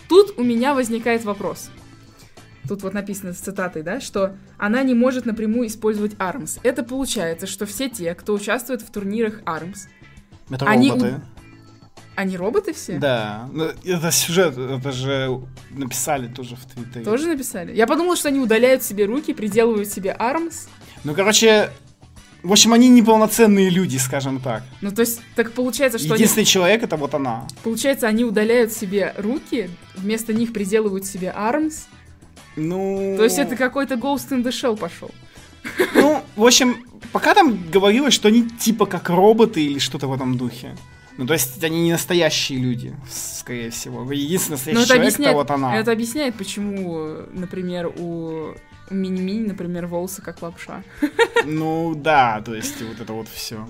Тут 0.07 0.37
у 0.37 0.43
меня 0.43 0.73
возникает 0.73 1.23
вопрос. 1.23 1.69
Тут 2.67 2.83
вот 2.83 2.93
написано 2.93 3.33
с 3.33 3.37
цитатой, 3.37 3.83
да, 3.83 3.99
что 3.99 4.35
она 4.57 4.83
не 4.83 4.93
может 4.93 5.25
напрямую 5.25 5.67
использовать 5.67 6.13
ARMS. 6.15 6.59
Это 6.63 6.83
получается, 6.83 7.47
что 7.47 7.65
все 7.65 7.89
те, 7.89 8.13
кто 8.15 8.33
участвует 8.33 8.81
в 8.81 8.91
турнирах 8.91 9.41
ARMS, 9.43 9.87
это 10.49 10.65
они, 10.65 10.89
роботы. 10.89 11.21
Они 12.19 12.35
роботы 12.35 12.73
все? 12.73 12.99
Да. 12.99 13.47
Ну, 13.53 13.69
это 13.85 14.11
сюжет, 14.11 14.57
это 14.57 14.91
же 14.91 15.39
написали 15.69 16.27
тоже 16.27 16.57
в 16.57 16.65
Твиттере. 16.65 17.05
Тоже 17.05 17.27
написали? 17.27 17.73
Я 17.73 17.87
подумала, 17.87 18.17
что 18.17 18.27
они 18.27 18.39
удаляют 18.39 18.83
себе 18.83 19.05
руки, 19.05 19.33
приделывают 19.33 19.87
себе 19.87 20.13
армс. 20.19 20.67
Ну, 21.05 21.15
короче, 21.15 21.69
в 22.43 22.51
общем, 22.51 22.73
они 22.73 22.89
неполноценные 22.89 23.69
люди, 23.69 23.95
скажем 23.95 24.41
так. 24.41 24.63
Ну, 24.81 24.91
то 24.91 24.99
есть, 24.99 25.21
так 25.33 25.53
получается, 25.53 25.97
что 25.97 26.15
Единственный 26.15 26.41
они... 26.41 26.47
человек 26.47 26.83
это 26.83 26.97
вот 26.97 27.13
она. 27.13 27.47
Получается, 27.63 28.07
они 28.07 28.25
удаляют 28.25 28.73
себе 28.73 29.13
руки, 29.15 29.69
вместо 29.95 30.33
них 30.33 30.51
приделывают 30.51 31.05
себе 31.05 31.31
армс. 31.33 31.85
Ну... 32.57 33.15
То 33.15 33.23
есть, 33.23 33.39
это 33.39 33.55
какой-то 33.55 33.95
Ghost 33.95 34.31
in 34.31 34.43
the 34.43 34.49
Shell 34.49 34.75
пошел. 34.75 35.09
Ну, 35.95 36.21
в 36.35 36.45
общем, 36.45 36.85
пока 37.13 37.33
там 37.33 37.57
говорилось, 37.71 38.13
что 38.13 38.27
они 38.27 38.43
типа 38.43 38.87
как 38.87 39.09
роботы 39.09 39.63
или 39.63 39.79
что-то 39.79 40.07
в 40.07 40.13
этом 40.13 40.37
духе. 40.37 40.75
Ну, 41.19 41.27
то 41.27 41.33
есть 41.33 41.61
они 41.65 41.81
не 41.81 41.91
настоящие 41.91 42.59
люди, 42.59 42.95
скорее 43.11 43.71
всего. 43.71 44.09
Единственный 44.09 44.53
настоящий 44.53 44.87
человек 44.87 45.03
объясняет, 45.03 45.29
это 45.31 45.37
вот 45.37 45.51
она. 45.51 45.75
Это 45.75 45.91
объясняет, 45.91 46.35
почему, 46.35 47.17
например, 47.33 47.87
у 47.87 48.53
мини-мини, 48.89 49.47
например, 49.47 49.87
волосы 49.87 50.21
как 50.21 50.41
лапша. 50.41 50.81
Ну, 51.45 51.93
да, 51.93 52.41
то 52.41 52.55
есть 52.55 52.81
вот 52.81 53.01
это 53.01 53.11
вот 53.11 53.27
все. 53.27 53.67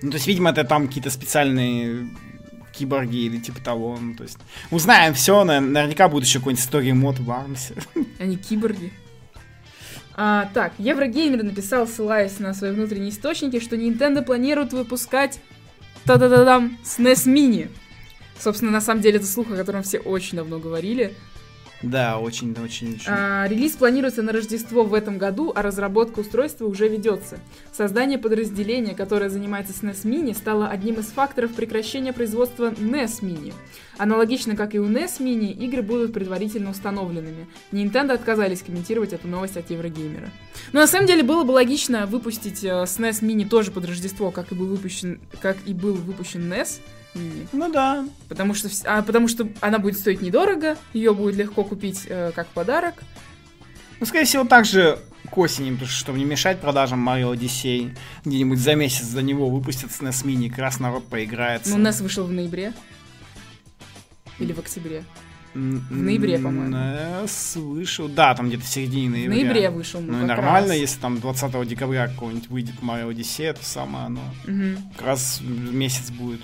Ну, 0.00 0.10
то 0.10 0.16
есть, 0.16 0.28
видимо, 0.28 0.50
это 0.50 0.62
там 0.62 0.86
какие-то 0.86 1.10
специальные 1.10 2.08
киборги 2.72 3.16
или 3.16 3.38
типа 3.38 3.60
того. 3.60 3.98
Ну, 4.00 4.14
то 4.14 4.22
есть, 4.22 4.38
узнаем 4.70 5.14
все, 5.14 5.42
наверняка 5.42 6.08
будет 6.08 6.22
еще 6.22 6.38
какой-нибудь 6.38 6.64
истории 6.64 6.92
мод 6.92 7.18
в 7.18 7.28
Армсе. 7.32 7.74
Они 8.20 8.36
киборги. 8.36 8.92
А, 10.14 10.48
так, 10.54 10.72
Еврогеймер 10.78 11.42
написал, 11.42 11.88
ссылаясь 11.88 12.38
на 12.38 12.54
свои 12.54 12.70
внутренние 12.70 13.10
источники, 13.10 13.58
что 13.58 13.74
Nintendo 13.74 14.22
планирует 14.22 14.72
выпускать 14.72 15.40
Та-да-да-дам! 16.08 16.78
SNES 16.82 17.26
Mini! 17.26 17.68
Собственно, 18.40 18.70
на 18.70 18.80
самом 18.80 19.02
деле, 19.02 19.18
это 19.18 19.26
слух, 19.26 19.50
о 19.50 19.56
котором 19.56 19.82
все 19.82 19.98
очень 19.98 20.38
давно 20.38 20.58
говорили. 20.58 21.14
Да, 21.82 22.18
очень, 22.18 22.52
очень, 22.52 22.94
очень. 22.94 23.06
А, 23.06 23.46
релиз 23.46 23.72
планируется 23.72 24.22
на 24.22 24.32
Рождество 24.32 24.82
в 24.82 24.94
этом 24.94 25.16
году, 25.16 25.52
а 25.54 25.62
разработка 25.62 26.20
устройства 26.20 26.66
уже 26.66 26.88
ведется. 26.88 27.38
Создание 27.72 28.18
подразделения, 28.18 28.94
которое 28.94 29.30
занимается 29.30 29.72
SNES 29.72 30.02
Mini, 30.04 30.34
стало 30.34 30.68
одним 30.68 30.96
из 30.96 31.06
факторов 31.06 31.52
прекращения 31.52 32.12
производства 32.12 32.70
NES 32.70 33.22
Mini. 33.22 33.54
Аналогично, 33.96 34.56
как 34.56 34.74
и 34.74 34.80
у 34.80 34.88
NES 34.88 35.20
Mini, 35.20 35.52
игры 35.52 35.82
будут 35.82 36.12
предварительно 36.12 36.70
установленными. 36.70 37.46
Nintendo 37.70 38.12
отказались 38.12 38.62
комментировать 38.62 39.12
эту 39.12 39.28
новость 39.28 39.56
от 39.56 39.70
Еврогеймера. 39.70 40.30
Но 40.72 40.80
на 40.80 40.88
самом 40.88 41.06
деле 41.06 41.22
было 41.22 41.44
бы 41.44 41.52
логично 41.52 42.06
выпустить 42.06 42.64
э, 42.64 42.68
SNES 42.68 43.22
Mini 43.22 43.48
тоже 43.48 43.70
под 43.70 43.84
Рождество, 43.84 44.32
как 44.32 44.50
и 44.50 44.56
был 44.56 44.66
выпущен, 44.66 45.20
как 45.40 45.56
и 45.64 45.74
был 45.74 45.94
выпущен 45.94 46.52
NES, 46.52 46.80
Мини. 47.18 47.48
Ну 47.52 47.70
да. 47.70 48.06
Потому 48.28 48.54
что, 48.54 48.68
а, 48.84 49.02
потому 49.02 49.28
что 49.28 49.48
она 49.60 49.78
будет 49.78 49.98
стоить 49.98 50.22
недорого, 50.22 50.76
ее 50.92 51.14
будет 51.14 51.36
легко 51.36 51.64
купить 51.64 52.06
э, 52.08 52.32
как 52.34 52.46
подарок. 52.48 53.02
Ну, 54.00 54.06
скорее 54.06 54.24
всего, 54.24 54.44
также 54.44 54.98
к 55.30 55.36
осени, 55.38 55.72
потому 55.72 55.88
что, 55.88 55.98
чтобы 55.98 56.18
не 56.18 56.24
мешать 56.24 56.60
продажам 56.60 57.06
Mario 57.06 57.34
Odyssey, 57.34 57.96
где-нибудь 58.24 58.58
за 58.58 58.74
месяц 58.74 59.04
за 59.04 59.22
него 59.22 59.50
выпустят 59.50 59.90
SNES 59.90 60.24
Mini, 60.24 60.48
как 60.48 60.58
раз 60.60 60.80
народ 60.80 61.06
поиграется. 61.08 61.76
Ну, 61.76 61.84
NES 61.84 62.02
вышел 62.02 62.24
в 62.24 62.32
ноябре. 62.32 62.72
Или 64.38 64.52
в 64.52 64.58
октябре. 64.58 65.04
В 65.54 65.96
ноябре, 65.96 66.38
по-моему. 66.38 66.76
NES 66.76 67.60
вышел, 67.60 68.08
да, 68.08 68.34
там 68.34 68.48
где-то 68.48 68.64
в 68.64 68.68
середине 68.68 69.08
ноября. 69.10 69.28
В 69.28 69.44
ноябре 69.44 69.70
вышел. 69.70 70.00
Ну 70.00 70.22
и 70.22 70.26
нормально, 70.26 70.68
раз. 70.68 70.76
если 70.76 71.00
там 71.00 71.20
20 71.20 71.68
декабря 71.68 72.08
какой-нибудь 72.08 72.48
выйдет 72.48 72.74
Mario 72.80 73.12
Odyssey, 73.12 73.46
это 73.46 73.64
самое 73.64 74.06
оно. 74.06 74.22
Угу. 74.46 74.92
Как 74.96 75.06
раз 75.06 75.40
месяц 75.42 76.10
будет 76.10 76.40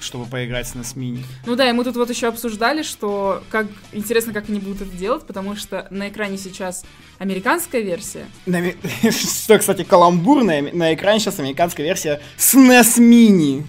чтобы 0.00 0.26
поиграть 0.26 0.66
с 0.66 0.74
Mini. 0.74 1.24
Ну 1.46 1.56
да, 1.56 1.68
и 1.68 1.72
мы 1.72 1.84
тут 1.84 1.96
вот 1.96 2.10
еще 2.10 2.28
обсуждали, 2.28 2.82
что 2.82 3.42
как 3.50 3.66
интересно, 3.92 4.32
как 4.32 4.48
они 4.48 4.58
будут 4.58 4.82
это 4.82 4.96
делать, 4.96 5.26
потому 5.26 5.56
что 5.56 5.86
на 5.90 6.08
экране 6.08 6.38
сейчас 6.38 6.84
американская 7.18 7.82
версия. 7.82 8.26
На, 8.46 8.60
что, 9.10 9.58
кстати, 9.58 9.84
каламбур, 9.84 10.44
на, 10.44 10.60
на 10.62 10.94
экране 10.94 11.20
сейчас 11.20 11.38
американская 11.38 11.86
версия 11.86 12.20
с 12.36 12.54
NES 12.54 12.98
Mini. 12.98 13.64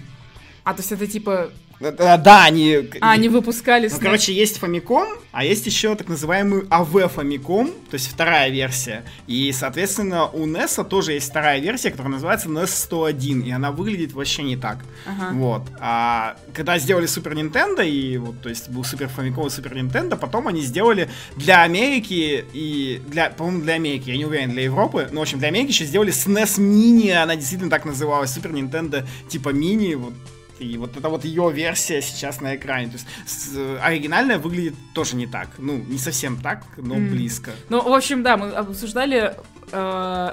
А, 0.64 0.74
то 0.74 0.80
есть 0.80 0.92
это 0.92 1.06
типа 1.06 1.50
да, 1.80 2.44
они... 2.44 2.90
А, 3.00 3.12
они 3.12 3.28
выпускали... 3.28 3.88
Ну, 3.88 3.98
короче, 4.00 4.32
есть 4.32 4.58
Famicom, 4.58 5.06
а 5.30 5.44
есть 5.44 5.66
еще 5.66 5.94
так 5.94 6.08
называемый 6.08 6.62
AV 6.62 7.14
Famicom, 7.14 7.70
то 7.88 7.94
есть 7.94 8.10
вторая 8.10 8.50
версия. 8.50 9.04
И, 9.26 9.52
соответственно, 9.52 10.26
у 10.26 10.46
NES 10.46 10.84
тоже 10.88 11.12
есть 11.12 11.30
вторая 11.30 11.60
версия, 11.60 11.90
которая 11.90 12.14
называется 12.14 12.48
NES 12.48 12.66
101, 12.66 13.42
и 13.42 13.50
она 13.52 13.70
выглядит 13.70 14.12
вообще 14.12 14.42
не 14.42 14.56
так. 14.56 14.78
Ага. 15.06 15.30
Вот. 15.34 15.62
А 15.78 16.36
когда 16.52 16.78
сделали 16.78 17.06
Super 17.06 17.34
Nintendo, 17.34 17.88
и 17.88 18.16
вот, 18.16 18.40
то 18.40 18.48
есть 18.48 18.68
был 18.70 18.82
Super 18.82 19.10
Famicom 19.16 19.46
и 19.46 19.50
Super 19.50 19.74
Nintendo, 19.74 20.16
потом 20.16 20.48
они 20.48 20.62
сделали 20.62 21.08
для 21.36 21.62
Америки 21.62 22.44
и 22.52 23.00
для, 23.06 23.30
по-моему, 23.30 23.62
для 23.62 23.74
Америки, 23.74 24.10
я 24.10 24.16
не 24.16 24.24
уверен, 24.24 24.50
для 24.50 24.64
Европы, 24.64 25.08
но, 25.12 25.20
в 25.20 25.22
общем, 25.22 25.38
для 25.38 25.48
Америки 25.48 25.70
еще 25.70 25.84
сделали 25.84 26.12
SNES 26.12 26.58
Mini, 26.58 27.12
она 27.12 27.36
действительно 27.36 27.70
так 27.70 27.84
называлась, 27.84 28.36
Super 28.36 28.52
Nintendo 28.52 29.06
типа 29.28 29.50
мини, 29.50 29.94
вот 29.94 30.14
и 30.58 30.76
вот 30.76 30.96
это 30.96 31.08
вот 31.08 31.24
ее 31.24 31.50
версия 31.52 32.02
сейчас 32.02 32.40
на 32.40 32.56
экране. 32.56 32.88
То 32.88 32.94
есть 32.94 33.06
с, 33.26 33.78
оригинальная 33.82 34.38
выглядит 34.38 34.74
тоже 34.94 35.16
не 35.16 35.26
так. 35.26 35.48
Ну, 35.58 35.76
не 35.76 35.98
совсем 35.98 36.36
так, 36.40 36.64
но 36.76 36.96
mm. 36.96 37.10
близко. 37.10 37.52
Ну, 37.68 37.82
в 37.82 37.92
общем, 37.92 38.22
да, 38.22 38.36
мы 38.36 38.50
обсуждали 38.50 39.34
э, 39.72 40.32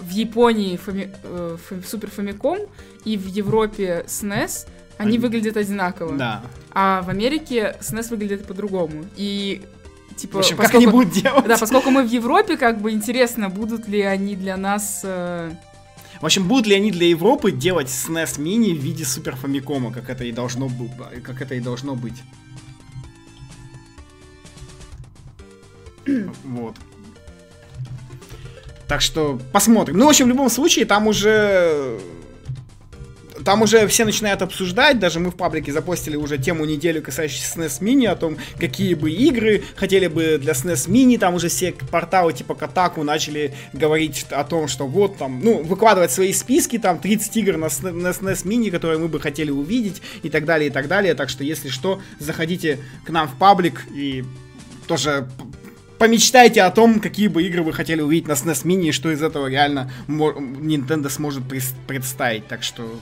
в 0.00 0.10
Японии 0.10 0.76
фами, 0.76 1.12
э, 1.22 1.56
Супер 1.86 2.10
Фамиком 2.10 2.58
и 3.04 3.16
в 3.16 3.26
Европе 3.26 4.04
SNES. 4.06 4.66
Они 4.98 5.18
а... 5.18 5.20
выглядят 5.20 5.56
одинаково. 5.56 6.16
Да. 6.16 6.42
А 6.72 7.02
в 7.02 7.08
Америке 7.08 7.76
SNES 7.80 8.10
выглядит 8.10 8.46
по-другому. 8.46 9.04
И 9.16 9.62
типа, 10.16 10.36
в 10.36 10.38
общем, 10.40 10.56
поскольку, 10.56 10.72
как 10.72 10.74
они 10.74 10.86
будут 10.86 11.12
делать? 11.12 11.46
Да, 11.46 11.56
поскольку 11.56 11.90
мы 11.90 12.02
в 12.02 12.10
Европе, 12.10 12.56
как 12.56 12.80
бы 12.80 12.90
интересно, 12.90 13.48
будут 13.48 13.88
ли 13.88 14.02
они 14.02 14.36
для 14.36 14.56
нас 14.56 15.02
э, 15.04 15.52
в 16.20 16.24
общем, 16.24 16.48
будут 16.48 16.66
ли 16.66 16.74
они 16.74 16.90
для 16.90 17.08
Европы 17.08 17.52
делать 17.52 17.88
SNES 17.88 18.38
Mini 18.38 18.74
в 18.74 18.82
виде 18.82 19.04
Супер 19.04 19.36
Фамикома, 19.36 19.92
как 19.92 20.10
это 20.10 20.24
и 20.24 20.32
должно, 20.32 20.70
как 21.22 21.40
это 21.40 21.54
и 21.54 21.60
должно 21.60 21.94
быть? 21.94 22.22
вот. 26.44 26.76
Так 28.88 29.00
что 29.02 29.40
посмотрим. 29.52 29.98
Ну, 29.98 30.06
в 30.06 30.08
общем, 30.08 30.24
в 30.24 30.28
любом 30.28 30.48
случае, 30.48 30.86
там 30.86 31.06
уже 31.06 32.00
там 33.48 33.62
уже 33.62 33.86
все 33.86 34.04
начинают 34.04 34.42
обсуждать, 34.42 34.98
даже 34.98 35.20
мы 35.20 35.30
в 35.30 35.34
паблике 35.34 35.72
запостили 35.72 36.16
уже 36.16 36.36
тему 36.36 36.66
неделю, 36.66 37.00
касающуюся 37.00 37.58
SNES 37.58 37.80
Mini, 37.80 38.06
о 38.06 38.14
том, 38.14 38.36
какие 38.60 38.92
бы 38.92 39.10
игры 39.10 39.64
хотели 39.74 40.06
бы 40.06 40.36
для 40.36 40.52
SNES 40.52 40.86
Mini, 40.86 41.16
там 41.16 41.32
уже 41.32 41.48
все 41.48 41.72
порталы 41.90 42.34
типа 42.34 42.52
Kotaku 42.52 43.04
начали 43.04 43.54
говорить 43.72 44.26
о 44.28 44.44
том, 44.44 44.68
что 44.68 44.86
вот 44.86 45.16
там, 45.16 45.40
ну, 45.42 45.62
выкладывать 45.62 46.12
свои 46.12 46.34
списки, 46.34 46.78
там 46.78 46.98
30 46.98 47.34
игр 47.38 47.56
на, 47.56 47.68
на 47.68 48.08
SNES 48.08 48.44
Mini, 48.44 48.70
которые 48.70 48.98
мы 48.98 49.08
бы 49.08 49.18
хотели 49.18 49.50
увидеть, 49.50 50.02
и 50.22 50.28
так 50.28 50.44
далее, 50.44 50.68
и 50.68 50.70
так 50.70 50.86
далее, 50.86 51.14
так 51.14 51.30
что, 51.30 51.42
если 51.42 51.70
что, 51.70 52.02
заходите 52.18 52.78
к 53.06 53.08
нам 53.08 53.28
в 53.28 53.38
паблик 53.38 53.86
и 53.94 54.26
тоже 54.86 55.26
помечтайте 55.98 56.60
о 56.60 56.70
том, 56.70 57.00
какие 57.00 57.28
бы 57.28 57.42
игры 57.44 57.62
вы 57.62 57.72
хотели 57.72 58.02
увидеть 58.02 58.28
на 58.28 58.32
SNES 58.32 58.66
Mini, 58.66 58.88
и 58.88 58.92
что 58.92 59.10
из 59.10 59.22
этого 59.22 59.46
реально 59.46 59.90
Nintendo 60.06 61.08
сможет 61.08 61.44
представить. 61.86 62.46
Так 62.46 62.62
что 62.62 63.00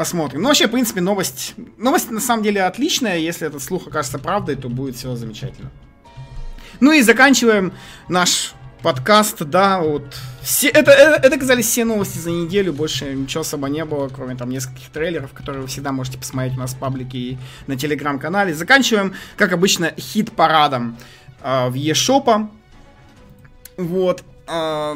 Посмотрим. 0.00 0.40
Ну, 0.40 0.48
вообще, 0.48 0.66
в 0.66 0.70
принципе, 0.70 1.02
новость... 1.02 1.52
Новость, 1.76 2.10
на 2.10 2.20
самом 2.20 2.42
деле, 2.42 2.62
отличная. 2.62 3.18
Если 3.18 3.46
этот 3.46 3.62
слух 3.62 3.86
окажется 3.86 4.18
правдой, 4.18 4.56
то 4.56 4.70
будет 4.70 4.96
все 4.96 5.14
замечательно. 5.14 5.70
Ну 6.80 6.92
и 6.92 7.02
заканчиваем 7.02 7.74
наш 8.08 8.54
подкаст, 8.82 9.42
да, 9.42 9.82
вот. 9.82 10.16
Все, 10.40 10.68
это, 10.68 10.90
это, 10.90 11.26
это 11.26 11.36
оказались 11.36 11.66
все 11.66 11.84
новости 11.84 12.16
за 12.16 12.30
неделю, 12.30 12.72
больше 12.72 13.12
ничего 13.12 13.42
особо 13.42 13.68
не 13.68 13.84
было, 13.84 14.08
кроме 14.08 14.36
там 14.36 14.48
нескольких 14.48 14.88
трейлеров, 14.88 15.34
которые 15.34 15.60
вы 15.60 15.68
всегда 15.68 15.92
можете 15.92 16.16
посмотреть 16.16 16.56
у 16.56 16.60
нас 16.60 16.72
в 16.72 16.78
паблике 16.78 17.18
и 17.18 17.38
на 17.66 17.76
телеграм-канале. 17.76 18.54
Заканчиваем, 18.54 19.14
как 19.36 19.52
обычно, 19.52 19.92
хит-парадом 19.98 20.96
э, 21.42 21.68
в 21.68 21.74
eShop. 21.74 22.48
Вот. 23.76 24.24
Э, 24.48 24.94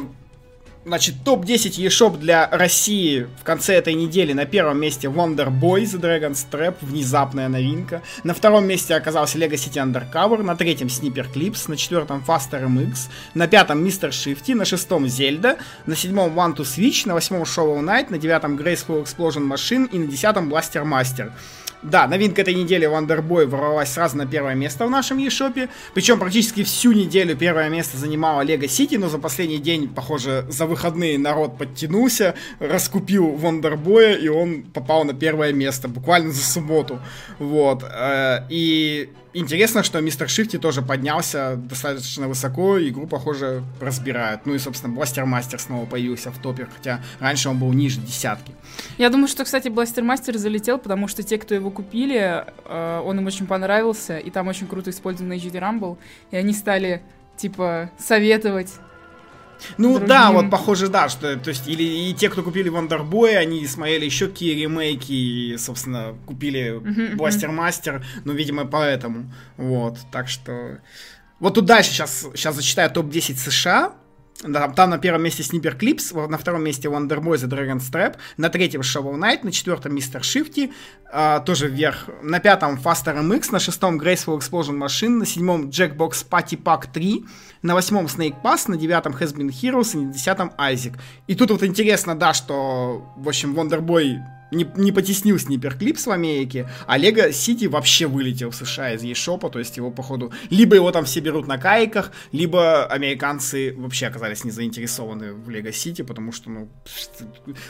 Значит, 0.85 1.15
топ-10 1.25 1.87
eShop 1.87 2.19
для 2.19 2.47
России 2.51 3.27
в 3.41 3.43
конце 3.43 3.73
этой 3.73 3.95
недели. 3.95 4.33
На 4.33 4.45
первом 4.45 4.79
месте 4.79 5.07
Wonder 5.07 5.47
Boy 5.49 5.81
The 5.81 5.99
Dragon's 5.99 6.45
Trap, 6.51 6.75
внезапная 6.81 7.49
новинка. 7.49 8.03
На 8.23 8.35
втором 8.35 8.67
месте 8.67 8.93
оказался 8.93 9.39
Lego 9.39 9.53
City 9.53 9.83
Undercover. 9.83 10.43
На 10.43 10.55
третьем 10.55 10.85
Sniper 10.85 11.25
Clips. 11.33 11.67
На 11.69 11.75
четвертом 11.75 12.23
Faster 12.25 12.63
MX. 12.67 13.09
На 13.33 13.47
пятом 13.47 13.83
Mr. 13.83 14.11
Shifty. 14.11 14.53
На 14.53 14.63
шестом 14.63 15.05
Zelda. 15.05 15.57
На 15.87 15.95
седьмом 15.95 16.37
One 16.37 16.55
to 16.55 16.61
Switch. 16.61 17.07
На 17.07 17.15
восьмом 17.15 17.41
Shovel 17.41 17.79
Knight. 17.79 18.11
На 18.11 18.19
девятом 18.19 18.55
Graceful 18.55 19.03
Explosion 19.03 19.51
Machine. 19.51 19.89
И 19.91 19.97
на 19.97 20.05
десятом 20.05 20.53
Blaster 20.53 20.83
Master. 20.83 21.31
Да, 21.85 22.07
новинка 22.07 22.41
этой 22.41 22.55
недели 22.55 22.87
Wonderboy 22.87 23.45
ворвалась 23.45 23.91
сразу 23.91 24.17
на 24.17 24.25
первое 24.25 24.55
место 24.55 24.87
в 24.87 24.89
нашем 24.89 25.19
eShop. 25.19 25.69
Причем 25.93 26.19
практически 26.19 26.63
всю 26.63 26.93
неделю 26.93 27.37
первое 27.37 27.69
место 27.69 27.97
занимала 27.97 28.41
Lego 28.41 28.65
City, 28.65 28.97
но 28.97 29.07
за 29.07 29.19
последний 29.19 29.59
день, 29.59 29.87
похоже, 29.87 30.47
за 30.49 30.65
выходные 30.65 31.19
народ 31.19 31.59
подтянулся, 31.59 32.33
раскупил 32.59 33.35
Wonderboy, 33.35 34.17
и 34.19 34.27
он 34.29 34.63
попал 34.63 35.03
на 35.03 35.13
первое 35.13 35.53
место 35.53 35.87
буквально 35.87 36.31
за 36.31 36.43
субботу. 36.43 36.99
Вот. 37.37 37.83
Э, 37.83 38.47
и 38.49 39.11
Интересно, 39.37 39.83
что 39.83 39.99
мистер 39.99 40.29
Шифти 40.29 40.57
тоже 40.57 40.81
поднялся 40.81 41.57
достаточно 41.57 42.29
высоко, 42.29 42.79
игру, 42.79 43.05
похоже, 43.05 43.65
разбирают. 43.81 44.45
Ну 44.45 44.53
и, 44.53 44.59
собственно, 44.59 44.93
Бластер 44.93 45.25
Мастер 45.25 45.59
снова 45.59 45.85
появился 45.85 46.31
в 46.31 46.37
топе, 46.41 46.69
хотя 46.73 47.01
раньше 47.19 47.49
он 47.49 47.59
был 47.59 47.73
ниже 47.73 47.99
десятки. 47.99 48.53
Я 48.97 49.09
думаю, 49.09 49.27
что, 49.27 49.43
кстати, 49.43 49.67
Бластер 49.67 50.05
Мастер 50.05 50.37
залетел, 50.37 50.77
потому 50.77 51.09
что 51.09 51.21
те, 51.21 51.37
кто 51.37 51.53
его 51.53 51.69
купили, 51.69 52.45
э, 52.63 53.01
он 53.05 53.19
им 53.19 53.27
очень 53.27 53.45
понравился, 53.45 54.17
и 54.17 54.29
там 54.29 54.47
очень 54.47 54.67
круто 54.67 54.89
использован 54.89 55.33
HD 55.33 55.59
Rumble, 55.59 55.97
и 56.31 56.37
они 56.37 56.53
стали, 56.53 57.01
типа, 57.35 57.91
советовать 57.99 58.71
ну 59.77 59.91
другим. 59.91 60.07
да, 60.07 60.31
вот 60.31 60.49
похоже, 60.49 60.87
да, 60.87 61.09
что, 61.09 61.37
то 61.37 61.49
есть, 61.49 61.67
или 61.67 61.83
и 61.83 62.13
те, 62.13 62.29
кто 62.29 62.43
купили 62.43 62.71
Wonderboy, 62.71 63.35
они 63.35 63.65
смотрели 63.67 64.05
еще 64.05 64.27
какие 64.27 64.61
ремейки, 64.61 65.11
и, 65.11 65.57
собственно, 65.57 66.15
купили 66.25 66.81
Бластер 67.15 67.51
Мастер, 67.51 68.05
ну, 68.23 68.33
видимо, 68.33 68.65
поэтому, 68.65 69.31
вот, 69.57 69.97
так 70.11 70.27
что... 70.27 70.79
Вот 71.39 71.55
тут 71.55 71.65
дальше 71.65 71.91
сейчас, 71.91 72.27
сейчас 72.33 72.55
зачитаю 72.55 72.89
топ-10 72.89 73.35
США, 73.35 73.93
да, 74.43 74.67
там 74.69 74.89
на 74.89 74.97
первом 74.97 75.23
месте 75.23 75.43
Sniper 75.43 75.77
Clips, 75.77 76.27
на 76.27 76.37
втором 76.37 76.63
месте 76.63 76.87
Wonder 76.87 77.19
Boy 77.19 77.35
The 77.35 77.47
Dragon 77.47 77.79
Strap, 77.79 78.17
на 78.37 78.49
третьем 78.49 78.81
Shovel 78.81 79.15
Knight, 79.15 79.39
на 79.43 79.51
четвертом 79.51 79.95
Mr. 79.95 80.21
Shifty, 80.21 80.71
э, 81.11 81.39
тоже 81.45 81.67
вверх, 81.67 82.09
на 82.21 82.39
пятом 82.39 82.75
Faster 82.75 83.15
MX, 83.17 83.51
на 83.51 83.59
шестом 83.59 83.99
Graceful 83.99 84.39
Explosion 84.39 84.77
Machine, 84.77 85.17
на 85.19 85.25
седьмом 85.25 85.69
Jackbox 85.69 86.27
Party 86.29 86.61
Pack 86.61 86.87
3, 86.91 87.25
на 87.61 87.73
восьмом 87.75 88.05
Snake 88.05 88.35
Pass, 88.43 88.69
на 88.69 88.77
девятом 88.77 89.13
Has 89.13 89.33
Been 89.33 89.49
Heroes 89.49 89.93
и 89.93 90.05
на 90.05 90.13
десятом 90.13 90.51
Isaac. 90.57 90.95
И 91.27 91.35
тут 91.35 91.51
вот 91.51 91.63
интересно, 91.63 92.15
да, 92.15 92.33
что, 92.33 93.13
в 93.15 93.27
общем, 93.27 93.57
Wonder 93.57 93.79
Boy 93.79 94.19
не, 94.51 94.67
не 94.75 94.91
потеснил 94.91 95.37
Снипер 95.39 95.75
Клипс 95.75 96.07
в 96.07 96.11
Америке, 96.11 96.69
а 96.87 96.97
Лего 96.97 97.31
Сити 97.31 97.65
вообще 97.65 98.07
вылетел 98.07 98.51
в 98.51 98.55
США 98.55 98.93
из 98.93 99.03
eShop, 99.03 99.49
то 99.49 99.59
есть 99.59 99.77
его, 99.77 99.91
походу, 99.91 100.31
либо 100.49 100.75
его 100.75 100.91
там 100.91 101.05
все 101.05 101.19
берут 101.19 101.47
на 101.47 101.57
кайках, 101.57 102.11
либо 102.31 102.85
американцы 102.85 103.73
вообще 103.77 104.07
оказались 104.07 104.43
не 104.43 104.51
заинтересованы 104.51 105.33
в 105.33 105.49
Лего 105.49 105.71
Сити, 105.71 106.01
потому 106.01 106.31
что, 106.31 106.49
ну, 106.49 106.69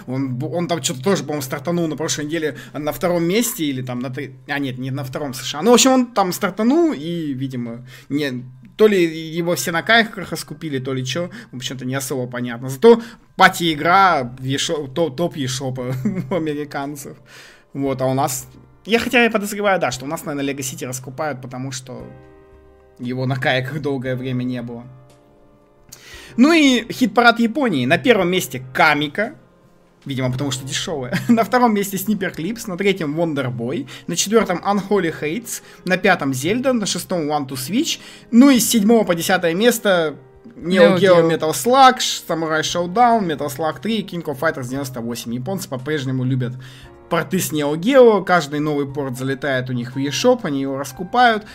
он, 0.08 0.42
он 0.44 0.68
там 0.68 0.82
что-то 0.84 1.04
тоже, 1.04 1.24
по-моему, 1.24 1.42
стартанул 1.42 1.88
на 1.88 1.96
прошлой 1.96 2.26
неделе 2.26 2.58
на 2.74 2.92
втором 2.92 3.24
месте, 3.24 3.66
или 3.66 3.82
там 3.82 4.00
на... 4.00 4.14
А, 4.48 4.60
нет, 4.60 4.78
не 4.78 4.92
на 4.92 5.04
втором 5.04 5.34
США. 5.34 5.62
Ну, 5.62 5.72
в 5.72 5.74
общем, 5.74 5.92
он 5.92 6.08
там 6.08 6.32
стартанул, 6.34 6.94
и, 6.94 7.34
видимо, 7.34 7.86
не, 8.10 8.44
то 8.76 8.88
ли 8.88 9.04
его 9.04 9.56
все 9.56 9.72
на 9.72 9.82
кайках 9.82 10.32
раскупили, 10.32 10.80
то 10.80 10.94
ли 10.94 11.06
что, 11.06 11.30
в 11.52 11.56
общем-то, 11.56 11.86
не 11.86 11.96
особо 11.96 12.28
понятно. 12.28 12.70
Зато 12.70 13.02
пати-игра 13.36 14.36
топ, 14.94 15.16
топ 15.16 15.36
ешопа 15.38 15.94
у 16.30 16.36
американцев. 16.36 17.18
Вот, 17.74 18.02
а 18.02 18.06
у 18.06 18.14
нас... 18.14 18.48
Я 18.86 19.00
хотя 19.00 19.26
и 19.26 19.30
подозреваю, 19.30 19.80
да, 19.80 19.92
что 19.92 20.06
у 20.06 20.08
нас, 20.08 20.26
наверное, 20.26 20.54
Lego 20.54 20.60
City 20.60 20.86
раскупают, 20.86 21.42
потому 21.42 21.72
что 21.72 22.06
его 23.00 23.26
на 23.26 23.36
кайках 23.36 23.82
долгое 23.82 24.16
время 24.16 24.44
не 24.44 24.62
было. 24.62 24.86
Ну 26.38 26.52
и 26.54 26.92
хит-парад 26.92 27.40
Японии. 27.40 27.86
На 27.86 27.98
первом 27.98 28.30
месте 28.30 28.64
Камика. 28.74 29.36
Видимо, 30.06 30.32
потому 30.32 30.52
что 30.52 30.66
дешевая. 30.66 31.18
на 31.28 31.44
втором 31.44 31.74
месте 31.74 31.98
Sniper 31.98 32.36
Clips, 32.36 32.64
на 32.68 32.78
третьем 32.78 33.20
Wonder 33.20 33.52
Boy, 33.52 33.88
на 34.08 34.16
четвертом 34.16 34.60
Unholy 34.60 35.14
Hates, 35.20 35.62
на 35.86 35.98
пятом 35.98 36.32
Zelda, 36.32 36.74
на 36.74 36.86
шестом 36.86 37.32
One 37.32 37.48
to 37.48 37.56
Switch, 37.56 38.00
ну 38.32 38.50
и 38.50 38.60
с 38.60 38.70
седьмого 38.70 39.04
по 39.04 39.16
десятое 39.16 39.54
место 39.54 40.16
Neo 40.56 40.98
Geo 40.98 41.28
Metal 41.28 41.52
Slug, 41.52 41.98
Samurai 41.98 42.62
Showdown, 42.62 43.26
Metal 43.26 43.48
Slug 43.48 43.82
3 43.82 44.04
King 44.04 44.24
of 44.24 44.40
Fighters 44.40 44.68
98. 44.70 45.34
Японцы 45.34 45.68
по-прежнему 45.68 46.24
любят 46.24 46.54
порты 47.10 47.40
с 47.40 47.52
Neo 47.52 47.76
Geo, 47.76 48.24
каждый 48.24 48.60
новый 48.60 48.88
порт 48.88 49.18
залетает 49.18 49.70
у 49.70 49.74
них 49.74 49.96
в 49.96 49.98
eShop, 49.98 50.42
они 50.44 50.62
его 50.62 50.78
раскупают, 50.78 51.46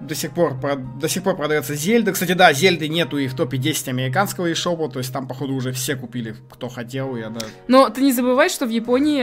до 0.00 0.14
сих 0.14 0.32
пор, 0.32 0.54
до 1.00 1.08
сих 1.08 1.22
пор 1.22 1.36
продается 1.36 1.74
Зельда. 1.74 2.12
Кстати, 2.12 2.32
да, 2.32 2.52
Зельды 2.52 2.88
нету 2.88 3.18
и 3.18 3.28
в 3.28 3.34
топе 3.34 3.56
10 3.56 3.88
американского 3.88 4.50
eShop, 4.50 4.92
то 4.92 4.98
есть 4.98 5.12
там, 5.12 5.26
походу, 5.26 5.54
уже 5.54 5.72
все 5.72 5.96
купили, 5.96 6.34
кто 6.50 6.68
хотел, 6.68 7.16
я 7.16 7.30
да. 7.30 7.40
Но 7.68 7.88
ты 7.88 8.02
не 8.02 8.12
забывай, 8.12 8.48
что 8.48 8.66
в 8.66 8.70
Японии 8.70 9.22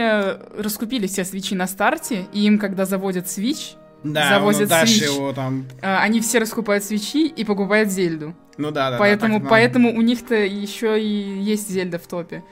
раскупили 0.60 1.06
все 1.06 1.24
свечи 1.24 1.54
на 1.54 1.66
старте, 1.66 2.26
и 2.32 2.44
им, 2.46 2.58
когда 2.58 2.84
заводят 2.84 3.28
свич, 3.28 3.74
да, 4.02 4.28
завозят 4.28 4.68
ну, 4.68 4.86
свич, 4.86 5.02
его 5.02 5.32
там... 5.32 5.66
А, 5.80 6.02
они 6.02 6.20
все 6.20 6.38
раскупают 6.38 6.84
свечи 6.84 7.26
и 7.26 7.44
покупают 7.44 7.90
Зельду. 7.90 8.34
Ну 8.58 8.70
да, 8.70 8.90
да. 8.90 8.98
Поэтому, 8.98 9.40
да, 9.40 9.48
поэтому 9.48 9.96
у 9.96 10.02
них-то 10.02 10.34
еще 10.34 11.00
и 11.00 11.06
есть 11.42 11.70
Зельда 11.70 11.98
в 11.98 12.06
топе 12.06 12.44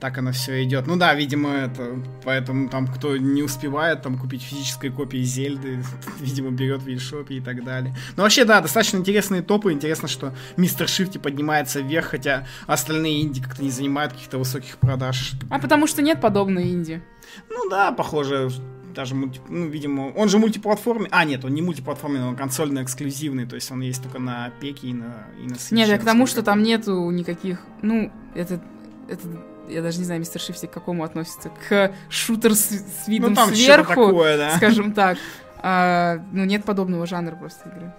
так 0.00 0.16
оно 0.18 0.32
все 0.32 0.62
идет. 0.62 0.86
Ну 0.86 0.96
да, 0.96 1.14
видимо, 1.14 1.50
это. 1.50 2.00
Поэтому 2.24 2.68
там, 2.68 2.86
кто 2.86 3.16
не 3.16 3.42
успевает 3.42 4.02
там 4.02 4.16
купить 4.16 4.42
физической 4.42 4.90
копии 4.90 5.22
Зельды, 5.22 5.82
видимо, 6.20 6.50
берет 6.50 6.82
в 6.82 6.88
eShop 6.88 7.26
и 7.30 7.40
так 7.40 7.64
далее. 7.64 7.94
Но 8.16 8.22
вообще, 8.22 8.44
да, 8.44 8.60
достаточно 8.60 8.98
интересные 8.98 9.42
топы. 9.42 9.72
Интересно, 9.72 10.08
что 10.08 10.32
Мистер 10.56 10.88
Шифти 10.88 11.18
поднимается 11.18 11.80
вверх, 11.80 12.06
хотя 12.06 12.46
остальные 12.66 13.22
инди 13.22 13.42
как-то 13.42 13.62
не 13.62 13.70
занимают 13.70 14.12
каких-то 14.12 14.38
высоких 14.38 14.78
продаж. 14.78 15.32
А 15.50 15.58
потому 15.58 15.86
что 15.86 16.00
нет 16.00 16.20
подобной 16.20 16.70
инди. 16.70 17.02
Ну 17.50 17.68
да, 17.68 17.90
похоже, 17.92 18.50
даже 18.94 19.14
мульти... 19.14 19.40
ну, 19.48 19.66
видимо, 19.66 20.12
он 20.16 20.28
же 20.28 20.38
мультиплатформенный. 20.38 21.08
А, 21.10 21.24
нет, 21.24 21.44
он 21.44 21.54
не 21.54 21.62
мультиплатформенный, 21.62 22.26
он 22.26 22.36
консольно-эксклюзивный, 22.36 23.46
то 23.46 23.56
есть 23.56 23.70
он 23.70 23.80
есть 23.80 24.02
только 24.02 24.18
на 24.18 24.50
пеке 24.60 24.88
и 24.88 24.94
на, 24.94 25.26
и 25.42 25.46
на 25.46 25.54
Switch. 25.54 25.74
Нет, 25.74 25.88
я 25.88 25.98
к 25.98 26.04
тому, 26.04 26.26
что 26.26 26.42
там 26.42 26.62
нету 26.62 27.10
никаких, 27.10 27.60
ну, 27.82 28.12
это, 28.34 28.62
это 29.08 29.28
я 29.68 29.82
даже 29.82 29.98
не 29.98 30.04
знаю, 30.04 30.20
мистер 30.20 30.40
Шифти 30.40 30.66
к 30.66 30.70
какому 30.70 31.04
относится, 31.04 31.50
к 31.50 31.92
шутер 32.08 32.54
с, 32.54 32.70
с 32.70 33.08
видом 33.08 33.30
ну, 33.30 33.36
там 33.36 33.54
сверху, 33.54 33.88
такое, 33.88 34.36
да. 34.36 34.56
скажем 34.56 34.92
так. 34.92 35.18
А, 35.60 36.18
ну, 36.32 36.44
нет 36.44 36.64
подобного 36.64 37.06
жанра 37.06 37.36
просто 37.36 37.68
игры. 37.68 37.92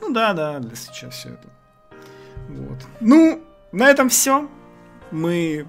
Ну 0.00 0.12
да, 0.12 0.32
да, 0.32 0.58
для 0.58 0.76
сейчас 0.76 1.14
все 1.14 1.30
это. 1.30 1.48
Вот. 2.48 2.78
Ну, 3.00 3.42
на 3.72 3.88
этом 3.88 4.08
все. 4.08 4.48
Мы 5.10 5.66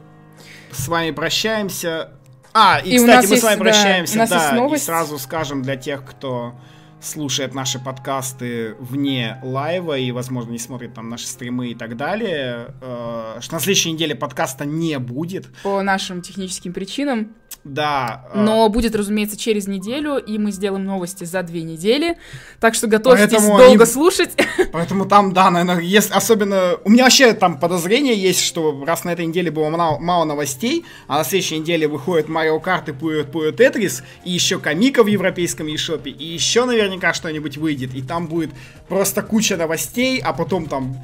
с 0.71 0.87
вами 0.87 1.11
прощаемся. 1.11 2.11
А, 2.53 2.79
и, 2.79 2.95
и 2.95 2.97
кстати, 2.97 3.27
мы 3.27 3.31
есть, 3.33 3.41
с 3.41 3.45
вами 3.45 3.59
прощаемся, 3.59 4.27
да, 4.27 4.51
да 4.51 4.75
и 4.75 4.77
сразу 4.77 5.19
скажем 5.19 5.61
для 5.61 5.75
тех, 5.75 6.03
кто 6.03 6.55
слушает 7.01 7.53
наши 7.53 7.79
подкасты 7.79 8.75
вне 8.79 9.39
лайва 9.43 9.97
и, 9.97 10.11
возможно, 10.11 10.51
не 10.51 10.59
смотрит 10.59 10.93
там 10.93 11.09
наши 11.09 11.27
стримы 11.27 11.69
и 11.69 11.75
так 11.75 11.97
далее, 11.97 12.73
э, 12.81 13.37
что 13.39 13.53
на 13.53 13.59
следующей 13.59 13.91
неделе 13.91 14.15
подкаста 14.15 14.65
не 14.65 14.97
будет. 14.99 15.47
По 15.63 15.81
нашим 15.81 16.21
техническим 16.21 16.73
причинам. 16.73 17.35
Да. 17.67 18.25
Э, 18.33 18.41
Но 18.41 18.69
будет, 18.69 18.95
разумеется, 18.95 19.37
через 19.37 19.67
неделю, 19.67 20.17
и 20.17 20.37
мы 20.37 20.51
сделаем 20.51 20.85
новости 20.85 21.25
за 21.25 21.43
две 21.43 21.63
недели. 21.63 22.17
Так 22.59 22.75
что 22.75 22.87
готовьтесь 22.87 23.29
поэтому 23.29 23.57
долго 23.57 23.83
они... 23.83 23.85
слушать. 23.85 24.31
Поэтому 24.71 25.05
там, 25.05 25.33
да, 25.33 25.49
наверное, 25.49 25.83
есть 25.83 26.11
особенно... 26.11 26.77
У 26.83 26.89
меня 26.89 27.03
вообще 27.03 27.33
там 27.33 27.59
подозрение 27.59 28.15
есть, 28.15 28.41
что 28.41 28.83
раз 28.85 29.03
на 29.03 29.11
этой 29.11 29.25
неделе 29.25 29.51
было 29.51 29.69
мало, 29.69 29.99
мало 29.99 30.25
новостей, 30.25 30.85
а 31.07 31.17
на 31.17 31.23
следующей 31.23 31.59
неделе 31.59 31.87
выходит 31.87 32.27
Марио 32.27 32.59
Карт 32.59 32.89
и 32.89 32.91
Puyo 32.91 33.29
Puyo 33.29 33.55
Tetris, 33.55 34.03
и 34.23 34.31
еще 34.31 34.59
Камика 34.59 35.03
в 35.03 35.07
европейском 35.07 35.67
eShop, 35.67 36.09
и 36.09 36.23
еще 36.23 36.65
наверняка 36.65 37.13
что-нибудь 37.13 37.57
выйдет, 37.57 37.93
и 37.95 38.01
там 38.01 38.27
будет 38.27 38.51
просто 38.87 39.21
куча 39.21 39.57
новостей, 39.57 40.19
а 40.19 40.33
потом 40.33 40.67
там 40.67 40.97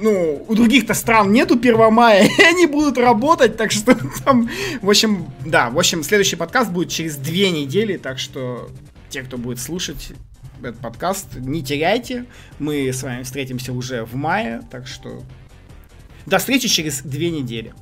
ну, 0.00 0.44
у 0.46 0.54
других-то 0.54 0.94
стран 0.94 1.32
нету 1.32 1.54
1 1.54 1.92
мая, 1.92 2.28
и 2.38 2.42
они 2.42 2.66
будут 2.66 2.98
работать, 2.98 3.56
так 3.56 3.70
что 3.70 3.96
там, 4.24 4.48
в 4.82 4.88
общем, 4.88 5.26
да, 5.44 5.70
в 5.70 5.78
общем, 5.78 6.02
следующий 6.02 6.36
подкаст 6.36 6.70
будет 6.70 6.88
через 6.88 7.16
две 7.16 7.50
недели, 7.50 7.96
так 7.96 8.18
что 8.18 8.70
те, 9.08 9.22
кто 9.22 9.38
будет 9.38 9.60
слушать 9.60 10.12
этот 10.60 10.78
подкаст, 10.78 11.36
не 11.36 11.62
теряйте, 11.62 12.26
мы 12.58 12.88
с 12.88 13.02
вами 13.02 13.22
встретимся 13.22 13.72
уже 13.72 14.04
в 14.04 14.14
мае, 14.14 14.62
так 14.70 14.86
что 14.86 15.22
до 16.26 16.38
встречи 16.38 16.68
через 16.68 17.02
две 17.02 17.30
недели. 17.30 17.74